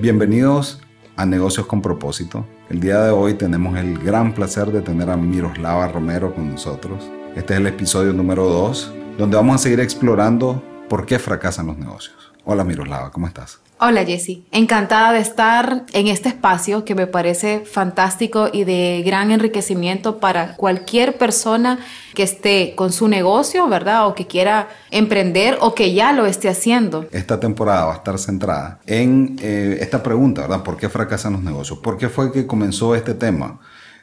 Bienvenidos 0.00 0.80
a 1.14 1.24
Negocios 1.24 1.66
con 1.66 1.80
Propósito. 1.82 2.44
El 2.68 2.80
día 2.80 3.00
de 3.02 3.12
hoy 3.12 3.34
tenemos 3.34 3.78
el 3.78 3.98
gran 3.98 4.34
placer 4.34 4.72
de 4.72 4.80
tener 4.80 5.08
a 5.08 5.16
Miroslava 5.16 5.86
Romero 5.86 6.34
con 6.34 6.50
nosotros. 6.50 7.08
Este 7.36 7.54
es 7.54 7.60
el 7.60 7.68
episodio 7.68 8.12
número 8.12 8.48
2, 8.48 8.92
donde 9.18 9.36
vamos 9.36 9.54
a 9.54 9.58
seguir 9.58 9.78
explorando 9.78 10.64
por 10.88 11.06
qué 11.06 11.20
fracasan 11.20 11.68
los 11.68 11.78
negocios. 11.78 12.32
Hola 12.44 12.64
Miroslava, 12.64 13.12
¿cómo 13.12 13.28
estás? 13.28 13.63
Hola 13.86 14.02
Jessie, 14.06 14.46
encantada 14.50 15.12
de 15.12 15.18
estar 15.18 15.84
en 15.92 16.06
este 16.06 16.30
espacio 16.30 16.86
que 16.86 16.94
me 16.94 17.06
parece 17.06 17.66
fantástico 17.66 18.48
y 18.50 18.64
de 18.64 19.02
gran 19.04 19.30
enriquecimiento 19.30 20.20
para 20.20 20.56
cualquier 20.56 21.18
persona 21.18 21.78
que 22.14 22.22
esté 22.22 22.74
con 22.76 22.92
su 22.92 23.08
negocio, 23.08 23.68
¿verdad? 23.68 24.06
O 24.06 24.14
que 24.14 24.26
quiera 24.26 24.68
emprender 24.90 25.58
o 25.60 25.74
que 25.74 25.92
ya 25.92 26.14
lo 26.14 26.24
esté 26.24 26.48
haciendo. 26.48 27.06
Esta 27.10 27.38
temporada 27.38 27.84
va 27.84 27.92
a 27.92 27.96
estar 27.96 28.18
centrada 28.18 28.80
en 28.86 29.36
eh, 29.42 29.76
esta 29.82 30.02
pregunta, 30.02 30.40
¿verdad? 30.40 30.62
¿Por 30.62 30.78
qué 30.78 30.88
fracasan 30.88 31.34
los 31.34 31.42
negocios? 31.42 31.78
¿Por 31.80 31.98
qué 31.98 32.08
fue 32.08 32.32
que 32.32 32.46
comenzó 32.46 32.94
este 32.94 33.12
tema? 33.12 33.60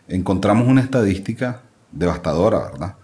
Encontramos 0.07 0.67
una 0.67 0.81
estadística 0.81 1.63
devastadora, 1.91 2.59
¿verdad? 2.71 2.97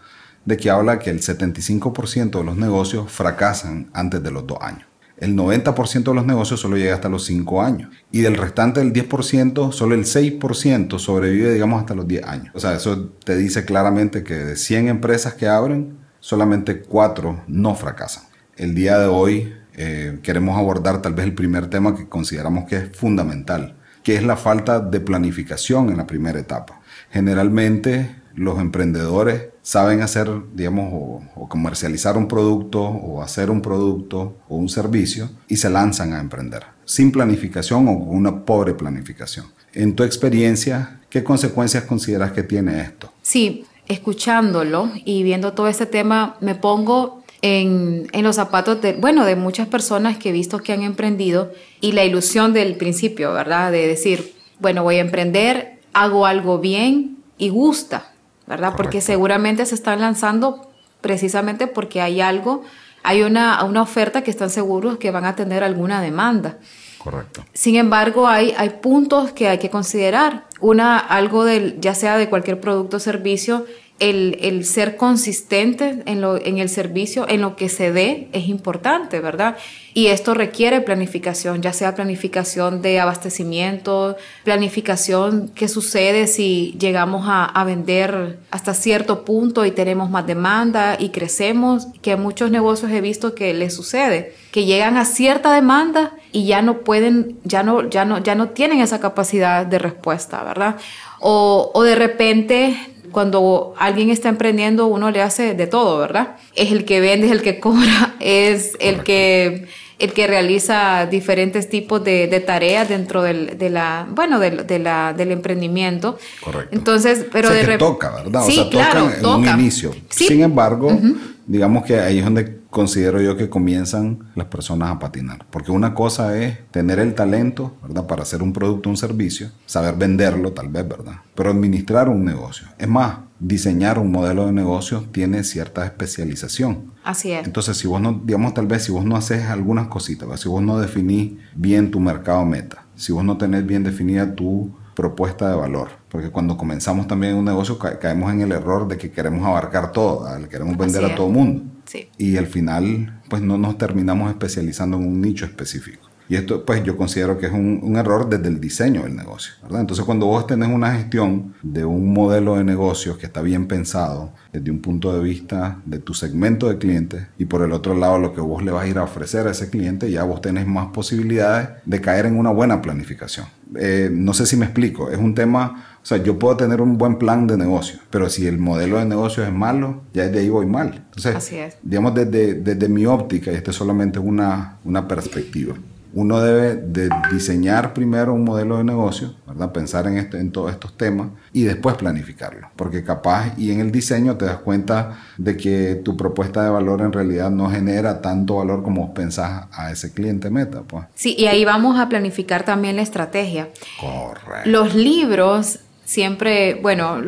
De 0.45 0.57
que 0.57 0.69
habla 0.69 0.99
que 0.99 1.09
el 1.09 1.21
75% 1.21 2.37
de 2.37 2.43
los 2.43 2.55
negocios 2.55 3.11
fracasan 3.11 3.89
antes 3.93 4.21
de 4.21 4.29
los 4.29 4.45
dos 4.45 4.59
años 4.61 4.86
el 5.17 5.35
90% 5.35 6.03
de 6.03 6.13
los 6.13 6.25
negocios 6.25 6.59
solo 6.59 6.77
llega 6.77 6.93
hasta 6.93 7.09
los 7.09 7.25
5 7.25 7.61
años. 7.63 7.89
Y 8.11 8.21
del 8.21 8.35
restante 8.35 8.79
del 8.79 8.93
10%, 8.93 9.71
solo 9.71 9.95
el 9.95 10.05
6% 10.05 10.99
sobrevive, 10.99 11.53
digamos, 11.53 11.79
hasta 11.79 11.95
los 11.95 12.07
10 12.07 12.23
años. 12.23 12.51
O 12.53 12.59
sea, 12.59 12.75
eso 12.75 13.09
te 13.23 13.35
dice 13.35 13.65
claramente 13.65 14.23
que 14.23 14.35
de 14.35 14.55
100 14.55 14.89
empresas 14.89 15.33
que 15.33 15.47
abren, 15.47 15.97
solamente 16.19 16.81
4 16.81 17.43
no 17.47 17.75
fracasan. 17.75 18.23
El 18.55 18.75
día 18.75 18.99
de 18.99 19.07
hoy 19.07 19.53
eh, 19.75 20.19
queremos 20.23 20.57
abordar 20.57 21.01
tal 21.01 21.13
vez 21.13 21.25
el 21.25 21.33
primer 21.33 21.67
tema 21.67 21.95
que 21.95 22.07
consideramos 22.07 22.65
que 22.65 22.77
es 22.77 22.97
fundamental, 22.97 23.77
que 24.03 24.15
es 24.15 24.23
la 24.23 24.35
falta 24.35 24.79
de 24.79 24.99
planificación 24.99 25.89
en 25.89 25.97
la 25.97 26.07
primera 26.07 26.39
etapa. 26.39 26.81
Generalmente 27.11 28.15
los 28.35 28.59
emprendedores 28.59 29.49
saben 29.67 30.01
hacer, 30.01 30.29
digamos, 30.53 31.19
o, 31.35 31.49
comercializar 31.49 32.15
un 32.17 32.29
producto 32.29 32.81
o 32.81 33.21
hacer 33.21 33.51
un 33.51 33.61
producto 33.61 34.37
o 34.47 34.55
un 34.55 34.69
servicio 34.69 35.29
y 35.49 35.57
se 35.57 35.69
lanzan 35.69 36.13
a 36.13 36.21
emprender, 36.21 36.63
sin 36.85 37.11
planificación 37.11 37.85
o 37.89 37.99
con 37.99 38.15
una 38.15 38.45
pobre 38.45 38.73
planificación. 38.75 39.47
En 39.73 39.93
tu 39.93 40.03
experiencia, 40.03 41.01
¿qué 41.09 41.21
consecuencias 41.21 41.83
consideras 41.83 42.31
que 42.31 42.43
tiene 42.43 42.79
esto? 42.79 43.11
Sí, 43.21 43.65
escuchándolo 43.89 44.89
y 45.03 45.23
viendo 45.23 45.51
todo 45.51 45.67
este 45.67 45.85
tema, 45.85 46.37
me 46.39 46.55
pongo 46.55 47.23
en, 47.41 48.07
los 48.13 48.37
zapatos 48.37 48.81
de, 48.81 48.93
bueno, 48.93 49.25
de 49.25 49.35
muchas 49.35 49.67
personas 49.67 50.17
que 50.17 50.29
he 50.29 50.31
visto 50.31 50.59
que 50.59 50.71
han 50.71 50.83
emprendido 50.83 51.51
y 51.81 51.91
la 51.91 52.05
ilusión 52.05 52.53
del 52.53 52.77
principio, 52.77 53.33
¿verdad? 53.33 53.73
De 53.73 53.85
decir, 53.85 54.33
bueno, 54.61 54.83
voy 54.83 54.95
a 54.95 55.01
emprender, 55.01 55.81
hago 55.91 56.25
algo 56.25 56.57
bien 56.59 57.17
y 57.37 57.49
gusta. 57.49 58.13
¿Verdad? 58.47 58.73
Porque 58.75 59.01
seguramente 59.01 59.65
se 59.65 59.75
están 59.75 60.01
lanzando 60.01 60.71
precisamente 61.01 61.67
porque 61.67 62.01
hay 62.01 62.21
algo, 62.21 62.63
hay 63.03 63.21
una, 63.21 63.63
una 63.63 63.81
oferta 63.81 64.23
que 64.23 64.31
están 64.31 64.49
seguros 64.49 64.97
que 64.97 65.11
van 65.11 65.25
a 65.25 65.35
tener 65.35 65.63
alguna 65.63 66.01
demanda. 66.01 66.57
Correcto. 66.97 67.45
Sin 67.53 67.75
embargo, 67.75 68.27
hay, 68.27 68.53
hay 68.57 68.69
puntos 68.81 69.31
que 69.31 69.47
hay 69.47 69.59
que 69.59 69.69
considerar. 69.69 70.45
Una, 70.59 70.97
algo 70.97 71.45
del, 71.45 71.79
ya 71.79 71.93
sea 71.93 72.17
de 72.17 72.29
cualquier 72.29 72.59
producto 72.59 72.97
o 72.97 72.99
servicio, 72.99 73.65
el, 73.99 74.65
ser 74.65 74.95
consistente 74.95 76.03
en, 76.05 76.21
lo, 76.21 76.37
en 76.37 76.59
el 76.59 76.69
servicio, 76.69 77.27
en 77.27 77.41
lo 77.41 77.55
que 77.55 77.69
se 77.69 77.91
dé, 77.91 78.29
es 78.31 78.47
importante, 78.47 79.19
¿verdad? 79.19 79.57
Y 79.93 80.07
esto 80.07 80.35
requiere 80.35 80.81
planificación, 80.81 81.63
ya 81.63 81.73
sea 81.73 81.95
planificación 81.95 82.83
de 82.83 82.99
abastecimiento, 82.99 84.15
planificación 84.43 85.49
qué 85.55 85.67
sucede 85.67 86.27
si 86.27 86.75
llegamos 86.79 87.25
a, 87.27 87.63
vender 87.63 88.37
hasta 88.51 88.75
cierto 88.75 89.25
punto 89.25 89.65
y 89.65 89.71
tenemos 89.71 90.11
más 90.11 90.27
demanda 90.27 90.97
y 90.99 91.09
crecemos, 91.09 91.87
que 92.03 92.11
a 92.11 92.17
muchos 92.17 92.51
negocios 92.51 92.91
he 92.91 93.01
visto 93.01 93.33
que 93.33 93.55
les 93.55 93.73
sucede, 93.73 94.35
que 94.51 94.65
llegan 94.65 94.97
a 94.97 95.05
cierta 95.05 95.51
demanda 95.51 96.13
y 96.31 96.45
ya 96.45 96.61
no 96.61 96.81
pueden, 96.81 97.39
ya 97.43 97.63
no, 97.63 97.89
ya 97.89 98.05
no, 98.05 98.19
ya 98.19 98.35
no 98.35 98.49
tienen 98.49 98.81
esa 98.81 98.99
capacidad 98.99 99.65
de 99.65 99.79
respuesta, 99.79 100.43
¿verdad? 100.43 100.75
O, 101.19 101.71
o 101.73 101.81
de 101.81 101.95
repente 101.95 102.77
cuando 103.11 103.73
alguien 103.77 104.09
está 104.09 104.29
emprendiendo, 104.29 104.87
uno 104.87 105.11
le 105.11 105.21
hace 105.21 105.53
de 105.53 105.67
todo, 105.67 105.97
¿verdad? 105.99 106.37
Es 106.55 106.71
el 106.71 106.85
que 106.85 106.99
vende, 106.99 107.27
es 107.27 107.31
el 107.31 107.41
que 107.41 107.59
cobra, 107.59 108.15
es 108.19 108.75
el 108.79 109.03
que 109.03 109.67
el 109.99 110.13
que 110.13 110.27
realiza 110.27 111.07
diferentes 111.07 111.69
tipos 111.69 112.03
de, 112.03 112.43
tareas 112.45 112.87
dentro 112.87 113.23
del, 113.23 113.57
de 113.57 113.69
la, 113.69 114.07
bueno, 114.09 114.39
de, 114.39 114.79
la, 114.79 115.13
del 115.13 115.31
emprendimiento. 115.31 116.19
Correcto. 116.43 116.75
Entonces, 116.75 117.25
pero 117.31 117.49
de 117.49 117.61
repente... 117.61 117.79
toca, 117.79 118.11
¿verdad? 118.11 118.43
Sí, 118.45 118.59
o 118.59 118.63
sea, 118.63 118.69
claro, 118.69 119.09
toca 119.21 119.49
en 119.49 119.55
un 119.55 119.59
inicio. 119.59 119.95
Sin 120.09 120.43
embargo, 120.43 120.99
digamos 121.47 121.85
que 121.85 121.99
ahí 121.99 122.19
es 122.19 122.25
donde 122.25 122.59
considero 122.69 123.21
yo 123.21 123.37
que 123.37 123.49
comienzan 123.49 124.19
las 124.35 124.47
personas 124.47 124.91
a 124.91 124.99
patinar. 124.99 125.45
Porque 125.49 125.71
una 125.71 125.93
cosa 125.93 126.37
es 126.37 126.69
tener 126.69 126.99
el 126.99 127.15
talento, 127.15 127.75
¿verdad? 127.81 128.05
Para 128.05 128.23
hacer 128.23 128.43
un 128.43 128.53
producto, 128.53 128.89
un 128.89 128.97
servicio, 128.97 129.49
saber 129.65 129.95
venderlo 129.95 130.51
tal 130.51 130.67
vez, 130.67 130.87
¿verdad? 130.87 131.15
Pero 131.33 131.49
administrar 131.49 132.09
un 132.09 132.25
negocio. 132.25 132.67
Es 132.77 132.87
más, 132.87 133.19
diseñar 133.39 133.97
un 133.97 134.11
modelo 134.11 134.45
de 134.45 134.51
negocio 134.51 135.05
tiene 135.11 135.43
cierta 135.43 135.85
especialización. 135.85 136.91
Así 137.03 137.31
es. 137.31 137.45
Entonces, 137.45 137.77
si 137.77 137.87
vos 137.87 138.01
no, 138.01 138.21
digamos, 138.23 138.53
tal 138.53 138.67
vez 138.67 138.83
si 138.83 138.91
vos 138.91 139.05
no 139.05 139.15
haces 139.15 139.45
algunas 139.45 139.87
cositas, 139.87 140.39
si 140.39 140.49
vos 140.49 140.61
no 140.61 140.79
definís 140.79 141.33
bien 141.55 141.89
tu 141.89 141.99
mercado 141.99 142.45
meta, 142.45 142.85
si 142.95 143.13
vos 143.13 143.23
no 143.23 143.37
tenés 143.37 143.65
bien 143.65 143.83
definida 143.83 144.35
tu 144.35 144.75
propuesta 144.97 145.47
de 145.47 145.55
valor. 145.55 145.89
Porque 146.09 146.31
cuando 146.31 146.57
comenzamos 146.57 147.07
también 147.07 147.35
un 147.35 147.45
negocio 147.45 147.77
caemos 147.77 148.33
en 148.33 148.41
el 148.41 148.51
error 148.51 148.87
de 148.87 148.97
que 148.97 149.11
queremos 149.11 149.45
abarcar 149.45 149.91
todo, 149.91 150.27
queremos 150.49 150.75
vender 150.75 151.05
a 151.05 151.15
todo 151.15 151.29
mundo. 151.29 151.71
Sí. 151.85 152.09
Y 152.17 152.35
al 152.37 152.47
final, 152.47 153.21
pues 153.29 153.43
no 153.43 153.59
nos 153.59 153.77
terminamos 153.77 154.31
especializando 154.31 154.97
en 154.97 155.07
un 155.07 155.21
nicho 155.21 155.45
específico. 155.45 156.06
Y 156.29 156.35
esto, 156.35 156.65
pues 156.65 156.83
yo 156.83 156.97
considero 156.97 157.37
que 157.37 157.45
es 157.45 157.51
un, 157.51 157.95
error 157.97 158.29
desde 158.29 158.49
el 158.49 158.59
diseño 158.59 159.03
del 159.03 159.15
negocio, 159.15 159.53
¿verdad? 159.63 159.81
Entonces, 159.81 160.05
cuando 160.05 160.27
vos 160.27 160.45
tenés 160.45 160.69
una 160.69 160.93
gestión 160.93 161.55
de 161.63 161.83
un 161.85 162.13
modelo 162.13 162.57
de 162.57 162.63
negocios 162.63 163.17
que 163.17 163.25
está 163.25 163.41
bien 163.41 163.67
pensado 163.67 164.33
desde 164.51 164.69
un 164.69 164.79
punto 164.79 165.13
de 165.13 165.21
vista 165.21 165.79
de 165.85 165.99
tu 165.99 166.13
segmento 166.13 166.69
de 166.69 166.77
clientes 166.77 167.27
y 167.37 167.45
por 167.45 167.61
el 167.63 167.71
otro 167.71 167.95
lado 167.95 168.19
lo 168.19 168.33
que 168.33 168.41
vos 168.41 168.63
le 168.63 168.71
vas 168.71 168.85
a 168.85 168.87
ir 168.87 168.97
a 168.97 169.03
ofrecer 169.03 169.47
a 169.47 169.51
ese 169.51 169.69
cliente, 169.69 170.11
ya 170.11 170.23
vos 170.23 170.41
tenés 170.41 170.67
más 170.67 170.87
posibilidades 170.87 171.69
de 171.85 172.01
caer 172.01 172.25
en 172.25 172.37
una 172.37 172.51
buena 172.51 172.81
planificación. 172.81 173.47
Eh, 173.75 174.09
no 174.11 174.33
sé 174.33 174.45
si 174.45 174.57
me 174.57 174.65
explico, 174.65 175.09
es 175.09 175.17
un 175.17 175.33
tema, 175.33 175.85
o 176.01 176.05
sea, 176.05 176.17
yo 176.17 176.37
puedo 176.37 176.55
tener 176.55 176.81
un 176.81 176.97
buen 176.97 177.17
plan 177.17 177.47
de 177.47 177.57
negocio, 177.57 177.99
pero 178.09 178.29
si 178.29 178.47
el 178.47 178.57
modelo 178.59 178.99
de 178.99 179.05
negocio 179.05 179.43
es 179.43 179.51
malo, 179.51 180.03
ya 180.13 180.25
desde 180.25 180.39
ahí 180.39 180.49
voy 180.49 180.65
mal. 180.65 181.05
Entonces, 181.05 181.35
Así 181.35 181.57
es. 181.57 181.77
digamos, 181.81 182.13
desde, 182.13 182.53
desde 182.55 182.89
mi 182.89 183.05
óptica, 183.05 183.51
y 183.51 183.55
esto 183.55 183.71
es 183.71 183.77
solamente 183.77 184.19
una, 184.19 184.77
una 184.83 185.07
perspectiva 185.07 185.75
uno 186.17 186.41
debe 186.41 186.77
de 186.77 187.11
diseñar 187.31 187.93
primero 187.93 188.33
un 188.33 188.43
modelo 188.43 188.79
de 188.79 188.83
negocio, 188.83 189.35
¿verdad? 189.45 189.71
Pensar 189.71 190.07
en, 190.07 190.17
este, 190.17 190.39
en 190.39 190.51
todos 190.51 190.71
estos 190.71 190.97
temas 190.97 191.27
y 191.53 191.61
después 191.61 191.95
planificarlo. 191.95 192.71
Porque 192.75 193.03
capaz 193.03 193.53
y 193.55 193.69
en 193.71 193.81
el 193.81 193.91
diseño 193.91 194.35
te 194.35 194.45
das 194.45 194.57
cuenta 194.57 195.19
de 195.37 195.55
que 195.55 195.93
tu 195.93 196.17
propuesta 196.17 196.63
de 196.63 196.71
valor 196.71 197.01
en 197.01 197.13
realidad 197.13 197.51
no 197.51 197.69
genera 197.69 198.19
tanto 198.19 198.55
valor 198.55 198.81
como 198.81 199.13
pensás 199.13 199.67
a 199.71 199.91
ese 199.91 200.11
cliente 200.11 200.49
meta. 200.49 200.81
Pues. 200.81 201.05
Sí, 201.13 201.35
y 201.37 201.45
ahí 201.45 201.63
vamos 201.65 201.99
a 201.99 202.09
planificar 202.09 202.63
también 202.63 202.95
la 202.95 203.03
estrategia. 203.03 203.69
Correcto. 204.01 204.67
Los 204.71 204.95
libros 204.95 205.81
siempre, 206.07 206.75
bueno, 206.75 207.21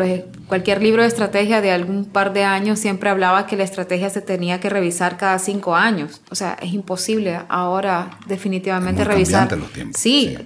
cualquier 0.47 0.81
libro 0.81 1.01
de 1.01 1.09
estrategia 1.09 1.59
de 1.59 1.69
algún 1.69 2.05
par 2.05 2.31
de 2.31 2.45
años 2.45 2.79
siempre 2.79 3.09
hablaba 3.09 3.45
que 3.45 3.57
la 3.57 3.65
estrategia 3.65 4.09
se 4.09 4.21
tenía 4.21 4.61
que 4.61 4.69
revisar 4.69 5.17
cada 5.17 5.37
cinco 5.37 5.75
años. 5.75 6.21
O 6.31 6.35
sea, 6.35 6.57
es 6.61 6.71
imposible 6.71 7.41
ahora 7.49 8.17
definitivamente 8.27 9.03
revisar. 9.03 9.51
Los 9.57 9.73
tiempos. 9.73 9.99
Sí, 9.99 10.37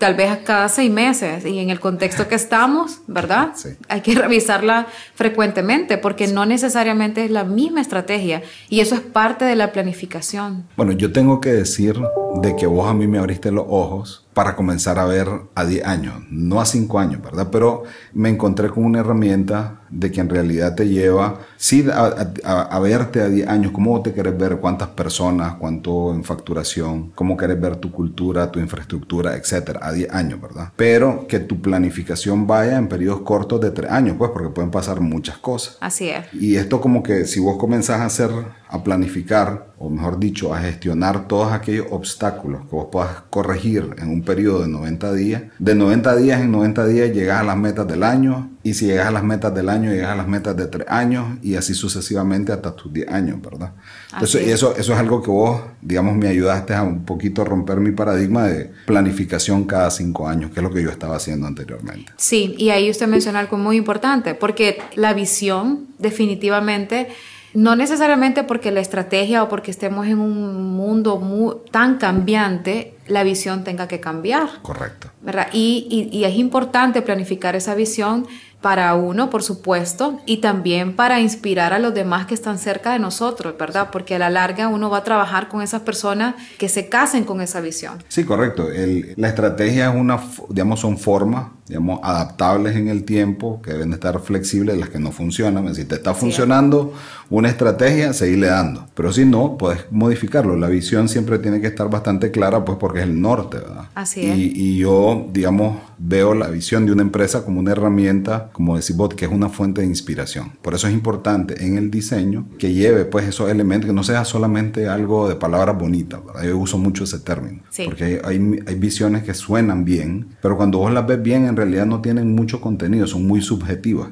tal 0.00 0.16
vez 0.16 0.38
cada 0.38 0.68
seis 0.68 0.90
meses. 0.90 1.46
Y 1.46 1.60
en 1.60 1.70
el 1.70 1.78
contexto 1.78 2.26
que 2.26 2.34
estamos, 2.34 3.02
¿verdad? 3.06 3.52
Sí. 3.54 3.68
Hay 3.88 4.00
que 4.00 4.16
revisarla 4.16 4.88
frecuentemente 5.14 5.96
porque 5.96 6.26
no 6.26 6.46
necesariamente 6.46 7.24
es 7.24 7.30
la 7.30 7.44
misma 7.44 7.82
estrategia. 7.82 8.42
Y 8.68 8.80
eso 8.80 8.96
es 8.96 9.00
parte 9.00 9.44
de 9.44 9.54
la 9.54 9.70
planificación. 9.70 10.64
Bueno, 10.76 10.90
yo 10.90 11.12
tengo 11.12 11.40
que 11.40 11.52
decir 11.52 11.94
de 12.42 12.56
que 12.56 12.66
vos 12.66 12.88
a 12.88 12.94
mí 12.94 13.06
me 13.06 13.18
abriste 13.18 13.52
los 13.52 13.64
ojos 13.68 14.19
para 14.40 14.56
comenzar 14.56 14.98
a 14.98 15.04
ver 15.04 15.28
a 15.54 15.66
10 15.66 15.84
años, 15.84 16.14
no 16.30 16.62
a 16.62 16.64
5 16.64 16.98
años, 16.98 17.20
¿verdad? 17.20 17.48
Pero 17.52 17.82
me 18.14 18.30
encontré 18.30 18.70
con 18.70 18.86
una 18.86 19.00
herramienta 19.00 19.82
de 19.90 20.10
que 20.10 20.22
en 20.22 20.30
realidad 20.30 20.74
te 20.74 20.88
lleva, 20.88 21.40
sí, 21.58 21.86
a, 21.92 22.78
verte 22.78 23.20
a 23.20 23.28
10 23.28 23.46
años, 23.48 23.72
cómo 23.72 24.00
te 24.00 24.14
quieres 24.14 24.38
ver, 24.38 24.56
cuántas 24.56 24.88
personas, 24.88 25.56
cuánto 25.56 26.14
en 26.14 26.24
facturación, 26.24 27.10
cómo 27.10 27.36
quieres 27.36 27.60
ver 27.60 27.76
tu 27.76 27.92
cultura, 27.92 28.50
tu 28.50 28.60
infraestructura, 28.60 29.36
etcétera, 29.36 29.80
a 29.82 29.92
10 29.92 30.10
años, 30.10 30.40
¿verdad? 30.40 30.72
Pero 30.74 31.26
que 31.28 31.40
tu 31.40 31.60
planificación 31.60 32.46
vaya 32.46 32.78
en 32.78 32.88
periodos 32.88 33.20
cortos 33.20 33.60
de 33.60 33.72
3 33.72 33.90
años, 33.90 34.16
pues, 34.16 34.30
porque 34.30 34.48
pueden 34.48 34.70
pasar 34.70 35.02
muchas 35.02 35.36
cosas. 35.36 35.76
Así 35.82 36.08
es. 36.08 36.32
Y 36.32 36.56
esto 36.56 36.80
como 36.80 37.02
que 37.02 37.26
si 37.26 37.40
vos 37.40 37.58
comenzás 37.58 38.00
a 38.00 38.06
hacer, 38.06 38.30
a 38.70 38.82
planificar 38.82 39.69
o 39.82 39.88
mejor 39.88 40.20
dicho, 40.20 40.52
a 40.52 40.60
gestionar 40.60 41.26
todos 41.26 41.52
aquellos 41.52 41.86
obstáculos 41.90 42.66
que 42.68 42.76
vos 42.76 42.88
puedas 42.92 43.22
corregir 43.30 43.94
en 43.96 44.10
un 44.10 44.20
periodo 44.20 44.60
de 44.60 44.68
90 44.68 45.14
días. 45.14 45.42
De 45.58 45.74
90 45.74 46.16
días 46.16 46.42
en 46.42 46.52
90 46.52 46.86
días 46.86 47.14
llegas 47.14 47.40
a 47.40 47.44
las 47.44 47.56
metas 47.56 47.88
del 47.88 48.02
año 48.02 48.50
y 48.62 48.74
si 48.74 48.84
llegas 48.84 49.06
a 49.06 49.10
las 49.10 49.24
metas 49.24 49.54
del 49.54 49.70
año, 49.70 49.90
llegas 49.90 50.10
a 50.10 50.16
las 50.16 50.28
metas 50.28 50.54
de 50.54 50.66
3 50.66 50.86
años 50.86 51.38
y 51.42 51.54
así 51.54 51.72
sucesivamente 51.72 52.52
hasta 52.52 52.76
tus 52.76 52.92
10 52.92 53.08
años, 53.08 53.40
¿verdad? 53.40 53.72
Entonces, 54.12 54.48
eso, 54.48 54.76
eso 54.76 54.92
es 54.92 54.98
algo 54.98 55.22
que 55.22 55.30
vos, 55.30 55.62
digamos, 55.80 56.14
me 56.14 56.28
ayudaste 56.28 56.74
a 56.74 56.82
un 56.82 57.06
poquito 57.06 57.42
romper 57.42 57.80
mi 57.80 57.92
paradigma 57.92 58.48
de 58.48 58.70
planificación 58.84 59.64
cada 59.64 59.90
5 59.90 60.28
años, 60.28 60.50
que 60.50 60.60
es 60.60 60.62
lo 60.62 60.70
que 60.70 60.82
yo 60.82 60.90
estaba 60.90 61.16
haciendo 61.16 61.46
anteriormente. 61.46 62.12
Sí, 62.18 62.54
y 62.58 62.68
ahí 62.68 62.90
usted 62.90 63.06
menciona 63.06 63.38
algo 63.38 63.56
muy 63.56 63.78
importante, 63.78 64.34
porque 64.34 64.82
la 64.94 65.14
visión 65.14 65.86
definitivamente 65.98 67.08
no 67.54 67.76
necesariamente 67.76 68.44
porque 68.44 68.70
la 68.70 68.80
estrategia 68.80 69.42
o 69.42 69.48
porque 69.48 69.70
estemos 69.70 70.06
en 70.06 70.18
un 70.18 70.76
mundo 70.76 71.64
tan 71.70 71.98
cambiante, 71.98 72.94
la 73.06 73.22
visión 73.24 73.64
tenga 73.64 73.88
que 73.88 74.00
cambiar. 74.00 74.48
Correcto. 74.62 75.10
¿verdad? 75.22 75.48
Y, 75.52 76.08
y, 76.12 76.24
es 76.24 76.36
importante 76.36 77.02
planificar 77.02 77.54
esa 77.54 77.74
visión 77.74 78.26
para 78.62 78.94
uno, 78.94 79.30
por 79.30 79.42
supuesto, 79.42 80.20
y 80.26 80.38
también 80.38 80.94
para 80.94 81.20
inspirar 81.20 81.72
a 81.72 81.78
los 81.78 81.94
demás 81.94 82.26
que 82.26 82.34
están 82.34 82.58
cerca 82.58 82.92
de 82.92 82.98
nosotros, 82.98 83.54
¿verdad? 83.58 83.88
Porque 83.90 84.16
a 84.16 84.18
la 84.18 84.28
larga 84.28 84.68
uno 84.68 84.90
va 84.90 84.98
a 84.98 85.04
trabajar 85.04 85.48
con 85.48 85.62
esas 85.62 85.80
personas 85.82 86.34
que 86.58 86.68
se 86.68 86.88
casen 86.88 87.24
con 87.24 87.40
esa 87.40 87.60
visión. 87.60 88.02
Sí, 88.08 88.24
correcto. 88.24 88.68
la 89.16 89.28
estrategia 89.28 89.90
es 89.90 89.96
una, 89.96 90.20
digamos, 90.50 90.80
son 90.80 90.98
formas, 90.98 91.48
digamos, 91.66 92.00
adaptables 92.02 92.76
en 92.76 92.88
el 92.88 93.04
tiempo, 93.04 93.62
que 93.62 93.72
deben 93.72 93.94
estar 93.94 94.20
flexibles, 94.20 94.76
las 94.76 94.90
que 94.90 94.98
no 94.98 95.10
funcionan. 95.10 95.74
Si 95.74 95.86
te 95.86 95.94
está 95.94 96.12
funcionando 96.12 96.92
una 97.30 97.48
estrategia, 97.48 98.12
seguirle 98.12 98.48
dando. 98.48 98.86
Pero 98.94 99.12
si 99.12 99.24
no, 99.24 99.56
puedes 99.56 99.90
modificarlo. 99.90 100.56
La 100.56 100.68
visión 100.68 101.08
siempre 101.08 101.38
tiene 101.38 101.60
que 101.60 101.68
estar 101.68 101.88
bastante 101.88 102.30
clara, 102.30 102.64
pues 102.64 102.76
porque 102.78 102.98
es 102.98 103.04
el 103.04 103.20
norte, 103.20 103.58
¿verdad? 103.58 103.88
Así 103.94 104.26
es. 104.26 104.36
Y, 104.36 104.52
y 104.54 104.78
yo, 104.78 105.28
digamos, 105.32 105.78
veo 105.98 106.34
la 106.34 106.48
visión 106.48 106.86
de 106.86 106.92
una 106.92 107.02
empresa 107.02 107.44
como 107.44 107.60
una 107.60 107.72
herramienta, 107.72 108.50
como 108.52 108.76
decís 108.76 108.96
vos, 108.96 109.14
que 109.14 109.26
es 109.26 109.30
una 109.30 109.48
fuente 109.48 109.82
de 109.82 109.86
inspiración. 109.86 110.52
Por 110.62 110.74
eso 110.74 110.88
es 110.88 110.92
importante 110.92 111.64
en 111.64 111.78
el 111.78 111.90
diseño 111.90 112.46
que 112.58 112.72
lleve 112.72 113.04
pues 113.04 113.26
esos 113.26 113.50
elementos, 113.50 113.86
que 113.86 113.94
no 113.94 114.02
sea 114.02 114.24
solamente 114.24 114.88
algo 114.88 115.28
de 115.28 115.36
palabras 115.36 115.78
bonitas. 115.78 116.20
Yo 116.44 116.58
uso 116.58 116.78
mucho 116.78 117.04
ese 117.04 117.20
término. 117.20 117.62
Porque 117.84 118.20
hay, 118.24 118.60
hay, 118.66 118.74
visiones 118.74 119.22
que 119.22 119.34
suenan 119.34 119.84
bien, 119.84 120.28
pero 120.40 120.56
cuando 120.56 120.78
vos 120.78 120.92
las 120.92 121.06
ves 121.06 121.22
bien 121.22 121.44
en 121.46 121.56
realidad 121.56 121.86
no 121.86 122.00
tienen 122.00 122.34
mucho 122.34 122.60
contenido, 122.60 123.06
son 123.06 123.26
muy 123.26 123.42
subjetivas. 123.42 124.08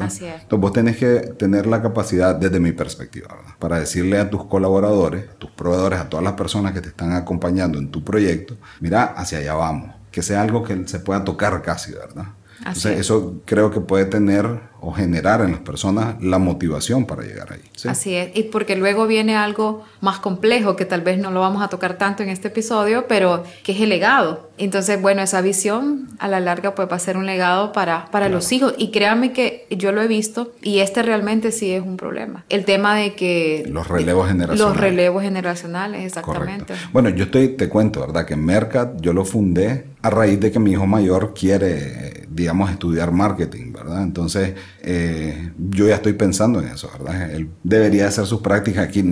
Así 0.00 0.24
es. 0.24 0.42
Entonces 0.42 0.60
vos 0.60 0.72
tenés 0.72 0.96
que 0.96 1.34
tener 1.38 1.66
la 1.66 1.82
capacidad, 1.82 2.34
desde 2.36 2.60
mi 2.60 2.72
perspectiva, 2.72 3.28
para 3.58 3.80
decirle 3.80 4.18
a 4.18 4.30
tus 4.30 4.44
colaboradores, 4.44 5.36
tus 5.38 5.50
proveedores, 5.50 5.98
a 5.98 6.08
todas 6.08 6.22
las 6.22 6.34
personas 6.34 6.72
que 6.72 6.80
te 6.80 6.88
están 6.88 7.12
acompañando 7.12 7.78
en 7.78 7.90
tu 7.90 8.04
proyecto, 8.04 8.56
mira, 8.80 9.04
hacia 9.04 9.38
allá 9.38 9.54
vamos 9.54 10.02
que 10.12 10.22
sea 10.22 10.42
algo 10.42 10.62
que 10.62 10.86
se 10.86 11.00
pueda 11.00 11.24
tocar 11.24 11.60
casi, 11.62 11.92
¿verdad? 11.92 12.26
Entonces, 12.58 13.00
eso 13.00 13.40
creo 13.44 13.72
que 13.72 13.80
puede 13.80 14.04
tener 14.04 14.60
o 14.82 14.92
generar 14.92 15.40
en 15.40 15.52
las 15.52 15.60
personas 15.60 16.20
la 16.20 16.38
motivación 16.38 17.06
para 17.06 17.22
llegar 17.22 17.52
ahí. 17.52 17.62
Así 17.88 18.14
es, 18.14 18.36
y 18.36 18.44
porque 18.44 18.74
luego 18.76 19.06
viene 19.06 19.36
algo 19.36 19.84
más 20.00 20.18
complejo 20.18 20.74
que 20.74 20.84
tal 20.84 21.02
vez 21.02 21.18
no 21.18 21.30
lo 21.30 21.40
vamos 21.40 21.62
a 21.62 21.68
tocar 21.68 21.98
tanto 21.98 22.24
en 22.24 22.28
este 22.28 22.48
episodio, 22.48 23.06
pero 23.06 23.44
que 23.62 23.72
es 23.72 23.80
el 23.80 23.90
legado. 23.90 24.50
Entonces, 24.58 25.00
bueno, 25.00 25.22
esa 25.22 25.40
visión 25.40 26.08
a 26.18 26.28
la 26.28 26.40
larga 26.40 26.74
pues 26.74 26.88
va 26.90 26.96
a 26.96 26.98
ser 26.98 27.16
un 27.16 27.26
legado 27.26 27.72
para, 27.72 28.06
para 28.10 28.28
los 28.28 28.50
hijos. 28.52 28.74
Y 28.76 28.90
créanme 28.90 29.32
que 29.32 29.66
yo 29.70 29.92
lo 29.92 30.02
he 30.02 30.08
visto 30.08 30.52
y 30.60 30.80
este 30.80 31.02
realmente 31.02 31.52
sí 31.52 31.72
es 31.72 31.82
un 31.82 31.96
problema. 31.96 32.44
El 32.48 32.64
tema 32.64 32.96
de 32.96 33.14
que... 33.14 33.64
Los 33.68 33.88
relevos 33.88 34.28
generacionales. 34.28 34.60
Los 34.60 34.76
relevos 34.76 35.22
generacionales, 35.22 36.04
exactamente. 36.04 36.74
Bueno, 36.92 37.08
yo 37.08 37.24
estoy, 37.24 37.48
te 37.48 37.68
cuento, 37.68 38.00
¿verdad? 38.00 38.26
Que 38.26 38.36
Mercat 38.36 39.00
yo 39.00 39.12
lo 39.12 39.24
fundé 39.24 39.86
a 40.02 40.10
raíz 40.10 40.40
de 40.40 40.50
que 40.50 40.58
mi 40.58 40.72
hijo 40.72 40.86
mayor 40.86 41.32
quiere, 41.32 42.26
digamos, 42.28 42.70
estudiar 42.70 43.12
marketing, 43.12 43.72
¿verdad? 43.72 44.02
Entonces, 44.02 44.54
eh, 44.82 45.52
yo 45.70 45.86
ya 45.86 45.96
estoy 45.96 46.14
pensando 46.14 46.60
en 46.60 46.68
eso, 46.68 46.90
¿verdad? 46.92 47.30
Él 47.30 47.48
debería 47.62 48.08
hacer 48.08 48.26
sus 48.26 48.40
prácticas 48.40 48.86
aquí 48.86 49.02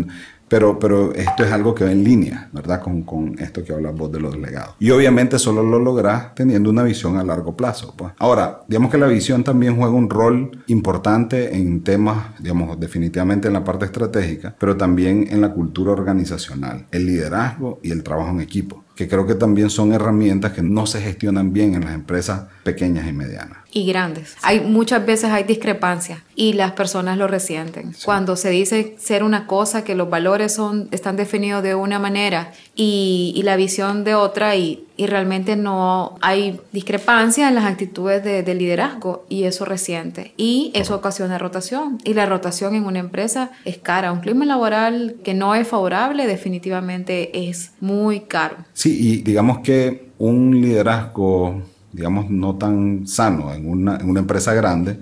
pero, 0.51 0.81
pero 0.81 1.15
esto 1.15 1.45
es 1.45 1.53
algo 1.53 1.77
que 1.77 1.85
va 1.85 1.93
en 1.93 2.03
línea, 2.03 2.51
¿verdad? 2.53 2.83
Con, 2.83 3.03
con 3.05 3.39
esto 3.39 3.63
que 3.63 3.73
hablas 3.73 3.95
vos 3.95 4.11
de 4.11 4.19
los 4.19 4.37
legados. 4.37 4.75
Y 4.81 4.91
obviamente 4.91 5.39
solo 5.39 5.63
lo 5.63 5.79
lográs 5.79 6.35
teniendo 6.35 6.71
una 6.71 6.83
visión 6.83 7.17
a 7.19 7.23
largo 7.23 7.57
plazo. 7.57 7.95
Pues. 7.97 8.13
Ahora, 8.19 8.63
digamos 8.67 8.91
que 8.91 8.99
la 8.99 9.07
visión 9.07 9.45
también 9.45 9.77
juega 9.77 9.93
un 9.93 10.11
rol 10.11 10.51
importante 10.67 11.57
en 11.57 11.85
temas, 11.85 12.35
digamos, 12.41 12.81
definitivamente 12.81 13.47
en 13.47 13.55
la 13.55 13.63
parte 13.63 13.85
estratégica, 13.85 14.57
pero 14.59 14.77
también 14.77 15.29
en 15.31 15.41
la 15.41 15.53
cultura 15.53 15.93
organizacional, 15.93 16.85
el 16.91 17.07
liderazgo 17.07 17.79
y 17.85 17.93
el 17.93 18.03
trabajo 18.03 18.31
en 18.31 18.41
equipo 18.41 18.85
que 18.95 19.09
creo 19.09 19.27
que 19.27 19.35
también 19.35 19.71
son 19.71 19.93
herramientas 19.93 20.53
que 20.53 20.63
no 20.63 20.87
se 20.87 21.01
gestionan 21.01 21.53
bien 21.53 21.75
en 21.75 21.85
las 21.85 21.95
empresas 21.95 22.43
pequeñas 22.65 23.09
y 23.09 23.13
medianas. 23.13 23.59
Y 23.73 23.87
grandes. 23.87 24.37
Hay 24.43 24.61
muchas 24.61 25.07
veces 25.07 25.31
hay 25.31 25.45
discrepancias 25.45 26.21
y 26.35 26.53
las 26.53 26.73
personas 26.73 27.17
lo 27.17 27.27
resienten. 27.27 27.95
Cuando 28.05 28.37
se 28.37 28.51
dice 28.51 28.97
ser 28.99 29.23
una 29.23 29.47
cosa, 29.47 29.85
que 29.85 29.95
los 29.95 30.11
valores 30.11 30.53
son, 30.53 30.89
están 30.91 31.17
definidos 31.17 31.63
de 31.63 31.75
una 31.75 31.99
manera 31.99 32.53
y, 32.75 33.33
y 33.37 33.43
la 33.43 33.57
visión 33.57 34.05
de 34.05 34.15
otra 34.15 34.57
y, 34.57 34.87
y, 34.97 35.07
realmente 35.07 35.57
no 35.57 36.17
hay 36.21 36.61
discrepancia 36.73 37.49
en 37.49 37.55
las 37.55 37.65
actitudes 37.65 38.23
de, 38.23 38.43
de, 38.43 38.55
liderazgo 38.55 39.25
y 39.29 39.45
eso 39.45 39.65
resiente. 39.65 40.35
Y 40.37 40.71
eso 40.75 40.95
ocasiona 40.95 41.39
rotación. 41.39 41.99
Y 42.05 42.15
la 42.15 42.27
rotación 42.27 42.75
en 42.75 42.85
una 42.85 42.99
empresa 42.99 43.51
es 43.65 43.79
cara. 43.79 44.13
Un 44.13 44.21
clima 44.21 44.45
laboral 44.45 45.17
que 45.25 45.35
no 45.35 45.55
es 45.55 45.67
favorable 45.67 46.27
definitivamente 46.27 47.49
es 47.49 47.73
muy 47.81 48.21
caro. 48.21 48.57
Sí, 48.73 48.97
y 49.01 49.23
digamos 49.23 49.61
que 49.61 50.11
un 50.19 50.61
liderazgo, 50.61 51.63
digamos, 51.93 52.31
no 52.31 52.57
tan 52.57 53.07
sano 53.07 53.53
en 53.53 53.69
una, 53.69 53.97
en 53.97 54.09
una 54.09 54.21
empresa 54.21 54.53
grande, 54.55 54.99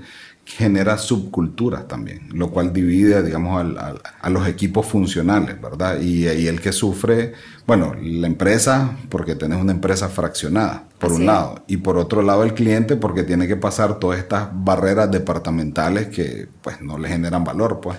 genera 0.57 0.97
subculturas 0.97 1.87
también, 1.87 2.31
lo 2.33 2.51
cual 2.51 2.73
divide, 2.73 3.23
digamos, 3.23 3.77
a 4.21 4.31
los 4.31 4.49
equipos 4.49 4.87
funcionales, 4.87 5.61
¿verdad? 5.61 6.01
Y, 6.01 6.27
y, 6.27 6.47
el 6.47 6.63
que 6.63 6.73
sufre, 6.73 7.35
bueno, 7.67 7.95
la 8.01 8.27
empresa, 8.27 8.97
porque 9.11 9.35
tenés 9.35 9.61
una 9.61 9.73
empresa 9.73 10.09
fraccionada, 10.09 10.85
por 10.99 11.13
un 11.13 11.27
lado, 11.27 11.65
y 11.67 11.77
por 11.77 11.99
otro 11.99 12.23
lado 12.23 12.45
el 12.45 12.55
cliente, 12.55 12.97
porque 12.97 13.25
tiene 13.25 13.47
que 13.47 13.57
pasar 13.57 13.99
todas 13.99 14.19
estas 14.19 14.49
barreras 14.53 15.11
departamentales 15.11 16.09
que, 16.09 16.49
pues, 16.63 16.81
no 16.81 16.99
le 16.99 17.11
generan 17.11 17.45
valor, 17.45 17.81
pues. 17.83 17.99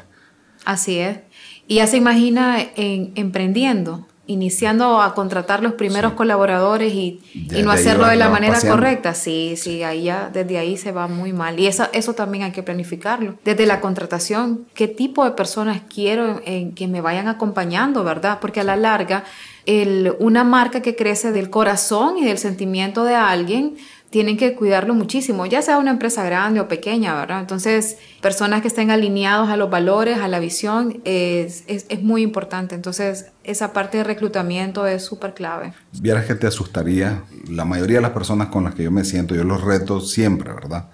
Así 0.65 0.97
es. 0.97 1.19
Y 1.67 1.75
ya 1.75 1.85
se 1.85 1.97
imagina 1.97 2.57
en, 2.75 3.11
emprendiendo, 3.13 4.07
iniciando 4.29 5.01
a 5.01 5.15
contratar 5.15 5.63
los 5.63 5.73
primeros 5.73 6.13
colaboradores 6.13 6.93
y, 6.93 7.19
y, 7.33 7.63
no 7.63 7.71
hacerlo 7.71 8.05
de 8.05 8.15
la 8.15 8.29
manera 8.29 8.61
correcta. 8.61 9.15
Sí, 9.15 9.55
sí, 9.57 9.81
ahí 9.81 10.03
ya, 10.03 10.29
desde 10.31 10.59
ahí 10.59 10.77
se 10.77 10.91
va 10.91 11.07
muy 11.07 11.33
mal. 11.33 11.59
Y 11.59 11.65
eso, 11.65 11.87
eso 11.93 12.13
también 12.13 12.43
hay 12.43 12.51
que 12.51 12.61
planificarlo. 12.61 13.35
Desde 13.43 13.65
la 13.65 13.81
contratación, 13.81 14.67
¿qué 14.75 14.87
tipo 14.87 15.25
de 15.25 15.31
personas 15.31 15.81
quiero 15.91 16.41
en, 16.45 16.73
que 16.73 16.87
me 16.87 17.01
vayan 17.01 17.27
acompañando, 17.27 18.03
verdad? 18.03 18.37
Porque 18.39 18.59
a 18.59 18.63
la 18.63 18.75
larga, 18.75 19.23
el, 19.65 20.13
una 20.19 20.43
marca 20.43 20.81
que 20.81 20.95
crece 20.95 21.31
del 21.31 21.49
corazón 21.49 22.19
y 22.19 22.25
del 22.25 22.37
sentimiento 22.37 23.05
de 23.05 23.15
alguien, 23.15 23.77
tienen 24.09 24.37
que 24.37 24.55
cuidarlo 24.55 24.95
muchísimo, 24.95 25.45
ya 25.45 25.61
sea 25.61 25.77
una 25.77 25.91
empresa 25.91 26.23
grande 26.23 26.59
o 26.59 26.67
pequeña, 26.67 27.13
¿verdad? 27.13 27.41
Entonces, 27.41 27.97
personas 28.21 28.61
que 28.61 28.67
estén 28.67 28.89
alineados 28.89 29.49
a 29.49 29.57
los 29.57 29.69
valores, 29.69 30.17
a 30.17 30.27
la 30.27 30.39
visión, 30.39 30.99
es, 31.05 31.63
es, 31.67 31.85
es 31.89 32.01
muy 32.01 32.23
importante. 32.23 32.73
Entonces, 32.73 33.27
esa 33.43 33.71
parte 33.71 33.99
de 33.99 34.03
reclutamiento 34.03 34.87
es 34.87 35.05
súper 35.05 35.35
clave. 35.35 35.73
Vieras 36.01 36.25
que 36.25 36.33
te 36.33 36.47
asustaría, 36.47 37.23
la 37.49 37.65
mayoría 37.65 37.97
de 37.97 38.01
las 38.01 38.11
personas 38.11 38.47
con 38.47 38.63
las 38.63 38.73
que 38.73 38.83
yo 38.83 38.91
me 38.91 39.05
siento, 39.05 39.35
yo 39.35 39.43
los 39.43 39.61
reto 39.61 40.01
siempre, 40.01 40.51
¿verdad? 40.53 40.89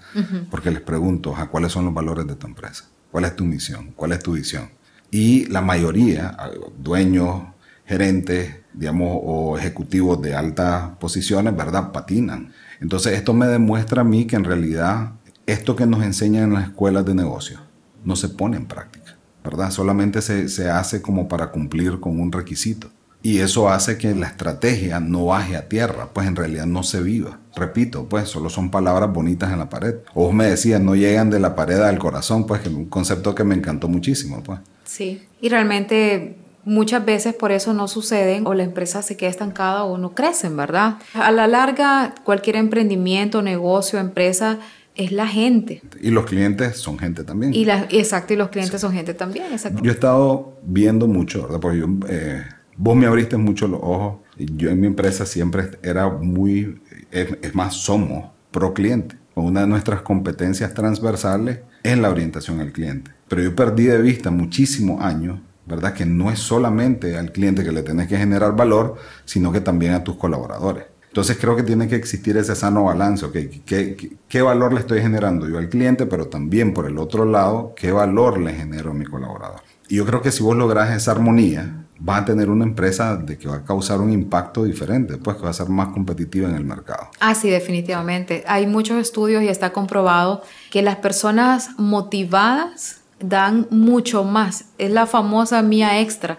Porque 0.51 0.71
les 0.71 0.81
pregunto, 0.81 1.35
¿a 1.35 1.47
cuáles 1.47 1.71
son 1.71 1.85
los 1.85 1.93
valores 1.93 2.27
de 2.27 2.35
tu 2.35 2.47
empresa? 2.47 2.85
¿Cuál 3.11 3.25
es 3.25 3.35
tu 3.35 3.45
misión? 3.45 3.93
¿Cuál 3.95 4.11
es 4.11 4.19
tu 4.19 4.33
visión? 4.33 4.69
Y 5.09 5.45
la 5.45 5.61
mayoría, 5.61 6.35
dueños, 6.77 7.43
gerentes, 7.85 8.57
digamos, 8.73 9.19
o 9.23 9.57
ejecutivos 9.57 10.21
de 10.21 10.35
altas 10.35 10.97
posiciones, 10.99 11.55
¿verdad? 11.55 11.93
Patinan 11.93 12.51
entonces 12.81 13.13
esto 13.13 13.33
me 13.33 13.47
demuestra 13.47 14.01
a 14.01 14.05
mí 14.05 14.25
que 14.25 14.35
en 14.35 14.43
realidad 14.43 15.13
esto 15.45 15.75
que 15.75 15.85
nos 15.85 16.03
enseñan 16.03 16.43
en 16.43 16.53
las 16.53 16.69
escuelas 16.69 17.05
de 17.05 17.15
negocio 17.15 17.59
no 18.03 18.15
se 18.15 18.29
pone 18.29 18.57
en 18.57 18.65
práctica, 18.65 19.17
¿verdad? 19.43 19.71
Solamente 19.71 20.21
se, 20.21 20.47
se 20.49 20.69
hace 20.69 21.01
como 21.01 21.27
para 21.27 21.51
cumplir 21.51 21.99
con 21.99 22.19
un 22.19 22.31
requisito. 22.31 22.89
Y 23.23 23.39
eso 23.39 23.69
hace 23.69 23.97
que 23.97 24.13
la 24.13 24.27
estrategia 24.27 24.99
no 24.99 25.25
baje 25.25 25.57
a 25.57 25.67
tierra, 25.67 26.09
pues 26.13 26.27
en 26.27 26.35
realidad 26.35 26.67
no 26.67 26.83
se 26.83 27.01
viva. 27.01 27.39
Repito, 27.55 28.07
pues 28.07 28.29
solo 28.29 28.51
son 28.51 28.69
palabras 28.69 29.11
bonitas 29.11 29.51
en 29.51 29.57
la 29.57 29.67
pared. 29.67 29.95
O 30.13 30.31
me 30.31 30.45
decías, 30.45 30.79
no 30.79 30.95
llegan 30.95 31.31
de 31.31 31.39
la 31.39 31.55
pared 31.55 31.81
al 31.81 31.97
corazón, 31.97 32.45
pues 32.45 32.61
que 32.61 32.69
es 32.69 32.75
un 32.75 32.85
concepto 32.85 33.33
que 33.33 33.43
me 33.43 33.55
encantó 33.55 33.87
muchísimo, 33.87 34.43
pues. 34.43 34.59
Sí, 34.83 35.23
y 35.41 35.49
realmente 35.49 36.37
Muchas 36.65 37.05
veces 37.05 37.35
por 37.35 37.51
eso 37.51 37.73
no 37.73 37.87
suceden 37.87 38.47
o 38.47 38.53
la 38.53 38.63
empresa 38.63 39.01
se 39.01 39.15
queda 39.15 39.29
estancada 39.29 39.83
o 39.83 39.97
no 39.97 40.15
crecen, 40.15 40.57
¿verdad? 40.57 40.97
A 41.13 41.31
la 41.31 41.47
larga, 41.47 42.15
cualquier 42.23 42.55
emprendimiento, 42.55 43.41
negocio, 43.41 43.99
empresa 43.99 44.59
es 44.95 45.11
la 45.11 45.27
gente. 45.27 45.81
Y 46.01 46.09
los 46.09 46.25
clientes 46.25 46.77
son 46.77 46.97
gente 46.97 47.23
también. 47.23 47.53
Y 47.53 47.65
la, 47.65 47.85
exacto, 47.89 48.33
y 48.33 48.37
los 48.37 48.49
clientes 48.49 48.81
son 48.81 48.93
gente 48.93 49.13
también, 49.13 49.47
exacto. 49.51 49.83
Yo 49.83 49.91
he 49.91 49.93
estado 49.93 50.57
viendo 50.63 51.07
mucho, 51.07 51.43
¿verdad? 51.43 51.59
Porque 51.59 51.79
yo, 51.79 51.87
eh, 52.09 52.43
vos 52.77 52.95
me 52.95 53.05
abriste 53.05 53.37
mucho 53.37 53.67
los 53.67 53.81
ojos. 53.83 54.17
Yo 54.37 54.69
en 54.69 54.79
mi 54.79 54.87
empresa 54.87 55.25
siempre 55.25 55.71
era 55.83 56.09
muy, 56.09 56.81
es, 57.11 57.53
más, 57.53 57.75
somos 57.75 58.31
pro 58.51 58.73
cliente. 58.73 59.17
Una 59.35 59.61
de 59.61 59.67
nuestras 59.67 60.01
competencias 60.01 60.73
transversales 60.73 61.59
es 61.83 61.97
la 61.97 62.09
orientación 62.09 62.61
al 62.61 62.71
cliente. 62.71 63.11
Pero 63.27 63.43
yo 63.43 63.55
perdí 63.55 63.85
de 63.85 64.01
vista 64.01 64.31
muchísimos 64.31 65.01
años 65.01 65.39
¿verdad? 65.65 65.93
Que 65.93 66.05
no 66.05 66.31
es 66.31 66.39
solamente 66.39 67.17
al 67.17 67.31
cliente 67.31 67.63
que 67.63 67.71
le 67.71 67.83
tienes 67.83 68.07
que 68.07 68.17
generar 68.17 68.55
valor, 68.55 68.95
sino 69.25 69.51
que 69.51 69.61
también 69.61 69.93
a 69.93 70.03
tus 70.03 70.15
colaboradores. 70.15 70.85
Entonces 71.07 71.37
creo 71.39 71.55
que 71.55 71.63
tiene 71.63 71.87
que 71.87 71.95
existir 71.95 72.35
ese 72.35 72.55
sano 72.55 72.83
balance, 72.83 73.25
¿okay? 73.25 73.63
¿Qué, 73.65 74.17
qué, 74.27 74.41
valor 74.41 74.73
le 74.73 74.81
estoy 74.81 75.01
generando 75.01 75.47
yo 75.47 75.57
al 75.57 75.69
cliente, 75.69 76.05
pero 76.05 76.27
también 76.27 76.73
por 76.73 76.87
el 76.87 76.97
otro 76.97 77.23
lado, 77.23 77.73
qué 77.73 77.93
valor 77.93 78.37
le 78.37 78.53
genero 78.53 78.91
a 78.91 78.93
mi 78.93 79.05
colaborador? 79.05 79.61
Y 79.87 79.95
yo 79.95 80.05
creo 80.05 80.21
que 80.21 80.33
si 80.33 80.43
vos 80.43 80.57
logras 80.57 80.93
esa 80.93 81.11
armonía, 81.11 81.85
vas 81.99 82.23
a 82.23 82.25
tener 82.25 82.49
una 82.49 82.65
empresa 82.65 83.15
de 83.15 83.37
que 83.37 83.47
va 83.47 83.55
a 83.55 83.63
causar 83.63 84.01
un 84.01 84.11
impacto 84.11 84.65
diferente, 84.65 85.17
pues 85.17 85.37
que 85.37 85.43
va 85.43 85.51
a 85.51 85.53
ser 85.53 85.69
más 85.69 85.93
competitiva 85.93 86.49
en 86.49 86.55
el 86.55 86.65
mercado. 86.65 87.07
Ah, 87.21 87.33
sí, 87.33 87.49
definitivamente. 87.49 88.43
Hay 88.47 88.67
muchos 88.67 88.97
estudios 88.97 89.41
y 89.41 89.47
está 89.47 89.71
comprobado 89.71 90.41
que 90.69 90.81
las 90.81 90.97
personas 90.97 91.69
motivadas 91.77 93.01
dan 93.19 93.67
mucho 93.69 94.23
más. 94.23 94.65
Es 94.77 94.91
la 94.91 95.05
famosa 95.05 95.61
mía 95.61 95.99
extra 95.99 96.37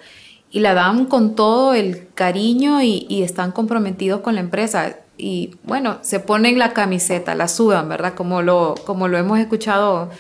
y 0.51 0.61
la 0.61 0.75
dan 0.75 1.07
con 1.07 1.35
todo 1.35 1.75
el 1.75 2.09
cariño 2.15 2.83
y, 2.83 3.23
están 3.23 3.53
comprometidos 3.53 4.21
con 4.21 4.35
la 4.35 4.41
empresa. 4.41 4.97
Y 5.19 5.57
bueno, 5.65 5.99
se 6.03 6.21
ponen 6.21 6.59
la 6.59 6.73
camiseta, 6.73 7.35
la 7.35 7.49
sudan, 7.49 7.89
¿verdad? 7.89 8.15
Como 8.15 8.43
lo, 8.43 8.75
como 8.85 9.09
lo 9.09 9.19
hemos 9.19 9.39
escuchado 9.39 10.11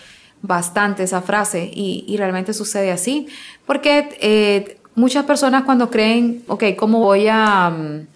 bastante 0.42 1.02
esa 1.02 1.22
frase 1.22 1.70
y, 1.72 2.14
realmente 2.16 2.52
sucede 2.52 2.90
así. 2.90 3.28
Porque 3.66 4.16
eh, 4.20 4.78
muchas 4.94 5.24
personas 5.24 5.64
cuando 5.64 5.90
creen, 5.90 6.42
ok, 6.48 6.64
¿cómo 6.76 7.00
voy 7.00 7.28
a, 7.28 7.66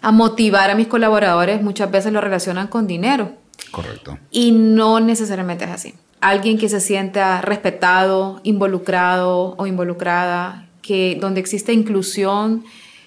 a 0.03 0.13
motivar 0.13 0.71
a 0.71 0.75
mis 0.75 0.89
colaboradores? 0.89 1.63
Muchas 1.63 1.91
veces 1.91 2.13
lo 2.13 2.21
relacionan 2.21 2.67
con 2.69 2.87
dinero. 2.87 3.40
Correcto. 3.71 4.19
Y 4.31 4.53
no 4.53 5.01
necesariamente 5.01 5.65
es 5.65 5.71
así. 5.71 5.95
Alguien 6.21 6.59
que 6.59 6.69
se 6.69 6.81
sienta 6.81 7.41
respetado, 7.41 8.41
involucrado 8.43 9.55
o 9.57 9.67
involucrada, 9.67 10.69
que, 10.83 11.17
donde 11.21 11.41
existe 11.41 11.73
inclusión, 11.73 12.65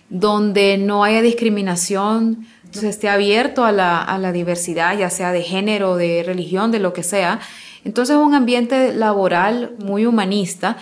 donde 0.09 0.77
no 0.77 1.03
haya 1.03 1.21
discriminación, 1.21 2.47
se 2.71 2.89
esté 2.89 3.09
abierto 3.09 3.65
a 3.65 3.71
la, 3.71 4.01
a 4.01 4.17
la 4.17 4.31
diversidad, 4.31 4.97
ya 4.97 5.09
sea 5.09 5.31
de 5.31 5.43
género, 5.43 5.95
de 5.95 6.23
religión, 6.23 6.71
de 6.71 6.79
lo 6.79 6.93
que 6.93 7.03
sea. 7.03 7.39
Entonces 7.83 8.15
un 8.15 8.33
ambiente 8.33 8.93
laboral 8.93 9.75
muy 9.83 10.05
humanista 10.05 10.77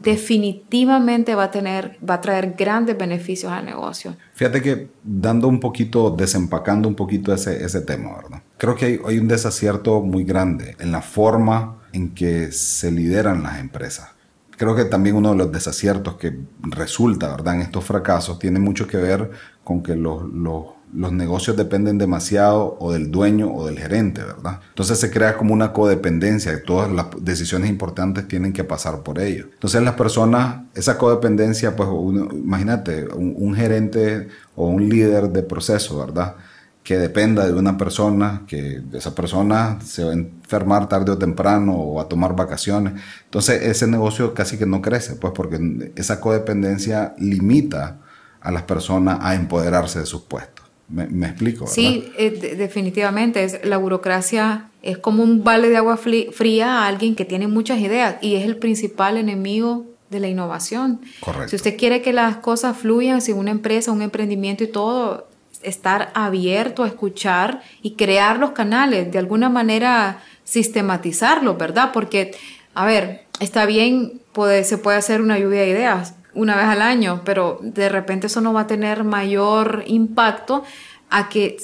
definitivamente 0.00 1.34
va 1.34 1.44
a 1.44 1.50
tener, 1.50 1.98
va 2.08 2.14
a 2.14 2.20
traer 2.20 2.54
grandes 2.56 2.96
beneficios 2.96 3.52
al 3.52 3.64
negocio. 3.64 4.16
Fíjate 4.34 4.62
que 4.62 4.88
dando 5.02 5.48
un 5.48 5.60
poquito, 5.60 6.10
desempacando 6.10 6.88
un 6.88 6.94
poquito 6.94 7.32
ese, 7.32 7.64
ese 7.64 7.80
tema, 7.80 8.16
¿verdad? 8.16 8.42
Creo 8.58 8.74
que 8.74 8.84
hay, 8.84 9.00
hay 9.06 9.18
un 9.18 9.28
desacierto 9.28 10.00
muy 10.00 10.24
grande 10.24 10.76
en 10.78 10.92
la 10.92 11.02
forma 11.02 11.82
en 11.92 12.10
que 12.10 12.52
se 12.52 12.90
lideran 12.90 13.42
las 13.42 13.60
empresas 13.60 14.14
creo 14.56 14.74
que 14.74 14.84
también 14.84 15.16
uno 15.16 15.30
de 15.30 15.36
los 15.36 15.52
desaciertos 15.52 16.14
que 16.16 16.38
resulta, 16.62 17.30
¿verdad? 17.30 17.56
En 17.56 17.60
estos 17.62 17.84
fracasos 17.84 18.38
tiene 18.38 18.58
mucho 18.58 18.86
que 18.86 18.96
ver 18.96 19.30
con 19.62 19.82
que 19.82 19.96
los, 19.96 20.22
los, 20.32 20.66
los, 20.94 21.12
negocios 21.12 21.56
dependen 21.56 21.98
demasiado 21.98 22.76
o 22.78 22.92
del 22.92 23.10
dueño 23.10 23.52
o 23.52 23.66
del 23.66 23.78
gerente, 23.78 24.22
¿verdad? 24.22 24.60
Entonces 24.68 24.98
se 24.98 25.10
crea 25.10 25.36
como 25.36 25.54
una 25.54 25.72
codependencia, 25.72 26.62
todas 26.64 26.90
las 26.90 27.06
decisiones 27.20 27.70
importantes 27.70 28.28
tienen 28.28 28.52
que 28.52 28.64
pasar 28.64 29.02
por 29.02 29.18
ellos. 29.20 29.46
Entonces 29.52 29.82
las 29.82 29.94
personas, 29.94 30.62
esa 30.74 30.98
codependencia, 30.98 31.76
pues 31.76 31.88
imagínate, 32.32 33.06
un, 33.08 33.34
un 33.36 33.54
gerente 33.54 34.28
o 34.56 34.68
un 34.68 34.88
líder 34.88 35.30
de 35.30 35.42
proceso, 35.42 35.98
¿verdad? 35.98 36.36
que 36.84 36.98
dependa 36.98 37.46
de 37.46 37.54
una 37.54 37.78
persona, 37.78 38.42
que 38.46 38.82
esa 38.92 39.14
persona 39.14 39.78
se 39.82 40.04
va 40.04 40.10
a 40.10 40.12
enfermar 40.12 40.86
tarde 40.86 41.10
o 41.12 41.18
temprano 41.18 41.72
o 41.72 41.98
a 41.98 42.08
tomar 42.08 42.36
vacaciones. 42.36 43.02
Entonces 43.24 43.62
ese 43.62 43.86
negocio 43.86 44.34
casi 44.34 44.58
que 44.58 44.66
no 44.66 44.82
crece, 44.82 45.16
pues 45.16 45.32
porque 45.34 45.92
esa 45.96 46.20
codependencia 46.20 47.14
limita 47.18 48.00
a 48.38 48.50
las 48.50 48.64
personas 48.64 49.18
a 49.22 49.34
empoderarse 49.34 50.00
de 50.00 50.06
sus 50.06 50.22
puestos. 50.24 50.63
¿Me, 50.88 51.26
explico? 51.26 51.66
Sí, 51.66 52.12
eh, 52.18 52.54
definitivamente. 52.56 53.42
Es, 53.42 53.64
la 53.64 53.78
burocracia 53.78 54.70
es 54.82 54.98
como 54.98 55.22
un 55.22 55.42
vale 55.42 55.68
de 55.68 55.76
agua 55.76 55.96
fría 55.96 56.82
a 56.82 56.86
alguien 56.86 57.14
que 57.14 57.24
tiene 57.24 57.48
muchas 57.48 57.80
ideas 57.80 58.16
y 58.20 58.34
es 58.36 58.44
el 58.44 58.56
principal 58.56 59.16
enemigo 59.16 59.86
de 60.10 60.20
la 60.20 60.28
innovación. 60.28 61.00
Correcto. 61.20 61.48
Si 61.48 61.56
usted 61.56 61.76
quiere 61.76 62.02
que 62.02 62.12
las 62.12 62.36
cosas 62.36 62.76
fluyan, 62.76 63.20
si 63.22 63.32
una 63.32 63.50
empresa, 63.50 63.92
un 63.92 64.02
emprendimiento 64.02 64.62
y 64.62 64.68
todo, 64.68 65.26
estar 65.62 66.12
abierto 66.14 66.84
a 66.84 66.88
escuchar 66.88 67.62
y 67.82 67.92
crear 67.92 68.38
los 68.38 68.50
canales, 68.50 69.10
de 69.10 69.18
alguna 69.18 69.48
manera 69.48 70.22
sistematizarlo, 70.44 71.56
¿verdad? 71.56 71.90
Porque, 71.92 72.32
a 72.74 72.84
ver, 72.84 73.24
está 73.40 73.64
bien, 73.64 74.20
puede, 74.32 74.64
se 74.64 74.76
puede 74.76 74.98
hacer 74.98 75.22
una 75.22 75.38
lluvia 75.38 75.62
de 75.62 75.70
ideas 75.70 76.14
una 76.34 76.56
vez 76.56 76.66
al 76.66 76.82
año, 76.82 77.22
pero 77.24 77.58
de 77.62 77.88
repente 77.88 78.26
eso 78.26 78.40
no 78.40 78.52
va 78.52 78.62
a 78.62 78.66
tener 78.66 79.04
mayor 79.04 79.84
impacto 79.86 80.64
a 81.10 81.28
que 81.28 81.56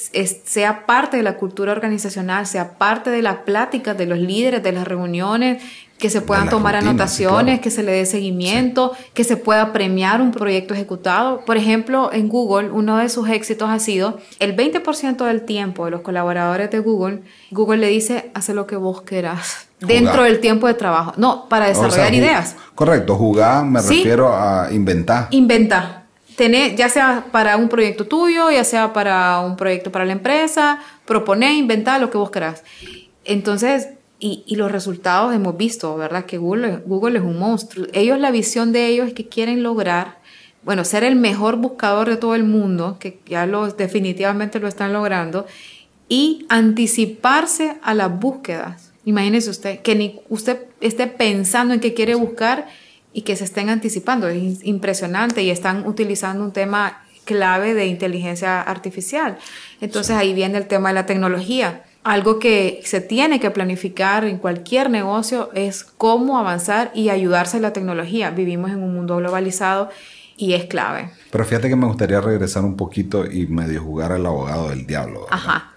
sea 0.44 0.86
parte 0.86 1.16
de 1.16 1.22
la 1.22 1.36
cultura 1.36 1.72
organizacional, 1.72 2.46
sea 2.46 2.78
parte 2.78 3.10
de 3.10 3.20
la 3.20 3.44
plática 3.44 3.94
de 3.94 4.06
los 4.06 4.18
líderes, 4.18 4.62
de 4.62 4.70
las 4.70 4.86
reuniones, 4.86 5.62
que 5.98 6.08
se 6.08 6.22
puedan 6.22 6.48
tomar 6.48 6.76
anotaciones, 6.76 7.60
que 7.60 7.70
se 7.70 7.82
le 7.82 7.92
dé 7.92 8.06
seguimiento, 8.06 8.92
que 9.12 9.24
se 9.24 9.36
pueda 9.36 9.72
premiar 9.72 10.22
un 10.22 10.30
proyecto 10.30 10.72
ejecutado. 10.72 11.44
Por 11.44 11.56
ejemplo, 11.56 12.10
en 12.12 12.28
Google, 12.28 12.70
uno 12.70 12.96
de 12.98 13.08
sus 13.08 13.28
éxitos 13.28 13.68
ha 13.68 13.78
sido 13.80 14.18
el 14.38 14.56
20% 14.56 15.26
del 15.26 15.42
tiempo 15.42 15.84
de 15.84 15.90
los 15.90 16.00
colaboradores 16.00 16.70
de 16.70 16.78
Google, 16.78 17.22
Google 17.50 17.78
le 17.78 17.88
dice, 17.88 18.30
hace 18.34 18.54
lo 18.54 18.66
que 18.66 18.76
vos 18.76 19.02
quieras 19.02 19.69
dentro 19.80 20.22
del 20.22 20.40
tiempo 20.40 20.66
de 20.66 20.74
trabajo. 20.74 21.12
No, 21.16 21.48
para 21.48 21.66
desarrollar 21.66 22.14
ideas. 22.14 22.56
Correcto, 22.74 23.16
jugar 23.16 23.64
me 23.64 23.80
refiero 23.80 24.32
a 24.34 24.68
inventar. 24.72 25.28
Inventar. 25.30 26.04
Tener, 26.36 26.74
ya 26.74 26.88
sea 26.88 27.26
para 27.30 27.56
un 27.56 27.68
proyecto 27.68 28.06
tuyo, 28.06 28.50
ya 28.50 28.64
sea 28.64 28.92
para 28.92 29.40
un 29.40 29.56
proyecto 29.56 29.92
para 29.92 30.04
la 30.06 30.12
empresa, 30.12 30.78
proponer, 31.04 31.52
inventar 31.52 32.00
lo 32.00 32.10
que 32.10 32.16
vos 32.16 32.30
querás. 32.30 32.62
Entonces, 33.24 33.88
y, 34.20 34.54
los 34.56 34.70
resultados 34.70 35.34
hemos 35.34 35.56
visto, 35.56 35.96
¿verdad? 35.96 36.26
Que 36.26 36.36
Google, 36.36 36.82
Google 36.84 37.18
es 37.18 37.24
un 37.24 37.38
monstruo. 37.38 37.86
Ellos, 37.94 38.18
la 38.18 38.30
visión 38.30 38.70
de 38.70 38.86
ellos 38.86 39.08
es 39.08 39.14
que 39.14 39.28
quieren 39.28 39.62
lograr, 39.62 40.18
bueno, 40.62 40.84
ser 40.84 41.04
el 41.04 41.16
mejor 41.16 41.56
buscador 41.56 42.08
de 42.08 42.16
todo 42.16 42.34
el 42.34 42.44
mundo, 42.44 42.98
que 43.00 43.18
ya 43.26 43.46
lo, 43.46 43.68
definitivamente 43.68 44.60
lo 44.60 44.68
están 44.68 44.92
logrando, 44.92 45.46
y 46.08 46.44
anticiparse 46.50 47.78
a 47.82 47.94
las 47.94 48.18
búsquedas. 48.18 48.89
Imagínese 49.04 49.50
usted, 49.50 49.80
que 49.80 49.94
ni 49.94 50.20
usted 50.28 50.58
esté 50.80 51.06
pensando 51.06 51.74
en 51.74 51.80
qué 51.80 51.94
quiere 51.94 52.14
buscar 52.14 52.68
y 53.12 53.22
que 53.22 53.36
se 53.36 53.44
estén 53.44 53.68
anticipando. 53.68 54.28
Es 54.28 54.64
impresionante 54.64 55.42
y 55.42 55.50
están 55.50 55.86
utilizando 55.86 56.44
un 56.44 56.52
tema 56.52 57.04
clave 57.24 57.74
de 57.74 57.86
inteligencia 57.86 58.60
artificial. 58.60 59.38
Entonces 59.80 60.16
ahí 60.16 60.34
viene 60.34 60.58
el 60.58 60.66
tema 60.66 60.88
de 60.88 60.94
la 60.94 61.06
tecnología 61.06 61.84
algo 62.02 62.38
que 62.38 62.80
se 62.84 63.00
tiene 63.00 63.40
que 63.40 63.50
planificar 63.50 64.24
en 64.24 64.38
cualquier 64.38 64.88
negocio 64.90 65.50
es 65.54 65.84
cómo 65.84 66.38
avanzar 66.38 66.90
y 66.94 67.10
ayudarse 67.10 67.58
a 67.58 67.60
la 67.60 67.72
tecnología. 67.72 68.30
Vivimos 68.30 68.70
en 68.70 68.82
un 68.82 68.94
mundo 68.94 69.18
globalizado 69.18 69.90
y 70.36 70.54
es 70.54 70.64
clave. 70.64 71.10
Pero 71.30 71.44
fíjate 71.44 71.68
que 71.68 71.76
me 71.76 71.86
gustaría 71.86 72.20
regresar 72.20 72.64
un 72.64 72.76
poquito 72.76 73.26
y 73.26 73.46
medio 73.46 73.82
jugar 73.82 74.12
al 74.12 74.24
abogado 74.24 74.70
del 74.70 74.86
diablo. 74.86 75.26
Ajá. 75.30 75.72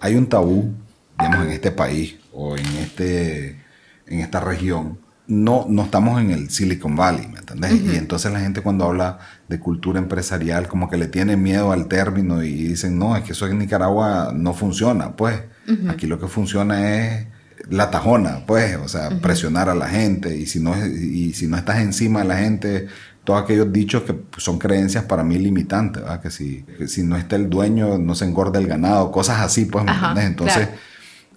Hay 0.00 0.14
un 0.14 0.26
tabú, 0.28 0.72
digamos, 1.18 1.46
en 1.46 1.52
este 1.52 1.70
país 1.70 2.16
o 2.32 2.56
en, 2.56 2.66
este, 2.78 3.60
en 4.06 4.20
esta 4.20 4.40
región. 4.40 4.98
No, 5.28 5.66
no 5.68 5.82
estamos 5.82 6.20
en 6.20 6.30
el 6.30 6.50
Silicon 6.50 6.94
Valley, 6.94 7.26
¿me 7.26 7.40
entendés? 7.40 7.72
Y 7.72 7.96
entonces 7.96 8.32
la 8.32 8.38
gente 8.38 8.60
cuando 8.60 8.84
habla 8.84 9.18
de 9.48 9.58
cultura 9.58 9.98
empresarial 9.98 10.68
como 10.68 10.88
que 10.88 10.96
le 10.96 11.08
tiene 11.08 11.36
miedo 11.36 11.72
al 11.72 11.88
término 11.88 12.44
y 12.44 12.52
dicen, 12.52 12.96
no, 12.96 13.16
es 13.16 13.24
que 13.24 13.32
eso 13.32 13.48
en 13.48 13.58
Nicaragua 13.58 14.32
no 14.32 14.54
funciona. 14.54 15.16
Pues 15.16 15.42
Aquí 15.88 16.06
lo 16.06 16.20
que 16.20 16.28
funciona 16.28 16.96
es 16.96 17.26
la 17.70 17.90
tajona, 17.90 18.44
pues, 18.46 18.76
o 18.76 18.88
sea, 18.88 19.10
presionar 19.20 19.68
a 19.68 19.74
la 19.74 19.88
gente 19.88 20.36
y 20.36 20.46
si, 20.46 20.60
no, 20.60 20.74
y 20.86 21.32
si 21.32 21.48
no 21.48 21.56
estás 21.56 21.80
encima 21.80 22.20
de 22.20 22.28
la 22.28 22.36
gente, 22.36 22.86
todos 23.24 23.42
aquellos 23.42 23.72
dichos 23.72 24.04
que 24.04 24.14
son 24.36 24.58
creencias 24.58 25.04
para 25.04 25.24
mí 25.24 25.38
limitantes, 25.38 26.02
¿verdad? 26.02 26.20
Que 26.20 26.30
si, 26.30 26.64
si 26.86 27.02
no 27.02 27.16
está 27.16 27.34
el 27.34 27.50
dueño, 27.50 27.98
no 27.98 28.14
se 28.14 28.24
engorda 28.24 28.60
el 28.60 28.68
ganado, 28.68 29.10
cosas 29.10 29.40
así, 29.40 29.64
pues, 29.64 29.84
¿me 29.84 29.90
entiendes? 29.90 30.24
Entonces, 30.26 30.68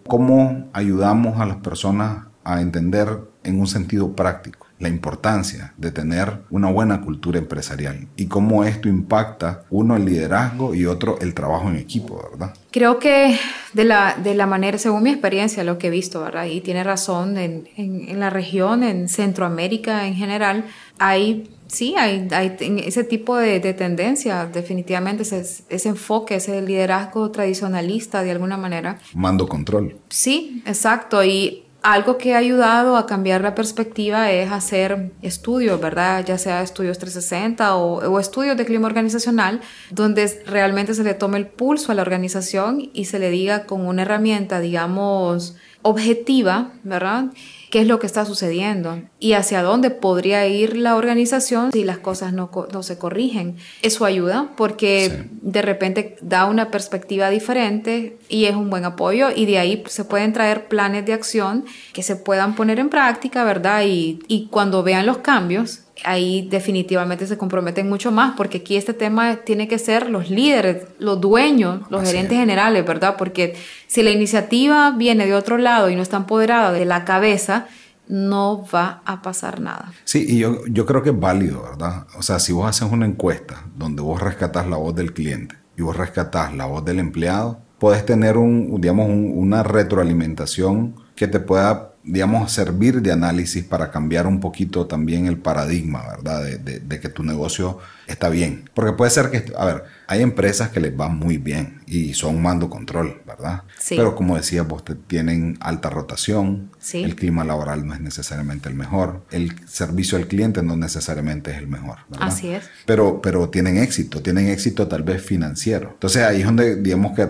¿cómo 0.09 0.67
ayudamos 0.73 1.39
a 1.39 1.45
las 1.45 1.57
personas 1.57 2.25
a 2.43 2.59
entender 2.59 3.07
en 3.43 3.59
un 3.59 3.67
sentido 3.67 4.13
práctico 4.15 4.67
la 4.79 4.87
importancia 4.87 5.73
de 5.77 5.91
tener 5.91 6.39
una 6.49 6.71
buena 6.71 7.01
cultura 7.01 7.37
empresarial 7.37 8.07
y 8.15 8.27
cómo 8.27 8.63
esto 8.63 8.87
impacta 8.87 9.65
uno 9.69 9.97
el 9.97 10.05
liderazgo 10.05 10.73
y 10.73 10.85
otro 10.85 11.19
el 11.19 11.33
trabajo 11.33 11.69
en 11.69 11.75
equipo, 11.75 12.29
¿verdad? 12.31 12.53
Creo 12.71 12.97
que 12.97 13.37
de 13.73 13.83
la, 13.83 14.15
de 14.15 14.35
la 14.35 14.45
manera, 14.45 14.77
según 14.77 15.03
mi 15.03 15.11
experiencia, 15.11 15.63
lo 15.63 15.77
que 15.77 15.87
he 15.87 15.91
visto, 15.91 16.21
¿verdad? 16.21 16.45
Y 16.45 16.61
tiene 16.61 16.83
razón, 16.83 17.37
en, 17.37 17.67
en, 17.75 18.19
la 18.19 18.29
región, 18.29 18.83
en 18.83 19.09
Centroamérica 19.09 20.07
en 20.07 20.15
general, 20.15 20.65
hay 20.97 21.49
sí, 21.69 21.95
hay, 21.97 22.27
hay 22.31 22.57
ese 22.85 23.03
tipo 23.03 23.37
de, 23.37 23.59
de, 23.59 23.73
tendencia, 23.73 24.45
definitivamente, 24.45 25.23
ese, 25.23 25.63
ese, 25.69 25.89
enfoque, 25.89 26.35
ese 26.35 26.61
liderazgo 26.61 27.31
tradicionalista 27.31 28.23
de 28.23 28.31
alguna 28.31 28.57
manera. 28.57 28.99
Mando 29.13 29.47
control. 29.47 29.95
Sí, 30.09 30.61
exacto. 30.65 31.23
Y 31.23 31.63
algo 31.81 32.17
que 32.17 32.35
ha 32.35 32.39
ayudado 32.39 32.97
a 32.97 33.05
cambiar 33.05 33.41
la 33.41 33.55
perspectiva 33.55 34.31
es 34.31 34.51
hacer 34.51 35.11
estudios, 35.21 35.79
¿verdad? 35.79 36.25
Ya 36.25 36.37
sea 36.37 36.61
estudios 36.61 36.99
360 36.99 37.75
o, 37.75 38.11
o, 38.11 38.19
estudios 38.19 38.57
de 38.57 38.65
clima 38.65 38.87
organizacional, 38.87 39.61
donde 39.91 40.43
realmente 40.45 40.93
se 40.93 41.03
le 41.03 41.13
tome 41.13 41.37
el 41.37 41.47
pulso 41.47 41.91
a 41.91 41.95
la 41.95 42.01
organización 42.01 42.89
y 42.93 43.05
se 43.05 43.19
le 43.19 43.29
diga 43.29 43.65
con 43.65 43.85
una 43.85 44.01
herramienta, 44.01 44.59
digamos, 44.59 45.55
objetiva, 45.81 46.73
¿verdad? 46.83 47.25
Qué 47.69 47.81
es 47.81 47.87
lo 47.87 47.99
que 47.99 48.07
está 48.07 48.25
sucediendo 48.25 49.01
y 49.19 49.33
hacia 49.33 49.61
dónde 49.61 49.91
podría 49.91 50.47
ir 50.47 50.75
la 50.77 50.95
organización 50.95 51.71
si 51.71 51.83
las 51.83 51.99
cosas 51.99 52.33
no, 52.33 52.49
no 52.71 52.83
se 52.83 52.97
corrigen. 52.97 53.57
Eso 53.81 54.05
ayuda 54.05 54.49
porque 54.57 55.27
de 55.41 55.61
repente 55.61 56.17
da 56.21 56.45
una 56.45 56.71
perspectiva 56.71 57.29
diferente 57.29 58.17
y 58.27 58.45
es 58.45 58.55
un 58.55 58.69
buen 58.69 58.85
apoyo 58.85 59.29
y 59.35 59.45
de 59.45 59.59
ahí 59.59 59.83
se 59.87 60.05
pueden 60.05 60.33
traer 60.33 60.67
planes 60.67 61.05
de 61.05 61.13
acción 61.13 61.65
que 61.93 62.03
se 62.03 62.15
puedan 62.15 62.55
poner 62.55 62.79
en 62.79 62.89
práctica, 62.89 63.43
¿verdad? 63.43 63.83
Y, 63.85 64.19
y 64.27 64.47
cuando 64.47 64.83
vean 64.83 65.05
los 65.05 65.19
cambios, 65.19 65.81
ahí 66.03 66.47
definitivamente 66.49 67.27
se 67.27 67.37
comprometen 67.37 67.89
mucho 67.89 68.11
más, 68.11 68.35
porque 68.35 68.59
aquí 68.59 68.75
este 68.75 68.93
tema 68.93 69.37
tiene 69.37 69.67
que 69.67 69.79
ser 69.79 70.09
los 70.09 70.29
líderes, 70.29 70.87
los 70.99 71.19
dueños, 71.21 71.81
los 71.89 72.03
gerentes 72.03 72.37
generales, 72.37 72.85
¿verdad? 72.85 73.15
Porque 73.17 73.55
si 73.87 74.03
la 74.03 74.11
iniciativa 74.11 74.91
viene 74.91 75.25
de 75.25 75.33
otro 75.33 75.57
lado 75.57 75.89
y 75.89 75.95
no 75.95 76.01
está 76.01 76.17
empoderada 76.17 76.71
de 76.71 76.85
la 76.85 77.05
cabeza, 77.05 77.67
no 78.07 78.65
va 78.73 79.01
a 79.05 79.21
pasar 79.21 79.61
nada. 79.61 79.93
Sí, 80.03 80.25
y 80.27 80.39
yo, 80.39 80.65
yo 80.67 80.85
creo 80.85 81.03
que 81.03 81.11
es 81.11 81.19
válido, 81.19 81.61
¿verdad? 81.61 82.07
O 82.17 82.23
sea, 82.23 82.39
si 82.39 82.51
vos 82.51 82.67
haces 82.67 82.91
una 82.91 83.05
encuesta 83.05 83.65
donde 83.75 84.01
vos 84.01 84.19
rescatás 84.19 84.67
la 84.67 84.77
voz 84.77 84.95
del 84.95 85.13
cliente 85.13 85.55
y 85.77 85.83
vos 85.83 85.95
rescatás 85.95 86.53
la 86.55 86.65
voz 86.65 86.83
del 86.83 86.99
empleado, 86.99 87.61
puedes 87.77 88.05
tener 88.05 88.37
un, 88.37 88.81
digamos, 88.81 89.07
una 89.09 89.63
retroalimentación 89.63 90.95
que 91.15 91.27
te 91.27 91.39
pueda 91.39 91.88
digamos, 92.03 92.51
servir 92.51 93.01
de 93.01 93.11
análisis 93.11 93.63
para 93.63 93.91
cambiar 93.91 94.27
un 94.27 94.39
poquito 94.39 94.87
también 94.87 95.27
el 95.27 95.37
paradigma, 95.37 96.03
¿verdad? 96.07 96.43
De, 96.43 96.79
de, 96.79 96.99
que 96.99 97.09
tu 97.09 97.23
negocio 97.23 97.79
está 98.11 98.29
bien. 98.29 98.69
Porque 98.73 98.93
puede 98.93 99.11
ser 99.11 99.29
que, 99.29 99.53
a 99.57 99.65
ver, 99.65 99.83
hay 100.07 100.21
empresas 100.21 100.69
que 100.69 100.79
les 100.79 100.99
va 100.99 101.07
muy 101.07 101.37
bien 101.37 101.81
y 101.85 102.13
son 102.13 102.41
mando 102.41 102.69
control, 102.69 103.21
¿verdad? 103.25 103.63
Sí. 103.77 103.95
Pero 103.95 104.15
como 104.15 104.35
decía, 104.35 104.63
vos 104.63 104.83
tienen 105.07 105.57
alta 105.61 105.89
rotación, 105.89 106.71
sí. 106.79 107.03
el 107.03 107.15
clima 107.15 107.43
laboral 107.43 107.85
no 107.85 107.93
es 107.93 107.99
necesariamente 107.99 108.69
el 108.69 108.75
mejor, 108.75 109.23
el 109.31 109.55
servicio 109.67 110.17
al 110.17 110.27
cliente 110.27 110.63
no 110.63 110.75
necesariamente 110.75 111.51
es 111.51 111.57
el 111.57 111.67
mejor, 111.67 111.99
¿verdad? 112.09 112.27
Así 112.27 112.49
es. 112.49 112.65
Pero, 112.85 113.21
pero 113.21 113.49
tienen 113.49 113.77
éxito, 113.77 114.21
tienen 114.21 114.47
éxito 114.47 114.87
tal 114.87 115.03
vez 115.03 115.21
financiero. 115.21 115.91
Entonces 115.93 116.23
ahí 116.23 116.39
es 116.39 116.45
donde, 116.45 116.75
digamos 116.77 117.15
que 117.15 117.29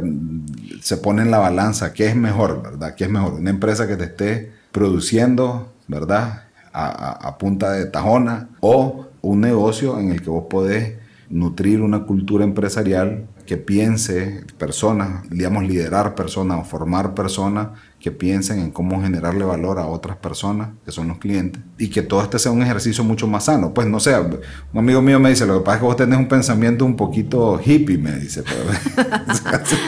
se 0.82 0.98
pone 0.98 1.22
en 1.22 1.32
la 1.32 1.40
balanza, 1.40 1.94
¿qué 1.94 2.08
es 2.08 2.16
mejor, 2.16 2.64
verdad? 2.64 2.96
¿Qué 2.96 3.04
es 3.04 3.10
mejor? 3.10 3.34
Una 3.34 3.50
empresa 3.50 3.88
que 3.88 3.98
te 3.98 4.06
esté 4.06 4.52
produciendo, 4.72 5.74
¿verdad? 5.88 6.44
A, 6.72 7.38
punta 7.40 7.72
de 7.72 7.88
tajona 7.88 8.50
o 8.62 9.09
un 9.22 9.42
negocio 9.42 10.00
en 10.00 10.12
el 10.12 10.22
que 10.22 10.30
vos 10.30 10.46
podés 10.50 10.98
nutrir 11.30 11.82
una 11.82 12.06
cultura 12.06 12.44
empresarial 12.44 13.28
que 13.46 13.58
piense 13.58 14.44
personas, 14.60 15.28
digamos, 15.30 15.64
liderar 15.64 16.14
personas 16.14 16.60
o 16.60 16.64
formar 16.64 17.16
personas 17.16 17.70
que 18.00 18.12
piensen 18.12 18.60
en 18.60 18.70
cómo 18.70 19.02
generarle 19.02 19.44
valor 19.44 19.80
a 19.80 19.88
otras 19.88 20.18
personas, 20.18 20.70
que 20.86 20.92
son 20.92 21.08
los 21.08 21.18
clientes, 21.18 21.62
y 21.80 21.90
que 21.90 22.04
todo 22.04 22.22
este 22.22 22.38
sea 22.38 22.52
un 22.52 22.62
ejercicio 22.62 23.04
mucho 23.04 23.26
más 23.26 23.46
sano. 23.46 23.74
Pues 23.74 23.88
no 23.88 24.00
sé, 24.00 24.16
un 24.20 24.80
amigo 24.80 25.02
mío 25.02 25.20
me 25.20 25.32
dice, 25.32 25.48
lo 25.48 25.60
que 25.60 25.66
pasa 25.66 25.78
es 25.78 25.82
que 25.82 25.88
vos 25.88 25.96
tenés 25.96 26.20
un 26.20 26.28
pensamiento 26.28 26.86
un 26.86 26.96
poquito 26.96 27.60
hippie, 27.64 27.98
me 27.98 28.20
dice, 28.20 28.44
pero, 28.44 29.66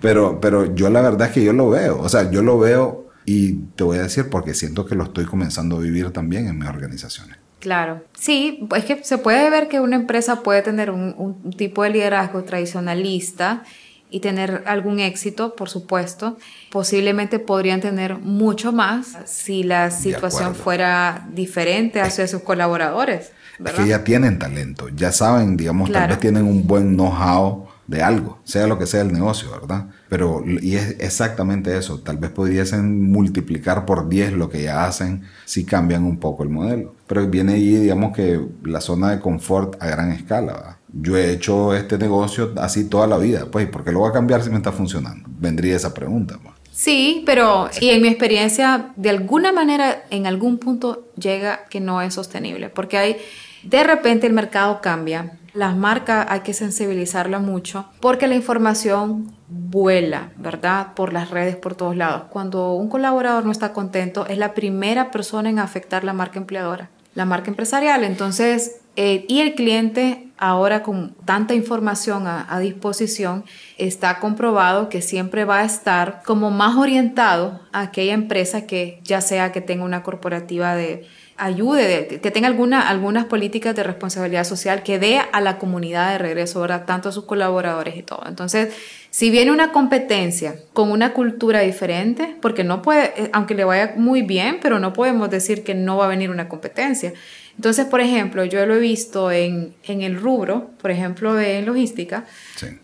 pero, 0.00 0.40
pero 0.40 0.74
yo 0.74 0.90
la 0.90 1.00
verdad 1.00 1.28
es 1.28 1.32
que 1.32 1.42
yo 1.42 1.54
lo 1.54 1.70
veo, 1.70 2.00
o 2.00 2.08
sea, 2.10 2.30
yo 2.30 2.42
lo 2.42 2.58
veo 2.58 3.08
y 3.24 3.52
te 3.76 3.84
voy 3.84 3.96
a 3.96 4.02
decir 4.02 4.28
porque 4.28 4.52
siento 4.52 4.84
que 4.84 4.94
lo 4.94 5.04
estoy 5.04 5.24
comenzando 5.24 5.76
a 5.76 5.80
vivir 5.80 6.10
también 6.10 6.48
en 6.48 6.58
mis 6.58 6.68
organizaciones. 6.68 7.39
Claro, 7.60 8.02
sí, 8.18 8.66
es 8.74 8.84
que 8.86 9.04
se 9.04 9.18
puede 9.18 9.50
ver 9.50 9.68
que 9.68 9.80
una 9.80 9.96
empresa 9.96 10.42
puede 10.42 10.62
tener 10.62 10.90
un, 10.90 11.52
tipo 11.56 11.82
de 11.82 11.90
liderazgo 11.90 12.42
tradicionalista 12.42 13.64
y 14.10 14.20
tener 14.20 14.64
algún 14.66 14.98
éxito, 14.98 15.54
por 15.54 15.68
supuesto. 15.68 16.38
Posiblemente 16.70 17.38
podrían 17.38 17.80
tener 17.80 18.16
mucho 18.16 18.72
más 18.72 19.18
si 19.26 19.62
la 19.62 19.90
situación 19.90 20.54
fuera 20.54 21.28
diferente 21.32 22.00
hacia 22.00 22.26
sus 22.26 22.42
colaboradores. 22.42 23.32
Es 23.62 23.72
que 23.72 23.86
ya 23.86 24.04
tienen 24.04 24.38
talento, 24.38 24.88
ya 24.88 25.12
saben, 25.12 25.58
digamos, 25.58 25.92
tal 25.92 26.08
vez 26.08 26.18
tienen 26.18 26.44
un 26.44 26.66
buen 26.66 26.96
know-how 26.96 27.68
de 27.86 28.02
algo, 28.02 28.40
sea 28.44 28.66
lo 28.66 28.78
que 28.78 28.86
sea 28.86 29.02
el 29.02 29.12
negocio, 29.12 29.50
¿verdad? 29.50 29.86
Pero, 30.10 30.42
y 30.44 30.74
es 30.74 30.96
exactamente 30.98 31.78
eso, 31.78 32.00
tal 32.00 32.18
vez 32.18 32.30
pudiesen 32.32 33.10
multiplicar 33.12 33.86
por 33.86 34.08
10 34.08 34.32
lo 34.32 34.50
que 34.50 34.64
ya 34.64 34.84
hacen 34.84 35.22
si 35.44 35.64
cambian 35.64 36.04
un 36.04 36.18
poco 36.18 36.42
el 36.42 36.48
modelo. 36.48 36.96
Pero 37.06 37.26
viene 37.28 37.54
ahí, 37.54 37.76
digamos 37.76 38.14
que 38.14 38.40
la 38.64 38.80
zona 38.80 39.12
de 39.12 39.20
confort 39.20 39.80
a 39.80 39.86
gran 39.86 40.10
escala. 40.10 40.78
Yo 40.92 41.16
he 41.16 41.30
hecho 41.30 41.74
este 41.76 41.96
negocio 41.96 42.52
así 42.56 42.88
toda 42.88 43.06
la 43.06 43.18
vida, 43.18 43.46
pues, 43.50 43.68
¿por 43.68 43.84
qué 43.84 43.92
lo 43.92 44.00
voy 44.00 44.10
a 44.10 44.12
cambiar 44.12 44.42
si 44.42 44.50
me 44.50 44.56
está 44.56 44.72
funcionando? 44.72 45.28
Vendría 45.38 45.76
esa 45.76 45.94
pregunta. 45.94 46.36
¿verdad? 46.38 46.54
Sí, 46.72 47.22
pero 47.26 47.68
y 47.80 47.90
en 47.90 48.02
mi 48.02 48.08
experiencia, 48.08 48.92
de 48.96 49.10
alguna 49.10 49.52
manera, 49.52 50.04
en 50.10 50.26
algún 50.26 50.58
punto 50.58 51.08
llega 51.14 51.66
que 51.68 51.78
no 51.78 52.02
es 52.02 52.14
sostenible, 52.14 52.68
porque 52.68 52.98
hay, 52.98 53.16
de 53.62 53.84
repente 53.84 54.26
el 54.26 54.32
mercado 54.32 54.80
cambia, 54.80 55.38
las 55.52 55.76
marcas 55.76 56.26
hay 56.28 56.40
que 56.40 56.54
sensibilizarla 56.54 57.38
mucho 57.38 57.86
porque 58.00 58.26
la 58.26 58.34
información 58.34 59.34
vuela, 59.48 60.32
¿verdad? 60.36 60.94
Por 60.94 61.12
las 61.12 61.30
redes, 61.30 61.56
por 61.56 61.74
todos 61.74 61.96
lados. 61.96 62.24
Cuando 62.30 62.72
un 62.72 62.88
colaborador 62.88 63.44
no 63.44 63.52
está 63.52 63.72
contento, 63.72 64.26
es 64.26 64.38
la 64.38 64.54
primera 64.54 65.10
persona 65.10 65.50
en 65.50 65.58
afectar 65.58 66.04
la 66.04 66.12
marca 66.12 66.38
empleadora, 66.38 66.90
la 67.14 67.24
marca 67.24 67.50
empresarial. 67.50 68.04
Entonces, 68.04 68.80
eh, 68.96 69.24
y 69.28 69.40
el 69.40 69.54
cliente 69.54 70.30
ahora 70.40 70.82
con 70.82 71.14
tanta 71.26 71.54
información 71.54 72.26
a, 72.26 72.58
disposición, 72.60 73.44
está 73.76 74.18
comprobado 74.18 74.88
que 74.88 75.02
siempre 75.02 75.44
va 75.44 75.60
a 75.60 75.64
estar 75.64 76.22
como 76.24 76.50
más 76.50 76.76
orientado 76.76 77.60
a 77.72 77.82
aquella 77.82 78.14
empresa 78.14 78.66
que 78.66 79.00
ya 79.04 79.20
sea 79.20 79.52
que 79.52 79.60
tenga 79.60 79.84
una 79.84 80.02
corporativa 80.02 80.74
de 80.74 81.06
ayude, 81.40 82.20
que 82.22 82.30
tenga 82.30 82.46
alguna, 82.46 82.88
algunas 82.88 83.24
políticas 83.24 83.74
de 83.74 83.82
responsabilidad 83.82 84.44
social, 84.44 84.82
que 84.82 84.98
dé 84.98 85.18
a 85.18 85.40
la 85.40 85.58
comunidad 85.58 86.12
de 86.12 86.18
regreso, 86.18 86.60
¿verdad? 86.60 86.84
Tanto 86.86 87.08
a 87.08 87.12
sus 87.12 87.24
colaboradores 87.24 87.96
y 87.96 88.02
todo. 88.02 88.22
Entonces, 88.26 88.74
si 89.10 89.30
viene 89.30 89.50
una 89.50 89.72
competencia 89.72 90.56
con 90.72 90.92
una 90.92 91.12
cultura 91.12 91.60
diferente, 91.60 92.36
porque 92.40 92.62
no 92.62 92.82
puede, 92.82 93.12
eh, 93.16 93.30
aunque 93.32 93.54
le 93.54 93.64
vaya 93.64 93.94
muy 93.96 94.22
bien, 94.22 94.58
pero 94.60 94.78
no 94.78 94.92
podemos 94.92 95.30
decir 95.30 95.64
que 95.64 95.74
no 95.74 95.96
va 95.96 96.04
a 96.04 96.08
venir 96.08 96.30
una 96.30 96.48
competencia. 96.48 97.12
Entonces, 97.56 97.86
por 97.86 98.00
ejemplo, 98.00 98.44
yo 98.44 98.64
lo 98.64 98.76
he 98.76 98.80
visto 98.80 99.30
en, 99.30 99.74
en 99.84 100.02
el 100.02 100.16
rubro, 100.16 100.70
por 100.80 100.90
ejemplo, 100.90 101.34
de 101.34 101.60
logística, 101.62 102.24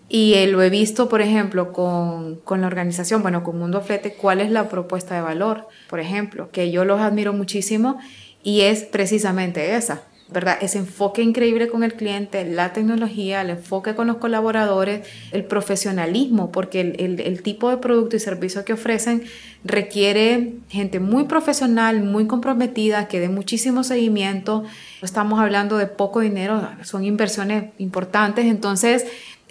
y 0.09 0.35
eh, 0.35 0.49
lo 0.49 0.63
he 0.63 0.69
visto, 0.69 1.09
por 1.09 1.23
ejemplo, 1.23 1.73
con, 1.73 2.37
con, 2.41 2.61
la 2.61 2.67
organización, 2.67 3.23
bueno, 3.23 3.43
con 3.43 3.59
Mundo 3.59 3.81
Flete, 3.81 4.15
cuál 4.15 4.41
es 4.41 4.51
la 4.51 4.69
propuesta 4.69 5.15
de 5.15 5.23
valor, 5.23 5.67
por 5.89 6.01
ejemplo, 6.01 6.51
que 6.51 6.71
yo 6.71 6.85
los 6.85 7.01
admiro 7.01 7.33
muchísimo 7.33 7.99
y 8.47 8.61
es 8.61 8.85
precisamente 8.85 9.75
esa, 9.75 10.03
¿verdad? 10.29 10.57
Ese 10.61 10.79
enfoque 10.79 11.21
increíble 11.21 11.67
con 11.67 11.83
el 11.83 11.95
cliente, 11.95 12.45
la 12.45 12.73
tecnología, 12.73 13.41
el 13.41 13.51
enfoque 13.51 13.97
con 13.97 14.07
los 14.07 14.19
colaboradores, 14.19 15.05
el 15.33 15.45
profesionalismo, 15.45 16.53
porque 16.53 16.81
el, 16.81 17.19
el, 17.21 17.43
tipo 17.43 17.71
de 17.71 17.79
producto 17.79 18.15
y 18.15 18.21
servicio 18.21 18.65
que 18.65 18.75
ofrecen 18.75 19.25
requiere 19.65 20.53
gente 20.69 21.01
muy 21.01 21.25
profesional, 21.25 22.05
muy 22.05 22.29
comprometida, 22.29 23.09
que 23.09 23.19
dé 23.19 23.29
muchísimo 23.29 23.83
seguimiento. 23.83 24.63
Estamos 25.03 25.41
hablando 25.41 25.77
de 25.77 25.89
poco 25.89 26.21
dinero, 26.21 26.71
son 26.85 27.03
inversiones 27.03 27.73
importantes, 27.79 28.47
entonces 28.47 29.07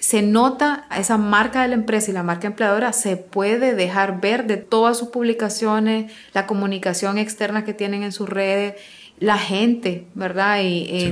se 0.05 0.21
nota 0.21 0.85
esa 0.95 1.17
marca 1.17 1.63
de 1.63 1.69
la 1.69 1.73
empresa 1.73 2.11
y 2.11 2.13
la 2.13 2.21
marca 2.21 2.45
empleadora 2.45 2.93
se 2.93 3.17
puede 3.17 3.73
dejar 3.73 4.21
ver 4.21 4.45
de 4.45 4.57
todas 4.57 4.99
sus 4.99 5.07
publicaciones, 5.07 6.11
la 6.31 6.45
comunicación 6.45 7.17
externa 7.17 7.65
que 7.65 7.73
tienen 7.73 8.03
en 8.03 8.11
sus 8.11 8.29
redes, 8.29 8.75
la 9.17 9.39
gente, 9.39 10.05
¿verdad? 10.13 10.59
Y, 10.61 11.11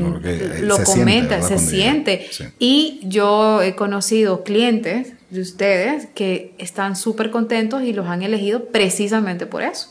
lo 0.62 0.78
comenta, 0.84 1.42
se 1.42 1.58
siente. 1.58 2.30
Y 2.60 3.00
yo 3.06 3.64
he 3.64 3.74
conocido 3.74 4.44
clientes 4.44 5.14
de 5.32 5.42
ustedes 5.42 6.08
que 6.14 6.54
están 6.60 6.96
súper 6.96 7.32
contentos 7.32 7.82
y 7.82 7.94
los 7.94 8.06
han 8.06 8.22
elegido 8.22 8.66
precisamente 8.66 9.48
por 9.48 9.64
eso. 9.64 9.90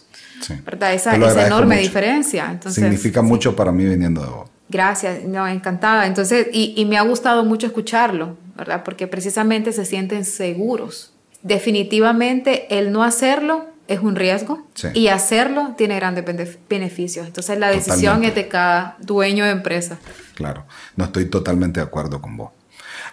¿verdad? 0.65 0.95
Esa, 0.95 1.17
esa 1.17 1.45
enorme 1.49 1.77
diferencia. 1.79 2.47
Entonces, 2.53 2.81
Significa 2.81 3.21
mucho 3.21 3.57
para 3.57 3.73
mí 3.73 3.85
viniendo 3.85 4.23
de 4.23 4.29
vos. 4.29 4.49
Gracias, 4.69 5.25
no, 5.25 5.49
encantada. 5.49 6.07
Entonces, 6.07 6.47
y, 6.53 6.75
y 6.77 6.85
me 6.85 6.99
ha 6.99 7.03
gustado 7.03 7.45
mucho 7.45 7.67
escucharlo, 7.67 8.37
¿verdad? 8.57 8.83
Porque 8.85 9.07
precisamente 9.07 9.73
se 9.73 9.85
sienten 9.85 10.25
seguros. 10.25 11.13
Definitivamente 11.43 12.79
el 12.79 12.93
no 12.93 13.03
hacerlo 13.03 13.67
es 13.89 14.01
un 14.01 14.17
riesgo 14.17 14.67
y 14.95 15.09
hacerlo 15.09 15.75
tiene 15.77 15.97
grandes 15.97 16.25
beneficios. 16.69 17.27
Entonces 17.27 17.59
la 17.59 17.69
decisión 17.69 18.25
es 18.25 18.35
de 18.35 18.49
cada 18.49 18.97
dueño 19.01 19.45
de 19.45 19.51
empresa. 19.51 19.99
Claro, 20.35 20.65
no 20.97 21.05
estoy 21.05 21.27
totalmente 21.27 21.81
de 21.81 21.87
acuerdo 21.87 22.21
con 22.21 22.37
vos. 22.37 22.51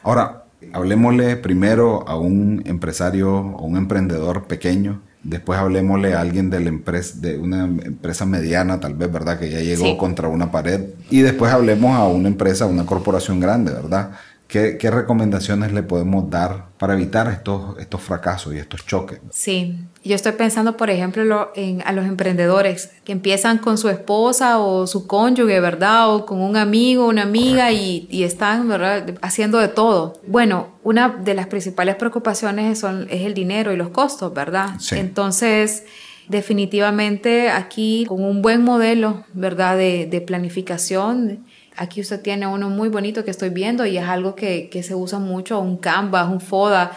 Ahora, 0.03 0.45
hablemosle 0.73 1.35
primero 1.37 2.07
a 2.07 2.17
un 2.17 2.61
empresario 2.65 3.35
o 3.35 3.65
un 3.65 3.77
emprendedor 3.77 4.45
pequeño, 4.47 5.01
después 5.23 5.59
hablemosle 5.59 6.13
a 6.13 6.21
alguien 6.21 6.49
de, 6.49 6.59
la 6.59 6.69
empresa, 6.69 7.15
de 7.17 7.37
una 7.37 7.65
empresa 7.65 8.25
mediana, 8.25 8.79
tal 8.79 8.93
vez, 8.93 9.11
¿verdad? 9.11 9.39
Que 9.39 9.49
ya 9.49 9.59
llegó 9.59 9.97
contra 9.97 10.27
una 10.27 10.51
pared, 10.51 10.81
y 11.09 11.21
después 11.21 11.51
hablemos 11.51 11.95
a 11.95 12.07
una 12.07 12.27
empresa, 12.27 12.65
una 12.65 12.85
corporación 12.85 13.39
grande, 13.39 13.73
¿verdad? 13.73 14.11
¿Qué, 14.49 14.79
recomendaciones 14.89 15.73
le 15.73 15.83
podemos 15.83 16.27
dar 16.31 16.69
para 16.79 16.95
evitar 16.95 17.27
estos, 17.27 17.77
estos 17.77 18.01
fracasos 18.01 18.55
y 18.55 18.57
estos 18.57 18.83
choques? 18.83 19.19
Sí, 19.29 19.77
yo 20.03 20.15
estoy 20.15 20.31
pensando, 20.31 20.75
por 20.75 20.89
ejemplo, 20.89 21.51
en, 21.53 21.83
a 21.85 21.91
los 21.91 22.07
emprendedores 22.07 22.89
que 23.05 23.11
empiezan 23.11 23.59
con 23.59 23.77
su 23.77 23.89
esposa 23.89 24.57
o 24.57 24.87
su 24.87 25.05
cónyuge, 25.05 25.59
¿verdad? 25.59 26.11
O 26.11 26.25
con 26.25 26.41
un 26.41 26.57
amigo, 26.57 27.07
una 27.07 27.21
amiga 27.21 27.71
y, 27.71 28.07
y, 28.09 28.23
están, 28.23 28.67
¿verdad? 28.67 29.13
Haciendo 29.21 29.59
de 29.59 29.67
todo. 29.67 30.19
Bueno, 30.25 30.69
una 30.83 31.09
de 31.09 31.35
las 31.35 31.45
principales 31.45 31.95
preocupaciones 31.97 32.79
son, 32.79 33.05
es 33.11 33.21
el 33.21 33.35
dinero 33.35 33.71
y 33.71 33.77
los 33.77 33.89
costos, 33.89 34.33
¿verdad? 34.33 34.79
Sí. 34.79 34.95
Entonces, 34.95 35.83
definitivamente 36.27 37.51
aquí 37.51 38.05
con 38.07 38.23
un 38.23 38.41
buen 38.41 38.63
modelo, 38.63 39.25
¿verdad? 39.33 39.77
De, 39.77 40.07
de 40.07 40.21
planificación 40.21 41.45
Aquí 41.79 42.01
usted 42.01 42.21
tiene 42.21 42.45
uno 42.45 42.69
muy 42.69 42.89
bonito 42.89 43.23
que 43.23 43.31
estoy 43.31 43.51
viendo 43.51 43.85
y 43.85 43.97
es 43.97 44.03
algo 44.03 44.35
que, 44.35 44.69
se 44.83 44.95
usa 44.95 45.17
mucho, 45.17 45.61
un 45.61 45.77
Canvas, 45.77 46.29
un 46.29 46.41
FODA. 46.41 46.91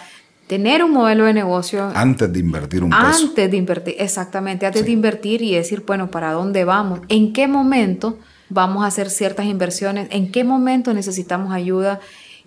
Tener 0.49 0.83
un 0.83 0.91
modelo 0.91 1.25
de 1.25 1.33
negocio. 1.33 1.93
Antes 1.95 2.33
de 2.33 2.41
invertir 2.41 2.83
un 2.83 2.93
antes 2.93 3.23
Antes 3.23 3.49
de 3.49 3.57
invertir, 3.57 3.95
exactamente, 3.97 4.67
antes 4.67 4.85
de 4.85 4.91
invertir 4.91 5.41
y 5.41 5.55
decir, 5.55 5.85
bueno, 5.87 6.11
¿para 6.11 6.33
dónde 6.33 6.65
vamos? 6.65 6.99
¿En 7.09 7.33
qué 7.33 7.47
momento 7.47 8.19
vamos 8.49 8.83
a 8.83 8.89
hacer 8.89 9.09
ciertas 9.09 9.47
inversiones? 9.47 10.09
¿En 10.11 10.33
qué 10.33 10.43
momento 10.43 10.93
necesitamos 10.93 11.55
ayuda? 11.55 12.01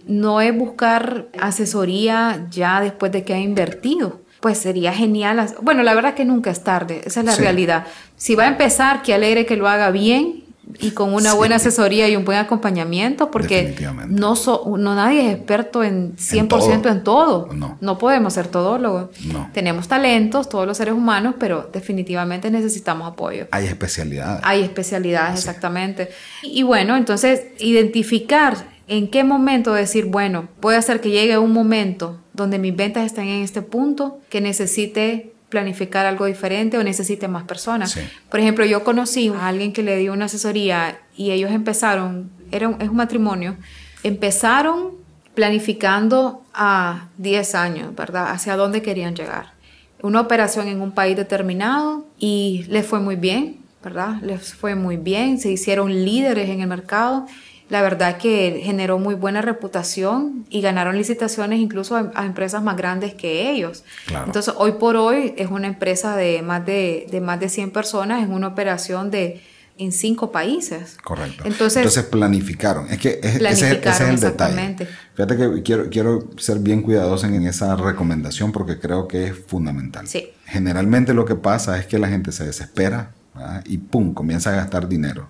No 0.06 0.42
es 0.42 0.56
buscar 0.56 1.28
asesoría 1.40 2.48
ya 2.52 2.82
después 2.82 3.14
de 3.14 3.24
que 3.24 3.34
ha 3.34 3.40
invertido 3.40 4.20
pues 4.42 4.60
sería 4.60 4.94
genial. 4.94 5.56
Bueno, 5.64 5.82
la 5.82 5.96
verdad 5.96 6.14
que 6.14 6.24
nunca 6.24 6.52
es 6.52 6.64
tarde, 6.64 7.02
esa 7.04 7.22
es 7.22 7.26
la 7.26 7.36
realidad. 7.36 7.88
Si 8.16 8.36
va 8.36 8.44
a 8.44 8.48
empezar, 8.48 9.02
que 9.02 9.16
alegre 9.16 9.48
que 9.48 9.56
lo 9.56 9.68
haga 9.68 9.90
bien 9.90 10.45
y 10.80 10.92
con 10.92 11.14
una 11.14 11.34
buena 11.34 11.58
asesoría 11.58 12.10
y 12.10 12.16
un 12.16 12.26
buen 12.26 12.38
acompañamiento, 12.38 13.30
porque 13.30 13.76
no, 14.10 14.34
no 14.78 14.96
nadie 14.96 15.28
es 15.28 15.36
experto 15.36 15.84
en 15.84 16.16
100% 16.16 16.92
en 16.92 17.04
todo. 17.04 17.50
No. 17.54 17.98
podemos 17.98 18.34
ser 18.34 18.48
todólogos. 18.48 19.10
Tenemos 19.54 19.88
talentos, 19.88 20.50
todos 20.50 20.66
los 20.66 20.78
seres 20.78 20.94
humanos, 20.94 21.36
pero 21.40 21.70
definitivamente 21.72 22.50
necesitamos 22.50 23.12
apoyo. 23.12 23.48
Hay 23.52 23.68
especialidades. 23.68 24.42
Hay 24.44 24.64
especialidades, 24.64 25.40
exactamente. 25.40 26.10
Y, 26.42 26.64
bueno, 26.64 26.98
entonces 26.98 27.44
identificar 27.60 28.76
en 28.88 29.10
qué 29.10 29.24
momento 29.24 29.74
decir, 29.74 30.06
bueno, 30.06 30.48
puede 30.60 30.82
ser 30.82 31.02
que 31.02 31.10
llegue 31.10 31.38
un 31.38 31.54
momento 31.54 32.20
donde 32.34 32.60
mis 32.60 32.76
ventas 32.76 33.06
estén 33.06 33.28
en 33.28 33.44
este 33.44 33.62
punto, 33.62 34.20
que 34.30 34.42
necesite 34.42 35.35
planificar 35.50 36.06
algo 36.06 36.26
diferente 36.26 36.78
o 36.78 36.84
necesite 36.84 37.28
más 37.28 37.44
personas. 37.44 37.98
Por 38.30 38.40
ejemplo, 38.40 38.66
yo 38.66 38.84
conocí 38.84 39.30
a 39.30 39.48
alguien 39.48 39.74
que 39.74 39.84
le 39.84 39.98
dio 39.98 40.14
una 40.14 40.26
asesoría 40.26 41.00
y 41.16 41.32
ellos 41.32 41.52
empezaron, 41.52 42.32
era 42.52 42.68
un, 42.68 42.82
es 42.82 42.90
un 42.90 42.96
matrimonio, 42.96 43.56
empezaron 44.04 44.92
planificando 45.34 46.44
a 46.54 47.08
10 47.18 47.56
años, 47.56 47.96
¿verdad? 47.96 48.32
Hacia 48.32 48.56
dónde 48.56 48.82
querían 48.82 49.16
llegar. 49.16 49.54
Una 50.02 50.22
operación 50.22 50.68
en 50.68 50.82
un 50.82 50.92
país 50.92 51.16
determinado 51.16 52.06
y 52.18 52.66
les 52.70 52.86
fue 52.86 53.00
muy 53.00 53.16
bien, 53.16 53.58
¿verdad? 53.84 54.16
Les 54.22 54.54
fue 54.54 54.76
muy 54.76 54.98
bien, 54.98 55.40
se 55.40 55.52
hicieron 55.52 56.06
líderes 56.06 56.50
en 56.50 56.62
el 56.62 56.68
mercado 56.68 57.28
la 57.70 57.82
verdad 57.82 58.18
que 58.18 58.62
generó 58.64 59.00
muy 59.00 59.16
buena 59.16 59.42
reputación 59.42 60.46
y 60.50 60.62
ganaron 60.62 60.98
licitaciones 60.98 61.60
incluso 61.60 61.96
a, 61.96 62.26
empresas 62.26 62.62
más 62.62 62.78
grandes 62.78 63.14
que 63.16 63.50
ellos. 63.50 63.84
Entonces, 64.26 64.54
hoy 64.58 64.74
por 64.74 64.96
hoy 64.96 65.34
es 65.38 65.50
una 65.50 65.68
empresa 65.68 66.16
de 66.16 66.42
más 66.42 66.66
de, 66.66 67.08
de 67.10 67.22
más 67.22 67.40
de 67.40 67.50
100 67.50 67.72
personas 67.72 68.24
en 68.24 68.34
una 68.34 68.48
operación 68.48 69.10
de 69.10 69.42
en 69.78 69.92
cinco 69.92 70.32
países. 70.32 70.98
Correcto. 71.04 71.44
Entonces, 71.46 72.04
planificaron. 72.04 72.88
Es 72.90 73.00
que 73.00 73.20
ese, 73.22 73.82
es 73.84 74.02
el 74.02 74.20
detalle. 74.20 74.88
Fíjate 75.16 75.38
que 75.38 75.64
quiero, 75.64 75.90
quiero 75.90 76.30
ser 76.38 76.60
bien 76.60 76.82
cuidadoso 76.82 77.28
en 77.28 77.46
esa 77.46 77.76
recomendación 77.76 78.52
porque 78.52 78.80
creo 78.80 79.08
que 79.08 79.28
es 79.28 79.38
fundamental. 79.48 80.08
Sí. 80.08 80.30
Generalmente 80.46 81.14
lo 81.14 81.26
que 81.26 81.36
pasa 81.36 81.78
es 81.78 81.88
que 81.88 82.00
la 82.00 82.08
gente 82.08 82.32
se 82.32 82.46
desespera 82.46 83.12
y 83.66 83.78
pum, 83.80 84.14
comienza 84.14 84.52
a 84.52 84.56
gastar 84.56 84.88
dinero. 84.88 85.28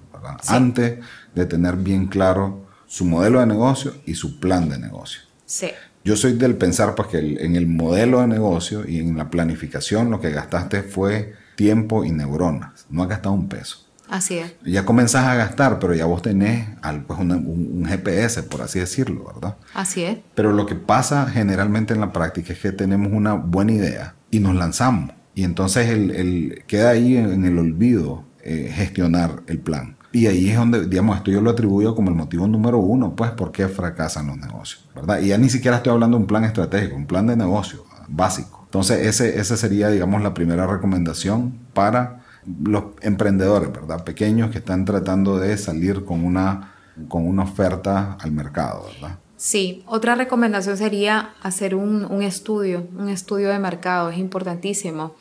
Antes 0.48 1.00
de 1.34 1.46
tener 1.46 1.76
bien 1.76 2.08
claro 2.08 2.66
su 2.88 3.06
modelo 3.06 3.40
de 3.40 3.48
negocio 3.48 3.94
y 4.06 4.16
su 4.16 4.40
plan 4.40 4.70
de 4.70 4.78
negocio. 4.78 5.22
Sí. 5.46 5.68
Yo 6.04 6.16
soy 6.16 6.34
del 6.34 6.56
pensar 6.56 6.96
pues, 6.96 7.08
que 7.08 7.18
en 7.18 7.56
el 7.56 7.68
modelo 7.68 8.22
de 8.22 8.28
negocio 8.28 8.88
y 8.88 9.00
en 9.00 9.18
la 9.18 9.30
planificación 9.30 10.12
lo 10.12 10.22
que 10.22 10.32
gastaste 10.32 10.84
fue 10.84 11.34
tiempo 11.56 12.04
y 12.06 12.12
neuronas. 12.12 12.86
No 12.90 13.04
has 13.04 13.10
gastado 13.10 13.34
un 13.34 13.50
peso. 13.50 13.86
Así 14.08 14.38
es. 14.38 14.54
Ya 14.64 14.86
comenzás 14.86 15.26
a 15.26 15.36
gastar, 15.36 15.80
pero 15.80 15.94
ya 15.96 16.06
vos 16.06 16.22
tenés 16.22 16.68
pues, 17.08 17.20
un, 17.20 17.32
un, 17.32 17.86
GPS, 17.86 18.44
por 18.44 18.62
así 18.62 18.80
decirlo, 18.80 19.26
¿verdad? 19.34 19.58
Así 19.74 20.04
es. 20.04 20.20
Pero 20.36 20.54
lo 20.54 20.66
que 20.66 20.76
pasa 20.76 21.28
generalmente 21.28 21.94
en 21.94 22.02
la 22.02 22.14
práctica 22.14 22.54
es 22.54 22.60
que 22.60 22.72
tenemos 22.72 23.12
una 23.12 23.34
buena 23.34 23.72
idea 23.72 24.16
y 24.30 24.40
nos 24.40 24.56
lanzamos. 24.56 25.12
Y 25.34 25.44
entonces 25.44 25.90
el, 25.90 26.12
el 26.12 26.64
queda 26.68 26.92
ahí 26.92 27.18
en, 27.18 27.46
el 27.46 27.58
olvido 27.58 28.24
eh, 28.44 28.72
gestionar 28.74 29.42
el 29.48 29.60
plan. 29.60 29.95
Y 30.16 30.28
ahí 30.28 30.50
es 30.50 30.56
donde, 30.56 30.88
digamos, 30.88 31.18
esto 31.18 31.30
yo 31.30 31.42
lo 31.42 31.50
atribuyo 31.50 31.94
como 31.94 32.10
el 32.10 32.16
motivo 32.16 32.48
número 32.48 32.78
uno, 32.78 33.18
pues, 33.18 33.32
por 33.32 33.52
qué 33.52 33.68
fracasan 33.68 34.28
los 34.28 34.38
negocios, 34.38 34.88
¿verdad? 34.96 35.20
Y 35.20 35.28
ya 35.28 35.38
ni 35.38 35.50
siquiera 35.50 35.76
estoy 35.76 35.92
hablando 35.92 36.16
de 36.16 36.22
un 36.22 36.28
plan 36.28 36.46
estratégico, 36.46 36.96
un 36.96 37.06
plan 37.06 37.28
de 37.28 37.36
negocio 37.36 37.84
básico. 38.08 38.62
Entonces, 38.64 39.06
ese, 39.06 39.38
ese 39.38 39.58
sería, 39.58 39.90
digamos, 39.90 40.24
la 40.24 40.34
primera 40.34 40.68
recomendación 40.68 41.60
para 41.74 42.24
los 42.64 42.86
emprendedores, 43.02 43.74
¿verdad? 43.74 44.06
Pequeños 44.06 44.52
que 44.52 44.60
están 44.60 44.86
tratando 44.86 45.38
de 45.38 45.58
salir 45.58 46.06
con 46.06 46.24
una, 46.24 46.76
con 47.10 47.28
una 47.28 47.44
oferta 47.44 48.16
al 48.18 48.32
mercado, 48.32 48.86
¿verdad? 48.94 49.20
Sí, 49.36 49.84
otra 49.86 50.16
recomendación 50.16 50.78
sería 50.78 51.34
hacer 51.42 51.76
un, 51.76 52.06
un 52.06 52.22
estudio, 52.22 52.88
un 52.98 53.10
estudio 53.10 53.50
de 53.50 53.60
mercado, 53.60 54.12
es 54.12 54.18
importantísimo. 54.18 55.14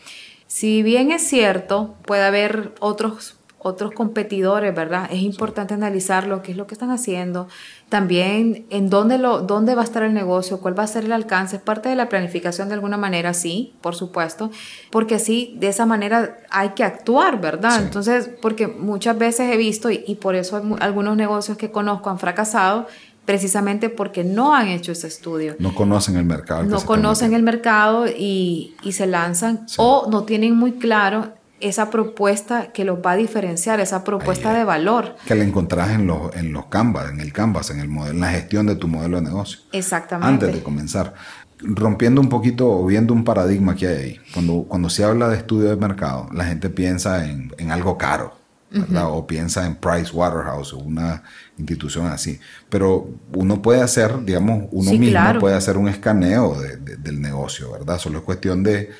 Si 0.46 0.84
bien 0.84 1.10
es 1.10 1.26
cierto, 1.26 1.96
puede 2.06 2.22
haber 2.22 2.76
otros 2.78 3.38
otros 3.64 3.92
competidores, 3.92 4.74
¿verdad? 4.74 5.08
Es 5.10 5.22
importante 5.22 5.72
analizar 5.72 6.26
lo 6.26 6.42
que 6.42 6.52
es 6.52 6.58
lo 6.58 6.66
que 6.66 6.74
están 6.74 6.90
haciendo, 6.90 7.48
también 7.88 8.66
en 8.68 8.90
dónde, 8.90 9.16
lo, 9.16 9.40
dónde 9.40 9.74
va 9.74 9.80
a 9.80 9.84
estar 9.84 10.02
el 10.02 10.12
negocio, 10.12 10.60
cuál 10.60 10.78
va 10.78 10.82
a 10.82 10.86
ser 10.86 11.06
el 11.06 11.12
alcance, 11.12 11.56
es 11.56 11.62
parte 11.62 11.88
de 11.88 11.96
la 11.96 12.10
planificación 12.10 12.68
de 12.68 12.74
alguna 12.74 12.98
manera, 12.98 13.32
sí, 13.32 13.72
por 13.80 13.94
supuesto, 13.94 14.50
porque 14.90 15.14
así, 15.14 15.56
de 15.58 15.68
esa 15.68 15.86
manera 15.86 16.36
hay 16.50 16.70
que 16.70 16.84
actuar, 16.84 17.40
¿verdad? 17.40 17.82
Entonces, 17.82 18.28
porque 18.42 18.66
muchas 18.66 19.16
veces 19.16 19.50
he 19.50 19.56
visto, 19.56 19.90
y, 19.90 20.18
por 20.20 20.34
eso 20.34 20.62
algunos 20.80 21.16
negocios 21.16 21.56
que 21.56 21.70
conozco 21.70 22.10
han 22.10 22.18
fracasado, 22.18 22.86
precisamente 23.24 23.88
porque 23.88 24.24
no 24.24 24.54
han 24.54 24.68
hecho 24.68 24.92
ese 24.92 25.06
estudio. 25.06 25.56
No 25.58 25.74
conocen 25.74 26.18
el 26.18 26.26
mercado. 26.26 26.64
No 26.64 26.84
conocen 26.84 27.32
el 27.32 27.42
mercado 27.42 28.06
y, 28.06 28.74
y 28.82 28.92
se 28.92 29.06
lanzan 29.06 29.64
o 29.78 30.06
no 30.10 30.24
tienen 30.24 30.54
muy 30.54 30.72
claro 30.72 31.32
esa 31.60 31.90
propuesta 31.90 32.72
que 32.72 32.84
los 32.84 32.98
va 32.98 33.12
a 33.12 33.16
diferenciar, 33.16 33.80
esa 33.80 34.04
propuesta 34.04 34.52
de 34.52 34.64
valor. 34.64 35.16
Que 35.26 35.34
la 35.34 35.44
encontrás 35.44 35.90
en 35.90 36.06
los, 36.06 36.34
en 36.36 36.52
los 36.52 36.66
Canvas, 36.66 37.10
en 37.10 37.20
el 37.20 37.32
Canvas, 37.32 37.70
en, 37.70 37.80
el 37.80 37.88
modelo, 37.88 38.14
en 38.14 38.20
la 38.20 38.30
gestión 38.30 38.66
de 38.66 38.76
tu 38.76 38.88
modelo 38.88 39.18
de 39.18 39.22
negocio. 39.24 39.60
Exactamente. 39.72 40.28
Antes 40.28 40.54
de 40.54 40.62
comenzar. 40.62 41.14
Rompiendo 41.60 42.20
un 42.20 42.28
poquito 42.28 42.70
o 42.70 42.84
viendo 42.84 43.14
un 43.14 43.24
paradigma 43.24 43.74
que 43.74 43.86
hay 43.86 43.96
ahí. 43.96 44.20
Cuando, 44.34 44.64
cuando 44.68 44.90
se 44.90 45.04
habla 45.04 45.28
de 45.28 45.36
estudio 45.36 45.70
de 45.70 45.76
mercado, 45.76 46.28
la 46.32 46.44
gente 46.44 46.68
piensa 46.68 47.24
en, 47.28 47.52
en 47.56 47.70
algo 47.70 47.96
caro. 47.96 48.44
¿verdad? 48.80 49.08
O 49.10 49.26
piensa 49.26 49.66
en 49.66 49.76
Price 49.76 50.10
Waterhouse 50.12 50.72
o 50.72 50.78
una 50.78 51.22
institución 51.56 52.06
así. 52.06 52.40
Pero 52.68 53.08
uno 53.32 53.62
puede 53.62 53.80
hacer, 53.80 54.24
digamos, 54.24 54.64
uno 54.72 54.92
mismo 54.92 55.38
puede 55.38 55.54
hacer 55.54 55.76
un 55.76 55.88
escaneo 55.88 56.56
del 56.60 57.20
negocio, 57.20 57.70
¿verdad? 57.72 57.98
Solo 57.98 58.18
es 58.18 58.24
cuestión 58.24 58.62
de, 58.64 58.90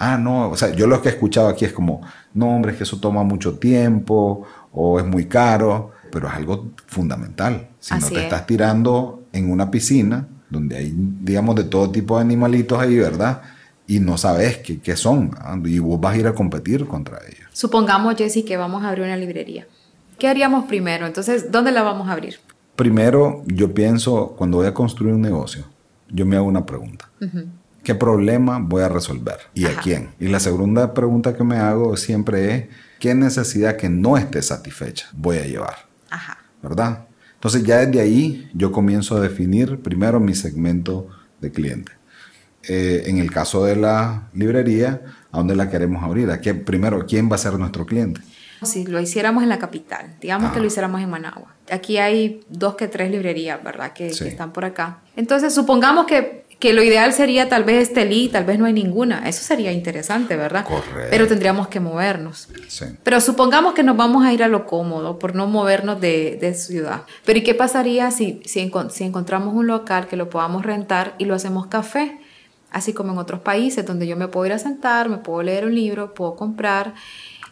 ah, 0.00 0.18
no, 0.18 0.50
o 0.50 0.56
sea, 0.56 0.74
yo 0.74 0.88
lo 0.88 1.00
que 1.00 1.08
he 1.08 1.12
escuchado 1.12 1.48
aquí 1.48 1.64
es 1.64 1.72
como, 1.72 2.00
no, 2.34 2.48
hombre, 2.56 2.72
es 2.72 2.78
que 2.78 2.84
eso 2.84 2.98
toma 2.98 3.22
mucho 3.22 3.58
tiempo 3.58 4.44
o 4.72 4.98
es 4.98 5.06
muy 5.06 5.26
caro, 5.26 5.92
pero 6.10 6.26
es 6.26 6.34
algo 6.34 6.70
fundamental. 6.86 7.68
Si 7.78 7.94
no 7.94 8.08
te 8.08 8.24
estás 8.24 8.46
tirando 8.46 9.24
en 9.32 9.50
una 9.50 9.70
piscina 9.70 10.26
donde 10.48 10.76
hay, 10.76 10.92
digamos, 10.96 11.54
de 11.54 11.64
todo 11.64 11.90
tipo 11.90 12.16
de 12.16 12.22
animalitos 12.22 12.78
ahí, 12.78 12.98
¿verdad? 12.98 13.40
y 13.90 13.98
no 13.98 14.16
sabes 14.16 14.58
qué, 14.58 14.78
qué 14.78 14.94
son 14.94 15.32
y 15.64 15.80
vos 15.80 16.00
vas 16.00 16.14
a 16.14 16.18
ir 16.18 16.26
a 16.28 16.32
competir 16.32 16.86
contra 16.86 17.18
ellos. 17.26 17.48
Supongamos, 17.52 18.14
Jesse, 18.14 18.44
que 18.44 18.56
vamos 18.56 18.84
a 18.84 18.88
abrir 18.90 19.04
una 19.04 19.16
librería. 19.16 19.66
¿Qué 20.16 20.28
haríamos 20.28 20.66
primero? 20.66 21.06
Entonces, 21.06 21.50
¿dónde 21.50 21.72
la 21.72 21.82
vamos 21.82 22.08
a 22.08 22.12
abrir? 22.12 22.36
Primero, 22.76 23.42
yo 23.46 23.74
pienso, 23.74 24.36
cuando 24.38 24.58
voy 24.58 24.68
a 24.68 24.74
construir 24.74 25.12
un 25.12 25.20
negocio, 25.20 25.64
yo 26.08 26.24
me 26.24 26.36
hago 26.36 26.46
una 26.46 26.64
pregunta. 26.64 27.10
¿Qué 27.82 27.94
problema 27.94 28.58
voy 28.60 28.82
a 28.82 28.88
resolver? 28.88 29.38
¿Y 29.54 29.66
a 29.66 29.76
quién? 29.76 30.10
Y 30.20 30.28
la 30.28 30.40
segunda 30.40 30.92
pregunta 30.92 31.34
que 31.34 31.44
me 31.44 31.56
hago 31.56 31.96
siempre 31.96 32.54
es, 32.54 32.64
¿qué 32.98 33.14
necesidad 33.14 33.76
que 33.76 33.88
no 33.88 34.16
esté 34.16 34.42
satisfecha 34.42 35.08
voy 35.12 35.38
a 35.38 35.46
llevar? 35.46 35.86
Ajá. 36.10 36.38
¿Verdad? 36.62 37.06
Entonces 37.34 37.64
ya 37.64 37.78
desde 37.78 38.00
ahí 38.00 38.50
yo 38.52 38.70
comienzo 38.70 39.16
a 39.16 39.20
definir 39.20 39.80
primero 39.80 40.20
mi 40.20 40.34
segmento 40.34 41.08
de 41.40 41.50
cliente. 41.50 41.92
Eh, 42.68 43.04
en 43.06 43.16
el 43.16 43.30
caso 43.30 43.64
de 43.64 43.76
la 43.76 44.28
librería, 44.34 45.00
¿a 45.32 45.38
dónde 45.38 45.56
la 45.56 45.70
queremos 45.70 46.04
abrir? 46.04 46.30
¿A 46.30 46.42
qué, 46.42 46.52
primero, 46.52 47.06
¿quién 47.06 47.30
va 47.30 47.36
a 47.36 47.38
ser 47.38 47.54
nuestro 47.54 47.86
cliente? 47.86 48.20
Si 48.62 48.86
lo 48.86 49.00
hiciéramos 49.00 49.42
en 49.42 49.48
la 49.48 49.58
capital, 49.58 50.16
digamos 50.20 50.52
que 50.52 50.60
lo 50.60 50.66
hiciéramos 50.66 51.00
en 51.00 51.08
Managua. 51.08 51.54
Aquí 51.70 51.96
hay 51.96 52.44
dos 52.50 52.74
que 52.74 52.88
tres 52.88 53.10
librerías, 53.10 53.64
¿verdad? 53.64 53.94
Que, 53.94 54.10
que 54.10 54.28
están 54.28 54.52
por 54.52 54.66
acá. 54.66 54.98
Entonces, 55.16 55.54
supongamos 55.54 56.04
que, 56.04 56.44
que, 56.60 56.72
lo 56.72 56.82
ideal 56.82 57.12
sería 57.12 57.48
tal 57.48 57.64
vez 57.64 57.88
Estelí, 57.88 58.28
tal 58.28 58.44
vez 58.44 58.58
no 58.58 58.66
hay 58.66 58.72
ninguna. 58.72 59.28
Eso 59.28 59.42
sería 59.42 59.72
interesante, 59.72 60.36
¿verdad? 60.36 60.64
Correcto. 60.64 61.08
Pero 61.10 61.26
tendríamos 61.26 61.68
que 61.68 61.80
movernos. 61.80 62.48
Sí. 62.68 62.84
Pero 63.02 63.20
supongamos 63.20 63.74
que 63.74 63.82
nos 63.82 63.96
vamos 63.96 64.24
a 64.24 64.32
ir 64.32 64.42
a 64.42 64.48
lo 64.48 64.66
cómodo 64.66 65.18
por 65.18 65.34
no 65.34 65.46
movernos 65.46 66.00
de, 66.00 66.38
de 66.40 66.54
ciudad. 66.54 67.02
Pero 67.24 67.38
¿y 67.38 67.42
qué 67.42 67.54
pasaría 67.54 68.10
si, 68.10 68.40
si, 68.44 68.70
si 68.90 69.04
encontramos 69.04 69.54
un 69.54 69.66
local 69.66 70.06
que 70.06 70.16
lo 70.16 70.30
podamos 70.30 70.64
rentar 70.64 71.14
y 71.18 71.24
lo 71.24 71.34
hacemos 71.34 71.66
café? 71.66 72.18
así 72.70 72.92
como 72.92 73.12
en 73.12 73.18
otros 73.18 73.40
países 73.40 73.84
donde 73.84 74.06
yo 74.06 74.16
me 74.16 74.28
puedo 74.28 74.46
ir 74.46 74.52
a 74.52 74.58
sentar, 74.58 75.08
me 75.08 75.18
puedo 75.18 75.42
leer 75.42 75.66
un 75.66 75.74
libro, 75.74 76.14
puedo 76.14 76.36
comprar. 76.36 76.94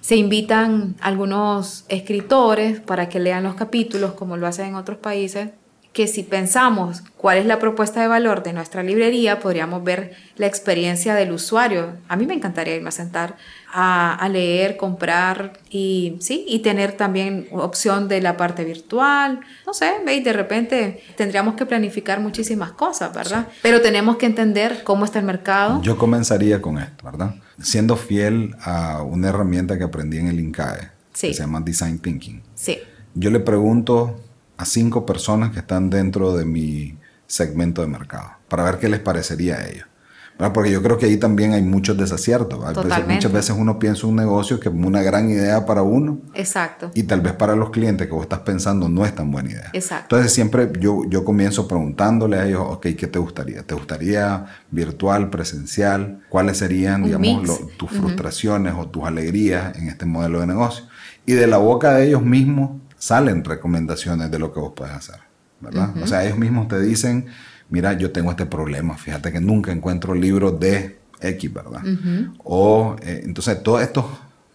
Se 0.00 0.16
invitan 0.16 0.94
algunos 1.00 1.84
escritores 1.88 2.80
para 2.80 3.08
que 3.08 3.18
lean 3.18 3.42
los 3.42 3.54
capítulos, 3.54 4.12
como 4.12 4.36
lo 4.36 4.46
hacen 4.46 4.66
en 4.66 4.74
otros 4.76 4.98
países, 4.98 5.50
que 5.92 6.06
si 6.06 6.22
pensamos 6.22 7.02
cuál 7.16 7.38
es 7.38 7.46
la 7.46 7.58
propuesta 7.58 8.00
de 8.00 8.08
valor 8.08 8.42
de 8.42 8.52
nuestra 8.52 8.82
librería, 8.82 9.40
podríamos 9.40 9.82
ver 9.82 10.14
la 10.36 10.46
experiencia 10.46 11.14
del 11.14 11.32
usuario. 11.32 11.94
A 12.08 12.16
mí 12.16 12.26
me 12.26 12.34
encantaría 12.34 12.76
irme 12.76 12.90
a 12.90 12.92
sentar 12.92 13.36
a, 13.72 14.14
a, 14.14 14.28
leer, 14.28 14.76
comprar 14.76 15.54
y 15.70 16.16
sí, 16.20 16.44
y 16.46 16.60
tener 16.60 16.92
también 16.92 17.48
opción 17.52 18.06
de 18.06 18.20
la 18.20 18.36
parte 18.36 18.64
virtual. 18.64 19.40
No 19.66 19.74
sé, 19.74 19.94
veis, 20.06 20.22
de 20.24 20.32
repente 20.32 21.02
tendríamos 21.16 21.54
que 21.54 21.66
planificar 21.66 22.20
muchísimas 22.20 22.72
cosas, 22.72 23.12
¿verdad? 23.12 23.48
Sí. 23.50 23.58
Pero 23.62 23.80
tenemos 23.80 24.18
que 24.18 24.26
entender 24.26 24.84
cómo 24.84 25.04
está 25.04 25.18
el 25.18 25.24
mercado. 25.24 25.82
Yo 25.82 25.98
comenzaría 25.98 26.62
con 26.62 26.78
esto, 26.78 27.04
¿verdad? 27.04 27.34
Siendo 27.60 27.96
fiel 27.96 28.54
a 28.62 29.02
una 29.02 29.30
herramienta 29.30 29.76
que 29.76 29.84
aprendí 29.84 30.18
en 30.18 30.28
el 30.28 30.38
INCAE, 30.38 30.90
sí. 31.12 31.28
que 31.28 31.34
se 31.34 31.40
llama 31.40 31.60
Design 31.60 31.98
Thinking. 31.98 32.42
Sí. 32.54 32.78
Yo 33.14 33.30
le 33.30 33.40
pregunto 33.40 34.20
a 34.58 34.64
cinco 34.64 35.06
personas 35.06 35.52
que 35.52 35.60
están 35.60 35.88
dentro 35.88 36.36
de 36.36 36.44
mi 36.44 36.98
segmento 37.26 37.80
de 37.80 37.88
mercado 37.88 38.32
para 38.48 38.64
ver 38.64 38.78
qué 38.78 38.88
les 38.88 39.00
parecería 39.00 39.56
a 39.56 39.68
ellos. 39.68 39.86
¿verdad? 40.38 40.52
Porque 40.52 40.70
yo 40.70 40.82
creo 40.82 40.96
que 40.98 41.06
ahí 41.06 41.16
también 41.16 41.52
hay 41.52 41.62
muchos 41.62 41.96
desaciertos. 41.96 42.60
Muchas 43.08 43.32
veces 43.32 43.56
uno 43.58 43.78
piensa 43.78 44.06
un 44.06 44.16
negocio 44.16 44.60
que 44.60 44.68
es 44.68 44.74
una 44.74 45.02
gran 45.02 45.28
idea 45.28 45.66
para 45.66 45.82
uno. 45.82 46.20
Exacto. 46.34 46.92
Y 46.94 47.02
tal 47.04 47.20
vez 47.20 47.32
para 47.32 47.56
los 47.56 47.70
clientes 47.70 48.06
que 48.06 48.12
vos 48.12 48.22
estás 48.22 48.40
pensando 48.40 48.88
no 48.88 49.04
es 49.04 49.14
tan 49.14 49.32
buena 49.32 49.50
idea. 49.50 49.70
Exacto. 49.72 50.14
Entonces 50.14 50.32
siempre 50.32 50.70
yo, 50.78 51.02
yo 51.08 51.24
comienzo 51.24 51.66
preguntándole 51.66 52.38
a 52.38 52.46
ellos, 52.46 52.62
ok, 52.64 52.86
¿qué 52.96 53.08
te 53.08 53.18
gustaría? 53.18 53.64
¿Te 53.64 53.74
gustaría 53.74 54.46
virtual, 54.70 55.28
presencial? 55.28 56.20
¿Cuáles 56.28 56.58
serían, 56.58 57.02
Un 57.02 57.06
digamos, 57.06 57.48
lo, 57.48 57.56
tus 57.76 57.90
frustraciones 57.90 58.74
o 58.76 58.86
tus 58.88 59.04
alegrías 59.04 59.76
en 59.76 59.88
este 59.88 60.06
modelo 60.06 60.40
de 60.40 60.46
negocio? 60.46 60.84
Y 61.26 61.32
de 61.32 61.48
la 61.48 61.58
boca 61.58 61.94
de 61.94 62.06
ellos 62.06 62.22
mismos 62.22 62.70
salen 62.98 63.44
recomendaciones 63.44 64.30
de 64.30 64.38
lo 64.38 64.52
que 64.52 64.60
vos 64.60 64.72
puedes 64.74 64.94
hacer, 64.94 65.20
¿verdad? 65.60 65.90
O 66.02 66.06
sea, 66.06 66.24
ellos 66.24 66.38
mismos 66.38 66.68
te 66.68 66.80
dicen, 66.80 67.26
mira, 67.70 67.92
yo 67.94 68.10
tengo 68.10 68.30
este 68.30 68.46
problema, 68.46 68.96
fíjate 68.96 69.32
que 69.32 69.40
nunca 69.40 69.72
encuentro 69.72 70.14
libros 70.14 70.58
de 70.60 70.98
X, 71.20 71.52
¿verdad? 71.52 71.82
O, 72.44 72.96
eh, 73.02 73.22
entonces, 73.24 73.62
todos 73.62 73.82
estos 73.82 74.04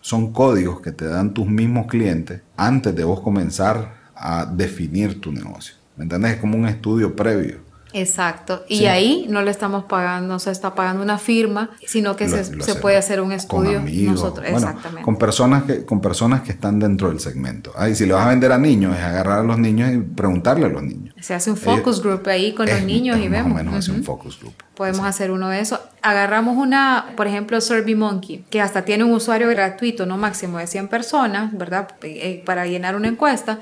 son 0.02 0.34
códigos 0.34 0.82
que 0.82 0.92
te 0.92 1.06
dan 1.06 1.34
tus 1.34 1.48
mismos 1.48 1.88
clientes 1.88 2.42
antes 2.58 2.94
de 2.96 3.04
vos 3.04 3.22
comenzar 3.22 4.04
a 4.16 4.46
definir 4.46 5.22
tu 5.22 5.32
negocio. 5.32 5.76
¿Me 5.96 6.04
entiendes? 6.04 6.34
Es 6.34 6.38
como 6.40 6.58
un 6.58 6.68
estudio 6.68 7.16
previo. 7.16 7.60
Exacto. 7.94 8.64
Y 8.68 8.80
Sí. 8.80 8.86
ahí 8.88 9.26
no 9.30 9.42
le 9.44 9.52
estamos 9.52 9.84
pagando, 9.86 10.28
no 10.34 10.40
se 10.40 10.52
está 10.52 10.74
pagando 10.76 11.04
una 11.04 11.18
firma, 11.20 11.70
sino 11.86 12.16
que 12.16 12.28
Lo- 12.28 12.44
se, 12.44 12.56
lo 12.56 12.64
se 12.64 12.76
puede 12.76 12.98
hacer 12.98 13.22
un 13.22 13.28
Con 13.28 13.36
estudio 13.38 13.80
amigos, 13.80 14.16
nosotros. 14.16 14.50
bueno, 14.52 14.68
Exactamente. 14.68 15.04
con 15.04 15.18
personas 15.18 15.64
que 15.64 15.86
con 15.86 16.02
personas 16.02 16.42
que 16.42 16.52
están 16.52 16.80
dentro 16.80 17.10
del 17.10 17.20
segmento. 17.20 17.72
Ahí 17.78 17.96
si 17.96 18.06
le 18.06 18.14
vas 18.14 18.26
a 18.26 18.30
vender 18.30 18.52
a 18.52 18.58
niños 18.58 18.96
es 18.98 19.04
agarrar 19.04 19.40
a 19.40 19.44
los 19.44 19.58
niños 19.60 19.92
y 19.94 19.98
preguntarle 20.00 20.66
a 20.66 20.70
los 20.70 20.82
niños. 20.84 21.14
Se 21.22 21.34
hace 21.34 21.52
un 21.52 21.58
focus 21.58 22.02
group 22.02 22.28
ahí 22.28 22.54
con 22.54 22.68
los 22.68 22.82
niños 22.82 23.18
es 23.18 23.26
y 23.26 23.30
más 23.30 23.40
vemos. 23.44 23.52
o 23.52 23.56
menos 23.56 23.76
hacer 23.76 23.92
un 23.94 23.98
Ujú. 24.02 24.06
focus 24.06 24.40
group. 24.40 24.54
Podemos 24.76 25.06
hacer 25.06 25.30
uno 25.32 25.50
de 25.50 25.60
esos. 25.60 25.80
Agarramos 26.02 26.58
una, 26.58 27.14
por 27.16 27.28
ejemplo, 27.28 27.62
SurveyMonkey, 27.62 28.46
que 28.50 28.60
hasta 28.60 28.84
tiene 28.86 29.04
un 29.04 29.12
usuario 29.12 29.48
gratuito, 29.50 30.06
no 30.08 30.18
máximo 30.18 30.58
de 30.58 30.66
100 30.68 30.88
personas, 30.88 31.56
¿verdad? 31.56 31.90
Eh, 32.02 32.42
para 32.46 32.66
llenar 32.66 32.96
una 32.96 33.08
encuesta. 33.08 33.60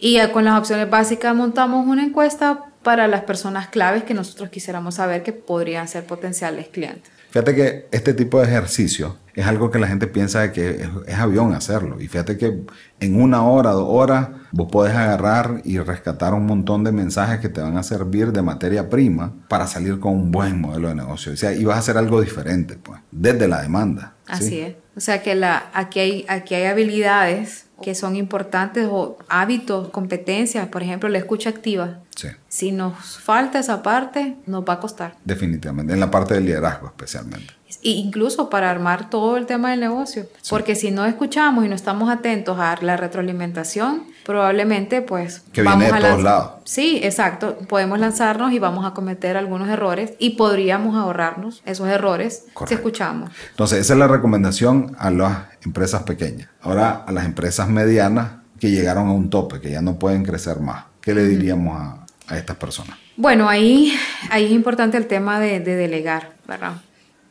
Y 0.00 0.18
eh, 0.18 0.30
con 0.32 0.44
las 0.44 0.58
opciones 0.58 0.88
básicas 0.88 1.34
montamos 1.34 1.86
una 1.86 2.04
encuesta 2.04 2.60
para 2.82 3.08
las 3.08 3.22
personas 3.22 3.68
claves 3.68 4.04
que 4.04 4.14
nosotros 4.14 4.50
quisiéramos 4.50 4.96
saber 4.96 5.22
que 5.22 5.32
podrían 5.32 5.88
ser 5.88 6.04
potenciales 6.04 6.68
clientes. 6.68 7.10
Fíjate 7.30 7.54
que 7.54 7.88
este 7.92 8.12
tipo 8.12 8.40
de 8.40 8.46
ejercicio 8.46 9.16
es 9.34 9.46
algo 9.46 9.70
que 9.70 9.78
la 9.78 9.86
gente 9.88 10.06
piensa 10.06 10.42
de 10.42 10.52
que 10.52 10.70
es, 10.82 10.88
es 11.06 11.14
avión 11.14 11.54
hacerlo. 11.54 11.98
Y 11.98 12.08
fíjate 12.08 12.36
que 12.36 12.60
en 13.00 13.20
una 13.20 13.42
hora, 13.46 13.70
dos 13.70 13.86
horas, 13.88 14.28
vos 14.50 14.68
podés 14.70 14.94
agarrar 14.94 15.62
y 15.64 15.78
rescatar 15.78 16.34
un 16.34 16.44
montón 16.44 16.84
de 16.84 16.92
mensajes 16.92 17.40
que 17.40 17.48
te 17.48 17.62
van 17.62 17.78
a 17.78 17.82
servir 17.82 18.32
de 18.32 18.42
materia 18.42 18.90
prima 18.90 19.32
para 19.48 19.66
salir 19.66 19.98
con 19.98 20.12
un 20.12 20.30
buen 20.30 20.60
modelo 20.60 20.88
de 20.88 20.94
negocio. 20.94 21.32
O 21.32 21.36
sea, 21.36 21.54
y 21.54 21.64
vas 21.64 21.76
a 21.76 21.78
hacer 21.78 21.96
algo 21.96 22.20
diferente, 22.20 22.76
pues, 22.76 23.00
desde 23.10 23.48
la 23.48 23.62
demanda. 23.62 24.14
Así 24.26 24.48
¿sí? 24.48 24.60
es. 24.60 24.76
O 24.94 25.00
sea 25.00 25.22
que 25.22 25.34
la, 25.34 25.70
aquí, 25.72 26.00
hay, 26.00 26.26
aquí 26.28 26.54
hay 26.54 26.64
habilidades 26.64 27.64
que 27.82 27.94
son 27.94 28.16
importantes 28.16 28.88
o 28.90 29.18
hábitos, 29.28 29.88
competencias, 29.90 30.66
por 30.68 30.82
ejemplo, 30.82 31.08
la 31.10 31.18
escucha 31.18 31.50
activa. 31.50 31.98
Sí, 32.16 32.28
Si 32.48 32.72
nos 32.72 33.18
falta 33.18 33.58
esa 33.58 33.82
parte, 33.82 34.36
nos 34.46 34.64
va 34.64 34.74
a 34.74 34.80
costar. 34.80 35.16
definitivamente. 35.24 35.92
En 35.92 36.00
la 36.00 36.10
parte 36.10 36.34
del 36.34 36.46
liderazgo 36.46 36.86
especialmente. 36.86 37.52
E 37.84 37.90
incluso 37.90 38.48
para 38.48 38.70
armar 38.70 39.10
todo 39.10 39.36
el 39.36 39.46
tema 39.46 39.70
del 39.72 39.80
negocio. 39.80 40.26
Porque 40.48 40.76
si 40.76 40.90
no 40.92 41.04
escuchamos 41.04 41.64
y 41.64 41.68
no 41.68 41.74
estamos 41.74 42.10
atentos 42.10 42.58
a 42.60 42.76
la 42.80 42.96
retroalimentación, 42.96 44.04
probablemente 44.24 45.02
pues 45.02 45.40
Que 45.52 45.62
viene 45.62 45.86
de 45.86 45.92
a 45.92 45.98
todos 45.98 46.22
lados. 46.22 46.52
Sí, 46.64 47.00
exacto. 47.02 47.58
Podemos 47.68 47.98
lanzarnos 47.98 48.52
y 48.52 48.58
vamos 48.58 48.86
a 48.86 48.94
cometer 48.94 49.36
algunos 49.36 49.68
errores 49.68 50.12
y 50.18 50.30
podríamos 50.30 50.94
ahorrarnos 50.96 51.62
esos 51.66 51.88
errores 51.88 52.44
si 52.46 52.52
Correcto. 52.52 52.74
escuchamos. 52.76 53.30
Entonces, 53.50 53.80
esa 53.80 53.94
es 53.94 53.98
la 53.98 54.06
recomendación 54.08 54.94
a 54.98 55.10
las 55.10 55.38
empresas 55.64 56.04
pequeñas. 56.04 56.48
Ahora, 56.60 57.04
a 57.06 57.10
las 57.12 57.24
empresas 57.24 57.68
medianas 57.68 58.32
que 58.60 58.70
llegaron 58.70 59.08
a 59.08 59.12
un 59.12 59.28
tope, 59.28 59.60
que 59.60 59.72
ya 59.72 59.82
no 59.82 59.98
pueden 59.98 60.24
crecer 60.24 60.60
más. 60.60 60.84
¿Qué 61.00 61.14
le 61.14 61.24
diríamos 61.26 61.80
a, 61.80 62.06
a 62.28 62.38
estas 62.38 62.56
personas? 62.56 62.96
Bueno, 63.16 63.48
ahí, 63.48 63.92
ahí 64.30 64.44
es 64.44 64.52
importante 64.52 64.96
el 64.96 65.08
tema 65.08 65.40
de, 65.40 65.58
de 65.58 65.74
delegar, 65.74 66.34
¿verdad? 66.46 66.74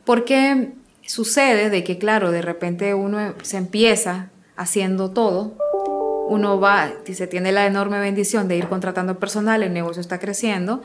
Porque 0.04 0.72
sucede 1.06 1.70
de 1.70 1.84
que, 1.84 1.98
claro, 1.98 2.30
de 2.30 2.42
repente 2.42 2.94
uno 2.94 3.34
se 3.42 3.56
empieza 3.56 4.30
haciendo 4.56 5.10
todo, 5.10 5.56
uno 6.28 6.60
va, 6.60 6.92
y 7.06 7.14
se 7.14 7.26
tiene 7.26 7.52
la 7.52 7.66
enorme 7.66 8.00
bendición 8.00 8.48
de 8.48 8.56
ir 8.56 8.68
contratando 8.68 9.18
personal, 9.18 9.62
el 9.62 9.72
negocio 9.72 10.00
está 10.00 10.18
creciendo, 10.18 10.82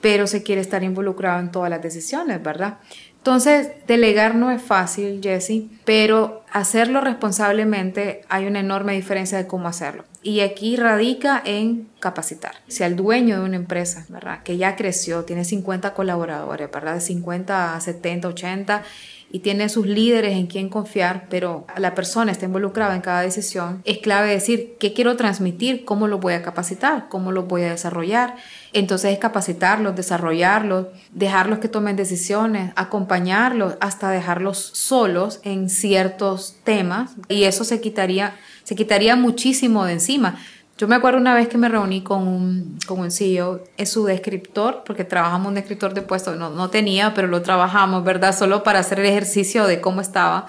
pero 0.00 0.26
se 0.26 0.42
quiere 0.42 0.60
estar 0.60 0.82
involucrado 0.82 1.40
en 1.40 1.50
todas 1.50 1.70
las 1.70 1.82
decisiones, 1.82 2.42
¿verdad? 2.42 2.78
Entonces, 3.16 3.72
delegar 3.86 4.36
no 4.36 4.50
es 4.50 4.62
fácil, 4.62 5.20
Jesse, 5.22 5.64
pero 5.84 6.44
hacerlo 6.52 7.00
responsablemente 7.00 8.22
hay 8.28 8.46
una 8.46 8.60
enorme 8.60 8.94
diferencia 8.94 9.36
de 9.36 9.46
cómo 9.46 9.68
hacerlo. 9.68 10.04
Y 10.28 10.40
aquí 10.40 10.76
radica 10.76 11.42
en 11.42 11.88
capacitar. 12.00 12.52
Si 12.66 12.84
al 12.84 12.96
dueño 12.96 13.40
de 13.40 13.46
una 13.46 13.56
empresa. 13.56 14.04
Que 14.44 14.58
ya 14.58 14.76
creció, 14.76 15.24
tiene 15.24 15.42
50 15.42 15.94
colaboradores, 15.94 16.70
¿verdad? 16.70 16.96
De 16.96 17.00
50 17.00 17.74
a 17.74 17.80
70, 17.80 18.28
80 18.28 18.82
y 19.30 19.40
tiene 19.40 19.68
sus 19.68 19.86
líderes 19.86 20.36
en 20.36 20.46
quien 20.46 20.68
confiar, 20.68 21.26
pero 21.28 21.66
la 21.76 21.94
persona 21.94 22.32
está 22.32 22.46
involucrada 22.46 22.94
en 22.94 23.02
cada 23.02 23.20
decisión, 23.20 23.82
es 23.84 23.98
clave 23.98 24.30
decir 24.30 24.76
qué 24.80 24.94
quiero 24.94 25.16
transmitir, 25.16 25.84
cómo 25.84 26.08
lo 26.08 26.18
voy 26.18 26.34
a 26.34 26.42
capacitar, 26.42 27.08
cómo 27.08 27.32
lo 27.32 27.44
voy 27.44 27.62
a 27.62 27.70
desarrollar. 27.70 28.36
Entonces 28.72 29.12
es 29.12 29.18
capacitarlos, 29.18 29.96
desarrollarlos, 29.96 30.86
dejarlos 31.12 31.58
que 31.58 31.68
tomen 31.68 31.96
decisiones, 31.96 32.72
acompañarlos, 32.76 33.74
hasta 33.80 34.10
dejarlos 34.10 34.58
solos 34.58 35.40
en 35.42 35.70
ciertos 35.70 36.56
temas 36.64 37.12
y 37.28 37.44
eso 37.44 37.64
se 37.64 37.80
quitaría, 37.80 38.34
se 38.64 38.76
quitaría 38.76 39.16
muchísimo 39.16 39.84
de 39.84 39.94
encima. 39.94 40.38
Yo 40.78 40.86
me 40.86 40.94
acuerdo 40.94 41.18
una 41.18 41.34
vez 41.34 41.48
que 41.48 41.58
me 41.58 41.68
reuní 41.68 42.02
con 42.02 42.28
un, 42.28 42.78
con 42.86 43.00
un 43.00 43.10
CEO, 43.10 43.64
es 43.76 43.90
su 43.90 44.04
descriptor, 44.04 44.84
porque 44.86 45.04
trabajamos 45.04 45.48
un 45.48 45.54
descriptor 45.56 45.92
de 45.92 46.02
puesto, 46.02 46.36
no, 46.36 46.50
no 46.50 46.70
tenía, 46.70 47.14
pero 47.14 47.26
lo 47.26 47.42
trabajamos, 47.42 48.04
¿verdad? 48.04 48.36
Solo 48.36 48.62
para 48.62 48.78
hacer 48.78 49.00
el 49.00 49.06
ejercicio 49.06 49.66
de 49.66 49.80
cómo 49.80 50.00
estaba. 50.00 50.46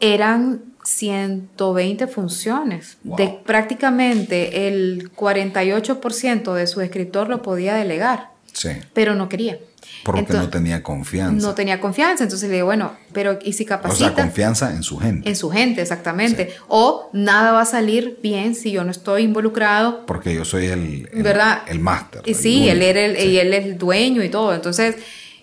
Eran 0.00 0.60
120 0.82 2.08
funciones. 2.08 2.98
De 3.04 3.28
prácticamente 3.46 4.66
el 4.66 5.12
48% 5.14 6.52
de 6.52 6.66
su 6.66 6.80
escritor 6.80 7.28
lo 7.28 7.40
podía 7.40 7.74
delegar. 7.74 8.30
Sí. 8.52 8.70
Pero 8.92 9.14
no 9.14 9.28
quería. 9.28 9.56
Porque 10.04 10.32
no 10.32 10.48
tenía 10.48 10.82
confianza. 10.82 11.46
No 11.46 11.54
tenía 11.54 11.80
confianza. 11.80 12.24
Entonces 12.24 12.48
le 12.48 12.56
digo, 12.56 12.66
bueno, 12.66 12.92
pero 13.12 13.38
¿y 13.42 13.52
si 13.52 13.64
capacita? 13.64 14.10
O 14.10 14.14
sea, 14.14 14.24
confianza 14.24 14.72
en 14.72 14.82
su 14.82 14.98
gente. 14.98 15.28
En 15.28 15.36
su 15.36 15.50
gente, 15.50 15.82
exactamente. 15.82 16.54
O 16.68 17.10
nada 17.12 17.52
va 17.52 17.62
a 17.62 17.66
salir 17.66 18.18
bien 18.22 18.54
si 18.54 18.72
yo 18.72 18.84
no 18.84 18.90
estoy 18.90 19.22
involucrado. 19.22 20.06
Porque 20.06 20.34
yo 20.34 20.44
soy 20.44 20.66
el, 20.66 21.08
el, 21.12 21.22
¿verdad? 21.22 21.62
el 21.68 21.80
máster. 21.80 22.22
Y 22.24 22.34
sí, 22.34 22.68
él 22.68 22.82
era 22.82 23.00
el, 23.00 23.16
y 23.16 23.38
él 23.38 23.52
es 23.52 23.64
el 23.64 23.78
dueño 23.78 24.22
y 24.22 24.28
todo. 24.28 24.54
Entonces, 24.54 24.96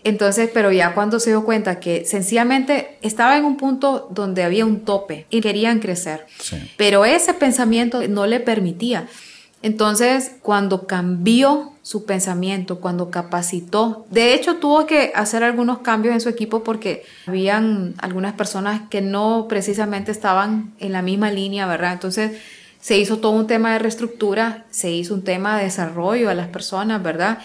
entonces, 0.04 0.50
pero 0.54 0.72
ya 0.72 0.94
cuando 0.94 1.20
se 1.20 1.32
dio 1.32 1.44
cuenta 1.44 1.80
que 1.80 2.06
sencillamente 2.06 2.98
estaba 3.02 3.38
en 3.38 3.44
un 3.44 3.58
punto 3.58 4.08
donde 4.12 4.44
había 4.44 4.66
un 4.66 4.86
tope 4.86 5.26
y 5.30 5.42
querían 5.42 5.80
crecer. 5.80 6.26
Pero 6.78 7.04
ese 7.04 7.34
pensamiento 7.34 8.08
no 8.08 8.26
le 8.26 8.40
permitía. 8.40 9.08
Entonces, 9.68 10.32
cuando 10.44 10.88
cambió 10.88 11.74
su 11.82 12.06
pensamiento, 12.06 12.80
cuando 12.80 13.12
capacitó, 13.12 14.06
de 14.10 14.34
hecho 14.34 14.56
tuvo 14.56 14.86
que 14.86 15.12
hacer 15.14 15.44
algunos 15.44 15.80
cambios 15.80 16.14
en 16.14 16.22
su 16.22 16.30
equipo 16.30 16.64
porque 16.64 17.04
habían 17.26 17.94
algunas 17.98 18.34
personas 18.36 18.84
que 18.90 19.02
no 19.02 19.48
precisamente 19.50 20.10
estaban 20.14 20.74
en 20.80 20.94
la 20.94 21.02
misma 21.02 21.32
línea, 21.32 21.68
¿verdad? 21.68 21.92
Entonces, 21.92 22.40
se 22.80 22.98
hizo 22.98 23.18
todo 23.18 23.34
un 23.34 23.46
tema 23.46 23.74
de 23.74 23.80
reestructura, 23.80 24.66
se 24.70 24.90
hizo 24.90 25.14
un 25.14 25.26
tema 25.26 25.58
de 25.58 25.66
desarrollo 25.66 26.30
a 26.30 26.34
las 26.34 26.48
personas, 26.48 27.04
¿verdad? 27.04 27.40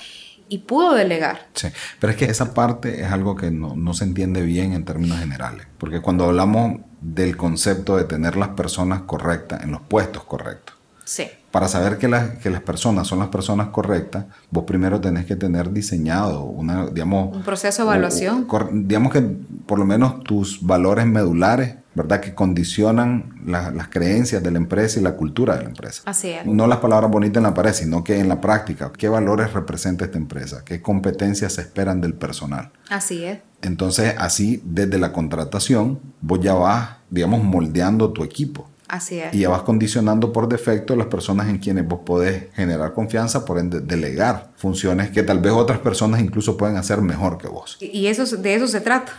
Y 0.49 0.59
pudo 0.59 0.95
delegar. 0.95 1.49
Sí, 1.55 1.71
pero 1.99 2.13
es 2.13 2.17
que 2.17 2.27
esa 2.27 2.55
parte 2.55 3.01
es 3.03 3.11
algo 3.11 3.35
que 3.35 3.51
no, 3.51 3.75
no 3.75 3.95
se 3.95 4.05
entiende 4.05 4.43
bien 4.43 4.75
en 4.75 4.85
términos 4.85 5.19
generales, 5.19 5.67
porque 5.77 6.01
cuando 6.01 6.27
hablamos 6.27 6.83
del 7.01 7.37
concepto 7.37 7.97
de 7.97 8.05
tener 8.05 8.37
las 8.37 8.51
personas 8.51 9.03
correctas 9.03 9.65
en 9.65 9.73
los 9.73 9.81
puestos 9.81 10.23
correctos, 10.23 10.77
Sí. 11.05 11.29
Para 11.53 11.69
saber 11.69 11.99
que, 11.99 12.11
que, 12.43 12.51
las 12.51 12.63
personas 12.63 13.07
son 13.07 13.19
las 13.19 13.29
personas 13.29 13.69
correctas, 13.69 14.25
vos 14.51 14.65
primero 14.65 15.01
tenés 15.01 15.27
que 15.27 15.37
tener 15.37 15.71
diseñado 15.71 16.45
una, 16.45 16.87
digamos... 16.87 17.37
Un 17.37 17.43
proceso 17.43 17.83
de 17.83 17.89
evaluación. 17.89 18.49
digamos 18.73 19.13
que 19.13 19.21
por 19.67 19.79
lo 19.79 19.85
menos 19.85 20.25
tus 20.25 20.65
valores 20.67 21.07
medulares, 21.07 21.77
¿verdad? 21.95 22.21
Que 22.21 22.35
condicionan 22.35 23.43
las 23.47 23.89
creencias 23.89 24.43
de 24.43 24.51
la 24.51 24.57
empresa 24.57 24.99
y 24.99 25.03
la 25.03 25.15
cultura 25.15 25.57
de 25.57 25.65
la 25.65 25.69
empresa. 25.69 26.03
Así 26.07 26.31
es. 26.31 26.47
No 26.47 26.67
las 26.67 26.79
palabras 26.79 27.11
bonitas 27.11 27.37
en 27.37 27.45
la 27.45 27.55
pared, 27.55 27.75
sino 27.75 28.03
que 28.03 28.19
en 28.19 28.29
la 28.29 28.41
práctica, 28.41 28.91
¿qué 28.97 29.09
valores 29.09 29.53
representa 29.53 30.07
esta 30.07 30.17
empresa? 30.19 30.63
¿Qué 30.65 30.81
competencias 30.81 31.53
se 31.53 31.61
esperan 31.61 32.01
del 32.01 32.15
personal? 32.15 32.73
Así 32.89 33.25
es. 33.25 33.41
Entonces, 33.61 34.15
así, 34.19 34.63
desde 34.65 34.99
la 34.99 35.13
contratación, 35.13 36.01
vos 36.21 36.41
ya 36.41 36.55
vas, 36.55 36.97
digamos, 37.11 37.45
moldeando 37.45 38.13
tu 38.13 38.25
equipo. 38.25 38.69
Así 38.93 39.19
es. 39.19 39.33
Y 39.33 39.39
ya 39.39 39.49
vas 39.49 39.63
condicionando 39.63 40.35
por 40.35 40.51
defecto 40.51 40.95
las 40.97 41.07
personas 41.07 41.49
en 41.49 41.57
quienes 41.57 41.89
vos 41.89 42.01
podés 42.05 42.53
generar 42.53 42.93
confianza, 42.93 43.47
por 43.47 43.59
ende 43.59 43.81
delegar 43.81 44.51
funciones 44.57 45.09
que 45.09 45.23
tal 45.23 45.39
vez 45.39 45.55
otras 45.55 45.79
personas 45.79 46.21
incluso 46.21 46.59
pueden 46.59 46.77
hacer 46.77 47.01
mejor 47.01 47.39
que 47.39 47.49
vos. 47.49 47.79
Y 47.81 48.07
eso, 48.09 48.27
de 48.37 48.55
eso 48.55 48.69
se 48.69 48.83
trata. 48.83 49.15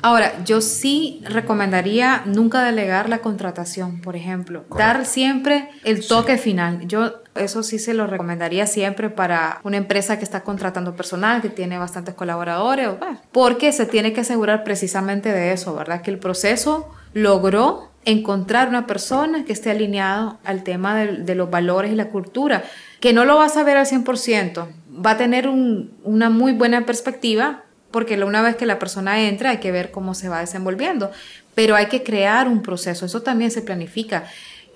Ahora, 0.00 0.42
yo 0.46 0.62
sí 0.62 1.20
recomendaría 1.28 2.22
nunca 2.24 2.64
delegar 2.64 3.10
la 3.10 3.18
contratación, 3.18 4.00
por 4.00 4.16
ejemplo. 4.16 4.64
Dar 4.78 5.04
siempre 5.04 5.68
el 5.84 6.06
toque 6.06 6.38
final. 6.38 6.88
Yo 6.88 7.12
eso 7.34 7.62
sí 7.62 7.78
se 7.78 7.92
lo 7.92 8.06
recomendaría 8.06 8.66
siempre 8.66 9.10
para 9.10 9.60
una 9.62 9.76
empresa 9.76 10.16
que 10.16 10.24
está 10.24 10.42
contratando 10.42 10.96
personal, 10.96 11.42
que 11.42 11.50
tiene 11.50 11.76
bastantes 11.76 12.14
colaboradores, 12.14 12.88
porque 13.30 13.72
se 13.72 13.84
tiene 13.84 14.14
que 14.14 14.22
asegurar 14.22 14.64
precisamente 14.64 15.30
de 15.30 15.52
eso, 15.52 15.74
¿verdad? 15.74 16.00
Que 16.00 16.10
el 16.10 16.18
proceso 16.18 16.88
logró 17.12 17.91
encontrar 18.04 18.68
una 18.68 18.86
persona 18.86 19.44
que 19.44 19.52
esté 19.52 19.70
alineado 19.70 20.38
al 20.44 20.64
tema 20.64 20.96
de, 21.04 21.34
los 21.34 21.50
valores 21.50 21.92
y 21.92 21.94
la 21.94 22.08
cultura, 22.08 22.64
que 23.00 23.12
no 23.12 23.24
lo 23.24 23.36
va 23.36 23.46
a 23.46 23.48
saber 23.48 23.76
al 23.76 23.86
100%, 23.86 24.68
va 25.04 25.12
a 25.12 25.16
tener 25.16 25.48
una 25.48 26.30
muy 26.30 26.52
buena 26.52 26.84
perspectiva, 26.84 27.64
porque 27.90 28.22
una 28.22 28.42
vez 28.42 28.56
que 28.56 28.66
la 28.66 28.78
persona 28.78 29.22
entra 29.22 29.50
hay 29.50 29.58
que 29.58 29.70
ver 29.70 29.90
cómo 29.90 30.14
se 30.14 30.28
va 30.28 30.40
desenvolviendo, 30.40 31.10
pero 31.54 31.76
hay 31.76 31.86
que 31.86 32.02
crear 32.02 32.48
un 32.48 32.62
proceso, 32.62 33.06
eso 33.06 33.22
también 33.22 33.50
se 33.50 33.62
planifica. 33.62 34.24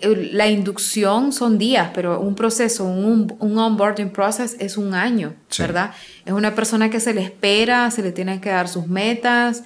La 0.02 0.46
inducción 0.46 1.32
son 1.32 1.56
días, 1.56 1.90
pero 1.94 2.20
un 2.20 2.34
proceso, 2.34 2.84
un, 2.84 3.34
un 3.38 3.58
onboarding 3.58 4.10
process 4.10 4.54
es 4.60 4.76
un 4.76 4.92
año, 4.92 5.34
¿verdad? 5.58 5.92
Es 6.26 6.34
una 6.34 6.54
persona 6.54 6.90
que 6.90 7.00
se 7.00 7.14
le 7.14 7.22
espera, 7.22 7.90
se 7.90 8.02
le 8.02 8.12
tienen 8.12 8.42
que 8.42 8.50
dar 8.50 8.68
sus 8.68 8.86
metas, 8.88 9.64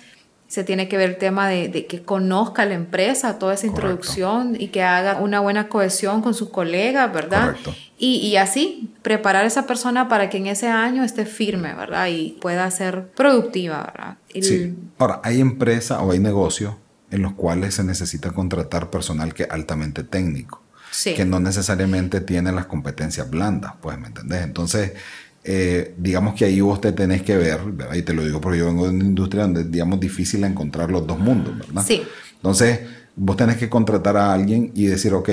se 0.51 0.65
tiene 0.65 0.89
que 0.89 0.97
ver 0.97 1.11
el 1.11 1.17
tema 1.17 1.49
de, 1.49 1.87
que 1.87 2.03
conozca 2.03 2.65
la 2.67 2.75
empresa, 2.75 3.39
toda 3.39 3.55
esa 3.55 3.69
introducción 3.69 4.57
y 4.59 4.67
que 4.69 4.83
haga 4.83 5.21
una 5.21 5.39
buena 5.39 5.69
cohesión 5.69 6.23
con 6.23 6.35
sus 6.35 6.49
colegas, 6.51 7.13
¿verdad? 7.13 7.55
Y, 7.97 8.17
y, 8.17 8.37
así 8.37 8.93
preparar 9.03 9.45
a 9.45 9.47
esa 9.47 9.69
persona 9.69 10.09
para 10.09 10.29
que 10.29 10.39
en 10.39 10.49
ese 10.49 10.67
año 10.67 11.05
esté 11.05 11.25
firme, 11.25 11.73
¿verdad? 11.75 12.09
Y 12.09 12.37
pueda 12.41 12.69
ser 12.73 13.07
productiva, 13.15 13.93
¿verdad? 13.95 14.17
sí. 14.43 14.75
Ahora, 14.99 15.21
hay 15.23 15.41
empresas 15.41 16.01
o 16.03 16.11
hay 16.11 16.19
negocios 16.19 16.75
en 17.13 17.23
los 17.23 17.35
cuales 17.35 17.75
se 17.75 17.85
necesita 17.85 18.33
contratar 18.33 18.91
personal 18.91 19.35
que 19.35 19.45
es 19.45 19.51
altamente 19.53 20.03
técnico. 20.03 20.65
que 21.05 21.25
no 21.25 21.39
necesariamente 21.39 22.21
tiene 22.21 22.51
las 22.51 22.67
competencias 22.67 23.31
blandas, 23.31 23.75
pues, 23.81 23.97
¿me 24.01 24.09
entendés? 24.09 24.43
Entonces, 24.43 24.95
eh, 25.43 25.95
digamos 25.97 26.35
que 26.35 26.45
ahí 26.45 26.61
vos 26.61 26.81
te 26.81 26.93
tenés 26.93 27.23
que 27.23 27.37
ver, 27.37 27.61
¿verdad? 27.65 27.95
y 27.95 28.03
te 28.03 28.13
lo 28.13 28.25
digo 28.25 28.41
porque 28.41 28.59
yo 28.59 28.67
vengo 28.67 28.85
de 28.85 28.95
una 28.95 29.05
industria 29.05 29.45
donde 29.45 29.63
es, 29.63 29.71
digamos, 29.71 29.99
difícil 29.99 30.45
encontrar 30.45 30.91
los 30.91 31.07
dos 31.07 31.19
mundos, 31.19 31.59
¿verdad? 31.59 31.83
Sí. 31.87 32.03
Entonces, 32.37 32.81
vos 33.17 33.37
tenés 33.37 33.57
que 33.57 33.69
contratar 33.69 34.17
a 34.17 34.33
alguien 34.33 34.71
y 34.75 34.87
decir, 34.87 35.15
ok, 35.15 35.31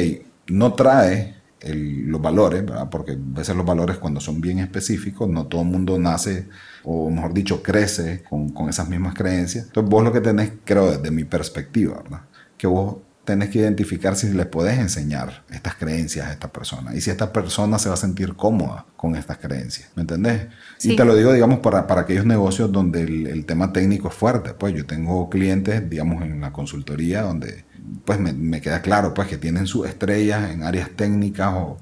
no 0.47 0.73
trae 0.73 1.35
los 1.73 2.21
valores, 2.21 2.65
¿verdad? 2.65 2.89
Porque 2.89 3.13
a 3.13 3.17
veces 3.17 3.55
los 3.55 3.65
valores 3.65 3.97
cuando 3.97 4.21
son 4.21 4.39
bien 4.39 4.59
específicos, 4.59 5.27
no 5.27 5.47
todo 5.47 5.61
el 5.61 5.67
mundo 5.67 5.97
nace, 5.97 6.47
o 6.83 7.09
mejor 7.09 7.33
dicho, 7.33 7.61
crece 7.61 8.23
con, 8.29 8.49
con 8.49 8.69
esas 8.69 8.87
mismas 8.87 9.13
creencias. 9.13 9.65
Entonces, 9.65 9.89
vos 9.89 10.03
lo 10.03 10.13
que 10.13 10.21
tenés, 10.21 10.53
creo, 10.63 10.91
desde 10.91 11.11
mi 11.11 11.25
perspectiva, 11.25 12.01
¿verdad? 12.03 12.21
Que 12.57 12.67
vos 12.67 12.97
tenés 13.27 13.49
que 13.49 13.59
identificar 13.59 14.15
si 14.15 14.29
les 14.29 14.45
podés 14.45 14.79
enseñar 14.79 15.43
estas 15.49 15.75
creencias 15.75 16.27
a 16.27 16.31
esta 16.31 16.49
persona 16.49 16.95
y 16.95 17.01
si 17.01 17.09
esta 17.09 17.33
persona 17.33 17.77
se 17.77 17.89
va 17.89 17.95
a 17.95 17.97
sentir 17.97 18.35
cómoda 18.35 18.85
con 18.95 19.17
estas 19.17 19.37
creencias. 19.37 19.89
¿Me 19.95 20.03
entendés? 20.03 20.47
Y 20.81 20.95
te 20.95 21.03
lo 21.03 21.13
digo, 21.13 21.33
digamos, 21.33 21.59
para, 21.59 21.87
para 21.87 22.01
aquellos 22.01 22.25
negocios 22.25 22.71
donde 22.71 23.01
el, 23.01 23.45
tema 23.45 23.73
técnico 23.73 24.07
es 24.07 24.13
fuerte. 24.13 24.53
Pues 24.53 24.73
yo 24.75 24.85
tengo 24.85 25.29
clientes, 25.29 25.89
digamos, 25.89 26.23
en 26.23 26.39
la 26.39 26.53
consultoría 26.53 27.23
donde 27.23 27.65
pues 28.05 28.17
me, 28.17 28.31
me 28.31 28.61
queda 28.61 28.81
claro 28.81 29.13
pues 29.13 29.27
que 29.27 29.37
tienen 29.37 29.67
sus 29.67 29.85
estrellas 29.89 30.49
en 30.49 30.63
áreas 30.63 30.91
técnicas 30.91 31.53
o, 31.53 31.77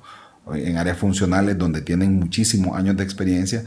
en 0.55 0.77
áreas 0.77 0.97
funcionales 0.97 1.59
donde 1.59 1.81
tienen 1.81 2.15
muchísimos 2.15 2.75
años 2.75 2.97
de 2.97 3.03
experiencia 3.03 3.65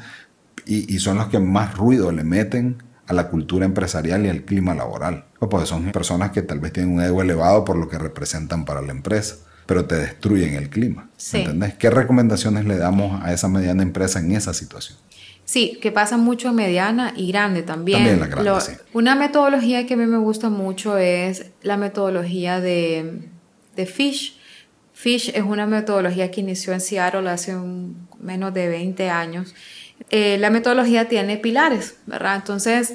y, 0.66 0.92
y 0.92 0.98
son 0.98 1.18
los 1.18 1.28
que 1.28 1.38
más 1.38 1.76
ruido 1.76 2.10
le 2.10 2.24
meten 2.24 2.82
a 3.08 3.14
la 3.14 3.28
cultura 3.28 3.64
empresarial 3.64 4.26
y 4.26 4.28
al 4.28 4.42
clima 4.42 4.74
laboral. 4.74 5.24
Pues 5.38 5.68
son 5.68 5.90
personas 5.92 6.30
que 6.30 6.42
tal 6.42 6.60
vez 6.60 6.74
tienen 6.74 6.94
un 6.94 7.02
ego 7.02 7.22
elevado 7.22 7.64
por 7.64 7.76
lo 7.76 7.88
que 7.88 7.98
representan 7.98 8.66
para 8.66 8.82
la 8.82 8.92
empresa, 8.92 9.36
pero 9.66 9.86
te 9.86 9.96
destruyen 9.96 10.54
el 10.54 10.68
clima. 10.68 11.08
¿Entendés? 11.32 11.74
¿Qué 11.74 11.88
recomendaciones 11.88 12.66
le 12.66 12.76
damos 12.76 13.20
a 13.24 13.32
esa 13.32 13.48
mediana 13.48 13.82
empresa 13.82 14.20
en 14.20 14.32
esa 14.32 14.52
situación? 14.52 14.98
Sí, 15.46 15.78
que 15.80 15.90
pasa 15.90 16.18
mucho 16.18 16.50
en 16.50 16.56
mediana 16.56 17.14
y 17.16 17.32
grande 17.32 17.62
también. 17.62 18.00
También 18.00 18.20
la 18.20 18.26
grande, 18.26 18.60
sí. 18.60 18.72
Una 18.92 19.14
metodología 19.14 19.86
que 19.86 19.94
a 19.94 19.96
mí 19.96 20.04
me 20.04 20.18
gusta 20.18 20.50
mucho 20.50 20.98
es 20.98 21.46
la 21.62 21.78
metodología 21.78 22.60
de, 22.60 23.22
de 23.74 23.86
Fish. 23.86 24.38
Fish 24.92 25.30
es 25.34 25.42
una 25.42 25.66
metodología 25.66 26.30
que 26.30 26.42
inició 26.42 26.74
en 26.74 26.82
Seattle 26.82 27.30
hace 27.30 27.56
menos 28.20 28.52
de 28.52 28.68
20 28.68 29.08
años 29.08 29.54
eh, 30.10 30.38
la 30.38 30.50
metodología 30.50 31.08
tiene 31.08 31.36
pilares, 31.36 31.96
¿verdad? 32.06 32.36
Entonces, 32.36 32.94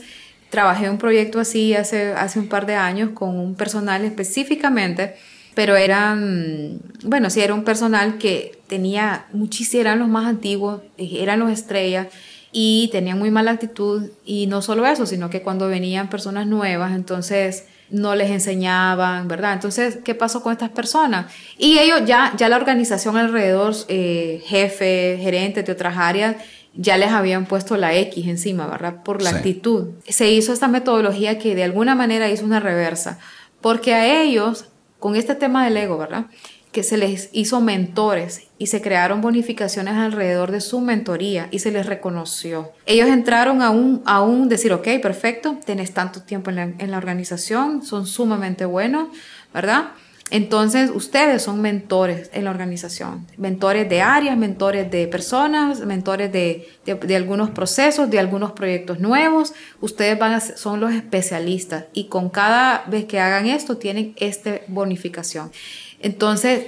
trabajé 0.49 0.89
un 0.89 0.97
proyecto 0.97 1.39
así 1.39 1.73
hace, 1.73 2.13
hace 2.13 2.39
un 2.39 2.47
par 2.47 2.65
de 2.65 2.75
años 2.75 3.11
con 3.13 3.39
un 3.39 3.55
personal 3.55 4.05
específicamente, 4.05 5.15
pero 5.55 5.75
eran, 5.75 6.79
bueno, 7.03 7.29
sí, 7.29 7.41
era 7.41 7.53
un 7.53 7.63
personal 7.63 8.17
que 8.17 8.59
tenía 8.67 9.25
muchísimos, 9.33 9.81
eran 9.81 9.99
los 9.99 10.07
más 10.07 10.27
antiguos, 10.27 10.81
eran 10.97 11.39
los 11.39 11.51
estrellas 11.51 12.07
y 12.51 12.89
tenían 12.91 13.17
muy 13.17 13.31
mala 13.31 13.51
actitud 13.51 14.09
y 14.25 14.47
no 14.47 14.61
solo 14.61 14.85
eso, 14.85 15.05
sino 15.05 15.29
que 15.29 15.41
cuando 15.41 15.67
venían 15.67 16.09
personas 16.09 16.47
nuevas, 16.47 16.93
entonces 16.93 17.65
no 17.89 18.15
les 18.15 18.31
enseñaban, 18.31 19.27
¿verdad? 19.27 19.53
Entonces, 19.53 19.99
¿qué 20.03 20.15
pasó 20.15 20.41
con 20.41 20.51
estas 20.51 20.69
personas? 20.69 21.31
Y 21.57 21.79
ellos 21.79 22.01
ya, 22.05 22.33
ya 22.37 22.49
la 22.49 22.55
organización 22.55 23.17
alrededor, 23.17 23.75
eh, 23.87 24.41
jefe, 24.45 25.19
gerente 25.21 25.63
de 25.63 25.71
otras 25.71 25.97
áreas, 25.97 26.35
ya 26.75 26.97
les 26.97 27.11
habían 27.11 27.45
puesto 27.45 27.77
la 27.77 27.95
X 27.95 28.27
encima, 28.27 28.67
¿verdad? 28.67 29.03
Por 29.03 29.21
la 29.21 29.29
actitud. 29.29 29.89
Se 30.07 30.31
hizo 30.31 30.53
esta 30.53 30.67
metodología 30.67 31.39
que 31.39 31.55
de 31.55 31.63
alguna 31.63 31.95
manera 31.95 32.29
hizo 32.29 32.45
una 32.45 32.59
reversa, 32.59 33.19
porque 33.61 33.93
a 33.93 34.21
ellos, 34.21 34.65
con 34.99 35.15
este 35.15 35.35
tema 35.35 35.65
del 35.65 35.77
ego, 35.77 35.97
¿verdad? 35.97 36.25
que 36.73 36.83
se 36.83 36.97
les 36.97 37.29
hizo 37.33 37.61
mentores 37.61 38.47
y 38.57 38.67
se 38.67 38.81
crearon 38.81 39.21
bonificaciones 39.21 39.93
alrededor 39.93 40.51
de 40.51 40.59
su 40.59 40.81
mentoría 40.81 41.47
y 41.51 41.59
se 41.59 41.71
les 41.71 41.85
reconoció. 41.85 42.71
Ellos 42.87 43.07
entraron 43.09 43.61
a 43.61 43.69
un, 43.69 44.01
a 44.05 44.23
un 44.23 44.49
decir, 44.49 44.73
ok, 44.73 44.87
perfecto, 45.01 45.59
tenés 45.65 45.93
tanto 45.93 46.23
tiempo 46.23 46.49
en 46.49 46.55
la, 46.55 46.63
en 46.63 46.91
la 46.91 46.97
organización, 46.97 47.85
son 47.85 48.07
sumamente 48.07 48.65
buenos, 48.65 49.09
¿verdad? 49.53 49.91
Entonces, 50.31 50.89
ustedes 50.93 51.43
son 51.43 51.61
mentores 51.61 52.29
en 52.33 52.45
la 52.45 52.51
organización, 52.51 53.27
mentores 53.37 53.87
de 53.87 54.01
áreas, 54.01 54.37
mentores 54.37 54.89
de 54.89 55.07
personas, 55.07 55.81
mentores 55.81 56.31
de, 56.31 56.67
de, 56.85 57.15
algunos 57.15 57.51
procesos, 57.51 58.09
de 58.09 58.19
algunos 58.19 58.53
proyectos 58.53 58.99
nuevos. 58.99 59.53
Ustedes 59.79 60.17
van 60.17 60.33
a, 60.33 60.39
son 60.39 60.79
los 60.79 60.93
especialistas 60.93 61.85
y 61.93 62.05
con 62.05 62.29
cada 62.29 62.85
vez 62.87 63.05
que 63.05 63.19
hagan 63.19 63.45
esto 63.45 63.77
tienen 63.77 64.15
esta 64.17 64.61
bonificación. 64.67 65.51
Entonces, 65.99 66.65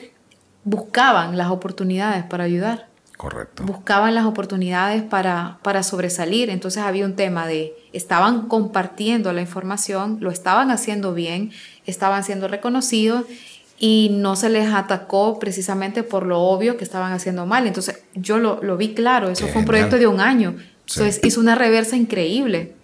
buscaban 0.64 1.38
las 1.38 1.50
oportunidades 1.50 2.24
para 2.26 2.44
ayudar. 2.44 2.88
Correcto. 3.18 3.64
Buscaban 3.64 4.14
las 4.14 4.26
oportunidades 4.26 5.02
para, 5.04 5.60
para 5.62 5.84
sobresalir. 5.84 6.50
Entonces 6.50 6.84
había 6.84 7.06
un 7.06 7.16
tema 7.16 7.48
de, 7.48 7.74
estaban 7.94 8.48
compartiendo 8.48 9.32
la 9.32 9.42
información, 9.42 10.18
lo 10.20 10.32
estaban 10.32 10.70
haciendo 10.70 11.14
bien, 11.14 11.52
estaban 11.86 12.24
siendo 12.24 12.48
reconocidos 12.48 13.26
y 13.80 14.10
no 14.12 14.36
se 14.36 14.50
les 14.50 14.74
atacó 14.74 15.40
precisamente 15.40 16.04
por 16.04 16.26
lo 16.26 16.42
obvio 16.42 16.78
que 16.78 16.84
estaban 16.84 17.14
haciendo 17.14 17.46
mal. 17.46 17.68
Entonces 17.68 18.04
yo 18.16 18.38
lo, 18.38 18.62
lo 18.62 18.78
vi 18.78 18.94
claro, 18.94 19.30
eso 19.30 19.48
fue 19.48 19.62
un 19.62 19.68
proyecto 19.68 19.98
de 19.98 20.08
un 20.08 20.20
año. 20.20 20.56
Entonces 20.88 21.20
hizo 21.24 21.40
una 21.40 21.56
reversa 21.56 21.96
increíble. 21.96 22.76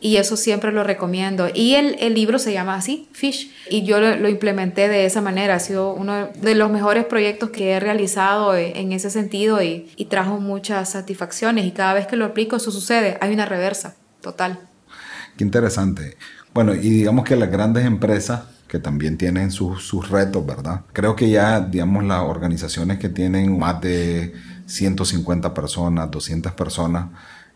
Y 0.00 0.16
eso 0.16 0.36
siempre 0.36 0.70
lo 0.70 0.84
recomiendo. 0.84 1.48
Y 1.52 1.74
el, 1.74 1.96
el, 1.98 2.14
libro 2.14 2.38
se 2.38 2.52
llama 2.52 2.74
así, 2.74 3.08
Fish. 3.12 3.50
Y 3.70 3.84
yo 3.84 4.00
lo, 4.00 4.28
implementé 4.28 4.88
de 4.88 5.06
esa 5.06 5.22
manera. 5.22 5.54
Ha 5.54 5.60
sido 5.60 5.94
uno 5.94 6.28
de 6.28 6.54
los 6.54 6.70
mejores 6.70 7.06
proyectos 7.06 7.50
que 7.50 7.72
he 7.72 7.80
realizado 7.80 8.54
en 8.54 8.92
ese 8.92 9.08
sentido 9.10 9.62
y, 9.62 9.90
y 9.96 10.06
trajo 10.06 10.40
muchas 10.40 10.90
satisfacciones. 10.90 11.64
Y 11.64 11.72
cada 11.72 11.94
vez 11.94 12.06
que 12.06 12.16
lo 12.16 12.26
aplico, 12.26 12.56
eso 12.56 12.70
sucede. 12.70 13.16
Hay 13.20 13.32
una 13.32 13.46
reversa 13.46 13.94
total. 14.20 14.60
Qué 15.36 15.44
interesante. 15.44 16.18
Bueno, 16.52 16.74
y 16.74 16.90
digamos 16.90 17.24
que 17.24 17.36
las 17.36 17.50
grandes 17.50 17.86
empresas 17.86 18.42
que 18.68 18.78
también 18.78 19.18
tienen 19.18 19.50
sus, 19.50 19.86
sus 19.86 20.08
retos, 20.08 20.44
¿verdad? 20.46 20.82
Creo 20.92 21.14
que 21.14 21.28
ya, 21.28 21.60
digamos, 21.60 22.04
las 22.04 22.22
organizaciones 22.22 22.98
que 22.98 23.08
tienen 23.08 23.58
más 23.58 23.80
de 23.82 24.32
150 24.66 25.52
personas, 25.52 26.10
200 26.10 26.52
personas, 26.52 27.08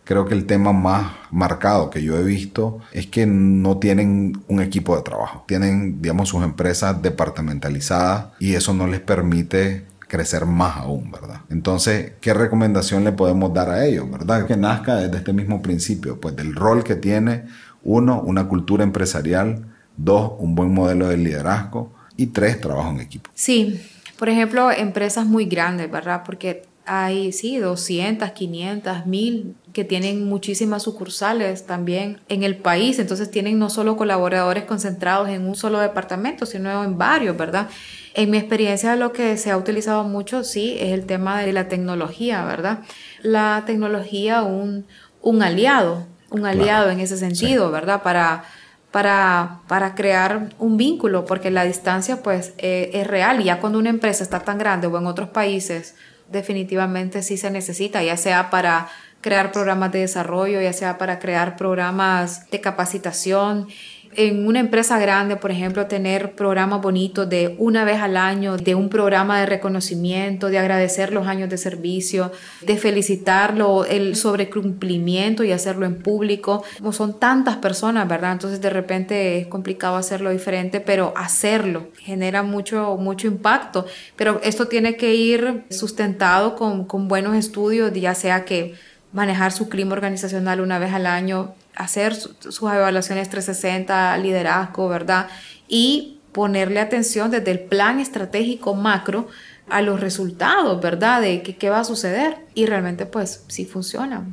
creo 0.07 0.25
que 0.25 0.35
el 0.35 0.47
tema 0.47 0.73
más 0.73 1.15
marcado 1.33 1.91
que 1.91 2.01
yo 2.01 2.17
he 2.17 2.23
visto 2.23 2.79
es 2.93 3.09
que 3.09 3.27
no 3.27 3.79
tienen 3.79 4.41
un 4.47 4.63
equipo 4.63 4.97
de 4.97 5.03
trabajo. 5.03 5.45
Tienen, 5.49 6.01
digamos, 6.01 6.29
sus 6.29 6.45
empresas 6.45 7.03
departamentalizadas 7.03 8.29
y 8.39 8.55
eso 8.55 8.73
no 8.73 8.87
les 8.87 9.01
permite 9.01 9.85
crecer 9.99 10.47
más 10.47 10.77
aún, 10.77 11.11
¿verdad? 11.11 11.41
Entonces, 11.51 12.13
¿qué 12.21 12.33
recomendación 12.33 13.03
le 13.03 13.11
podemos 13.11 13.53
dar 13.53 13.69
a 13.69 13.85
ellos, 13.85 14.09
verdad? 14.09 14.47
Que 14.47 14.57
nazca 14.57 14.95
desde 14.95 15.17
este 15.17 15.33
mismo 15.33 15.61
principio, 15.61 16.21
pues 16.21 16.37
del 16.37 16.55
rol 16.55 16.85
que 16.85 16.95
tiene, 16.95 17.43
uno, 17.83 18.21
una 18.21 18.47
cultura 18.47 18.85
empresarial, 18.85 19.67
dos, 19.97 20.35
un 20.39 20.55
buen 20.55 20.73
modelo 20.73 21.09
de 21.09 21.17
liderazgo 21.17 21.93
y 22.17 22.29
tres, 22.29 22.61
trabajo 22.61 22.91
en 22.91 23.01
equipo. 23.01 23.29
Sí, 23.35 23.83
por 24.21 24.29
ejemplo, 24.29 24.71
empresas 24.71 25.27
muy 25.27 25.47
grandes, 25.47 25.91
¿verdad? 25.91 26.23
Porque 26.25 26.63
hay, 26.87 27.33
sí, 27.33 27.59
200, 27.59 28.31
500, 28.31 29.07
1000 29.07 29.57
que 29.73 29.85
tienen 29.85 30.25
muchísimas 30.25 30.85
sucursales 30.85 31.67
también 31.67 32.21
en 32.29 32.43
el 32.43 32.57
país. 32.57 32.99
Entonces 32.99 33.31
tienen 33.31 33.59
no 33.59 33.69
solo 33.69 33.97
colaboradores 33.97 34.65
concentrados 34.65 35.29
en 35.29 35.47
un 35.47 35.55
solo 35.55 35.81
departamento, 35.81 36.47
sino 36.47 36.83
en 36.83 36.97
varios, 36.97 37.37
¿verdad? 37.37 37.69
En 38.15 38.31
mi 38.31 38.39
experiencia 38.39 38.97
lo 38.97 39.13
que 39.13 39.37
se 39.37 39.51
ha 39.51 39.57
utilizado 39.57 40.05
mucho, 40.05 40.45
sí, 40.45 40.77
es 40.81 40.93
el 40.93 41.05
tema 41.05 41.43
de 41.43 41.53
la 41.53 41.69
tecnología, 41.69 42.45
¿verdad? 42.47 42.79
La 43.21 43.65
tecnología, 43.67 44.43
un, 44.43 44.87
un 45.21 45.43
aliado, 45.43 46.07
un 46.31 46.47
aliado 46.47 46.89
en 46.89 47.01
ese 47.01 47.19
sentido, 47.19 47.71
¿verdad? 47.71 48.03
Para, 48.03 48.45
para, 48.93 49.61
para 49.69 49.95
crear 49.95 50.55
un 50.59 50.79
vínculo, 50.79 51.27
porque 51.27 51.51
la 51.51 51.65
distancia 51.65 52.23
pues 52.23 52.55
eh, 52.57 52.91
es 52.95 53.07
real. 53.07 53.41
Y 53.43 53.45
ya 53.45 53.61
cuando 53.61 53.79
una 53.79 53.91
empresa 53.91 54.23
está 54.23 54.41
tan 54.41 54.57
grande 54.57 54.87
o 54.87 54.97
en 54.97 55.07
otros 55.07 55.29
países 55.29 55.97
definitivamente 56.31 57.23
sí 57.23 57.37
se 57.37 57.51
necesita, 57.51 58.03
ya 58.03 58.17
sea 58.17 58.51
para 58.51 58.89
crear 59.21 59.53
programas 59.53 59.93
de 59.93 60.01
desarrollo, 60.01 60.61
ya 60.61 60.73
sea 60.73 60.99
para 60.99 61.19
crear 61.19 61.57
programas 61.57 62.49
de 62.51 62.61
capacitación 62.61 63.69
en 64.17 64.47
una 64.47 64.61
empresa 64.61 64.99
grande, 64.99 65.37
por 65.37 65.51
ejemplo, 65.51 65.87
tener 65.87 66.35
programas 66.35 66.81
bonitos 66.81 67.29
de 67.29 67.55
una 67.59 67.85
vez 67.85 68.01
al 68.01 68.17
año, 68.17 68.57
de 68.57 68.75
un 68.75 68.89
programa 68.89 69.41
de 69.41 69.47
reconocimiento, 69.47 70.49
de 70.49 70.59
agradecer 70.59 71.13
los 71.13 71.27
años 71.27 71.51
de 71.51 71.59
servicio, 71.59 72.33
de 72.63 72.77
felicitarlo, 72.77 73.85
el 73.85 74.17
sobrecumplimiento 74.17 75.45
y 75.45 75.53
hacerlo 75.53 75.87
en 75.87 76.03
público. 76.03 76.65
Como 76.79 76.93
son 76.93 77.21
tantas 77.21 77.57
personas, 77.57 78.09
¿verdad? 78.09 78.33
Entonces 78.33 78.61
de 78.61 78.71
repente 78.71 79.39
es 79.39 79.47
complicado 79.47 79.97
hacerlo 79.97 80.31
diferente, 80.31 80.81
pero 80.81 81.13
hacerlo 81.17 81.89
genera 81.99 82.43
mucho, 82.43 82.97
mucho 82.97 83.27
impacto. 83.27 83.87
Pero 84.17 84.41
esto 84.43 84.67
tiene 84.69 84.97
que 84.97 85.15
ir 85.15 85.65
sustentado 85.71 86.57
con, 86.57 86.87
con 86.87 87.09
buenos 87.09 87.37
estudios, 87.37 87.93
ya 87.93 88.15
sea 88.15 88.45
que 88.45 88.75
manejar 89.13 89.53
su 89.53 89.69
clima 89.69 89.93
organizacional 89.93 90.61
una 90.61 90.79
vez 90.79 90.93
al 90.93 91.07
año 91.07 91.55
hacer 91.77 92.15
sus 92.15 92.63
evaluaciones 92.63 93.29
360, 93.29 94.19
liderazgo, 94.19 94.89
¿verdad? 94.89 95.29
Y 95.69 96.21
ponerle 96.33 96.81
atención 96.81 97.31
desde 97.31 97.51
el 97.51 97.61
plan 97.61 98.01
estratégico 98.01 98.75
macro 98.75 99.29
a 99.69 99.83
los 99.83 100.01
resultados, 100.01 100.81
¿verdad? 100.81 101.21
De 101.21 101.43
qué 101.43 101.71
va 101.71 101.81
a 101.81 101.85
suceder. 101.85 102.39
Y 102.55 102.67
realmente, 102.67 103.07
pues, 103.07 103.45
sí 103.49 103.65
funciona. 103.65 104.25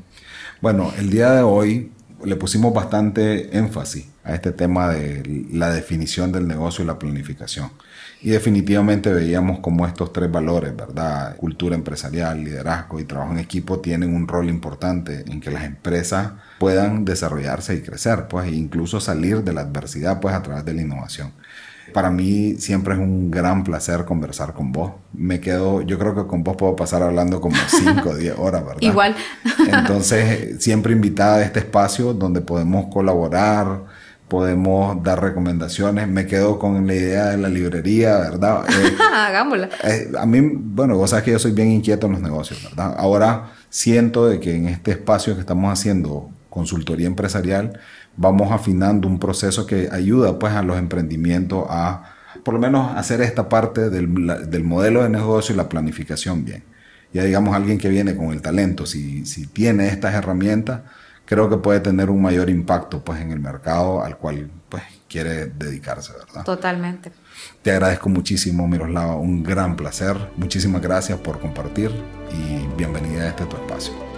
Bueno, 0.61 0.91
el 0.97 1.09
día 1.09 1.31
de 1.31 1.41
hoy 1.41 1.91
le 2.23 2.35
pusimos 2.35 2.73
bastante 2.73 3.57
énfasis 3.57 4.05
a 4.23 4.33
este 4.33 4.51
tema 4.51 4.89
de 4.89 5.45
la 5.51 5.69
definición 5.69 6.31
del 6.31 6.47
negocio 6.47 6.83
y 6.83 6.87
la 6.87 6.97
planificación. 6.97 7.71
Y 8.23 8.29
definitivamente 8.29 9.11
veíamos 9.11 9.59
como 9.59 9.85
estos 9.85 10.13
tres 10.13 10.31
valores, 10.31 10.73
¿verdad? 10.73 11.35
Cultura 11.35 11.75
empresarial, 11.75 12.41
liderazgo 12.41 13.01
y 13.01 13.03
trabajo 13.03 13.33
en 13.33 13.39
equipo 13.39 13.81
tienen 13.81 14.15
un 14.15 14.29
rol 14.29 14.49
importante 14.49 15.25
en 15.27 15.41
que 15.41 15.51
las 15.51 15.65
empresas 15.65 16.31
puedan 16.57 17.03
desarrollarse 17.03 17.75
y 17.75 17.81
crecer, 17.81 18.29
pues, 18.29 18.47
e 18.47 18.51
incluso 18.55 19.01
salir 19.01 19.43
de 19.43 19.51
la 19.51 19.61
adversidad, 19.61 20.21
pues, 20.21 20.33
a 20.33 20.41
través 20.41 20.63
de 20.63 20.73
la 20.73 20.83
innovación. 20.83 21.33
Para 21.91 22.11
mí 22.11 22.55
siempre 22.59 22.93
es 22.93 22.99
un 23.01 23.29
gran 23.29 23.65
placer 23.65 24.05
conversar 24.05 24.53
con 24.53 24.71
vos. 24.71 24.93
Me 25.11 25.41
quedo, 25.41 25.81
yo 25.81 25.99
creo 25.99 26.15
que 26.15 26.25
con 26.25 26.45
vos 26.45 26.55
puedo 26.55 26.77
pasar 26.77 27.03
hablando 27.03 27.41
como 27.41 27.57
5 27.67 28.09
o 28.09 28.15
10 28.15 28.35
horas, 28.37 28.65
¿verdad? 28.65 28.81
Igual. 28.81 29.15
Entonces, 29.69 30.63
siempre 30.63 30.93
invitada 30.93 31.39
a 31.39 31.43
este 31.43 31.59
espacio 31.59 32.13
donde 32.13 32.39
podemos 32.39 32.85
colaborar, 32.85 33.81
podemos 34.33 35.03
dar 35.03 35.21
recomendaciones. 35.21 36.07
Me 36.07 36.25
quedo 36.25 36.57
con 36.57 36.87
la 36.87 36.95
idea 36.95 37.25
de 37.27 37.37
la 37.37 37.49
librería, 37.49 38.17
¿verdad? 38.17 38.63
Eh, 38.73 38.97
Hagámosla. 39.13 39.69
Eh, 39.83 40.11
a 40.17 40.25
mí, 40.25 40.41
bueno, 40.41 40.97
vos 40.97 41.11
sabes 41.11 41.23
que 41.23 41.29
yo 41.29 41.37
soy 41.37 41.51
bien 41.51 41.69
inquieto 41.69 42.07
en 42.07 42.13
los 42.13 42.21
negocios, 42.23 42.63
¿verdad? 42.63 42.95
Ahora 42.97 43.51
siento 43.69 44.25
de 44.25 44.39
que 44.39 44.55
en 44.55 44.69
este 44.69 44.89
espacio 44.89 45.35
que 45.35 45.41
estamos 45.41 45.71
haciendo 45.71 46.31
consultoría 46.49 47.05
empresarial, 47.05 47.79
vamos 48.17 48.51
afinando 48.51 49.07
un 49.07 49.19
proceso 49.19 49.67
que 49.67 49.89
ayuda 49.91 50.39
pues 50.39 50.53
a 50.53 50.63
los 50.63 50.79
emprendimientos 50.79 51.67
a 51.69 52.15
por 52.43 52.55
lo 52.55 52.59
menos 52.59 52.97
hacer 52.97 53.21
esta 53.21 53.47
parte 53.49 53.91
del, 53.91 54.49
del 54.49 54.63
modelo 54.63 55.03
de 55.03 55.09
negocio 55.09 55.53
y 55.53 55.57
la 55.57 55.69
planificación 55.69 56.43
bien. 56.43 56.63
Ya 57.13 57.23
digamos 57.23 57.55
alguien 57.55 57.77
que 57.77 57.89
viene 57.89 58.15
con 58.15 58.31
el 58.31 58.41
talento, 58.41 58.87
si, 58.87 59.27
si 59.27 59.45
tiene 59.45 59.89
estas 59.89 60.15
herramientas, 60.15 60.81
creo 61.25 61.49
que 61.49 61.57
puede 61.57 61.79
tener 61.79 62.09
un 62.09 62.21
mayor 62.21 62.49
impacto 62.49 63.03
pues 63.03 63.21
en 63.21 63.31
el 63.31 63.39
mercado 63.39 64.03
al 64.03 64.17
cual 64.17 64.49
pues 64.69 64.83
quiere 65.07 65.47
dedicarse, 65.47 66.13
¿verdad? 66.13 66.43
Totalmente. 66.43 67.11
Te 67.61 67.71
agradezco 67.71 68.09
muchísimo, 68.09 68.67
Miroslava, 68.67 69.15
un 69.15 69.43
gran 69.43 69.75
placer. 69.75 70.17
Muchísimas 70.37 70.81
gracias 70.81 71.19
por 71.19 71.39
compartir 71.39 71.91
y 72.31 72.65
bienvenida 72.77 73.23
a 73.23 73.27
este 73.29 73.45
tu 73.45 73.55
espacio. 73.55 74.12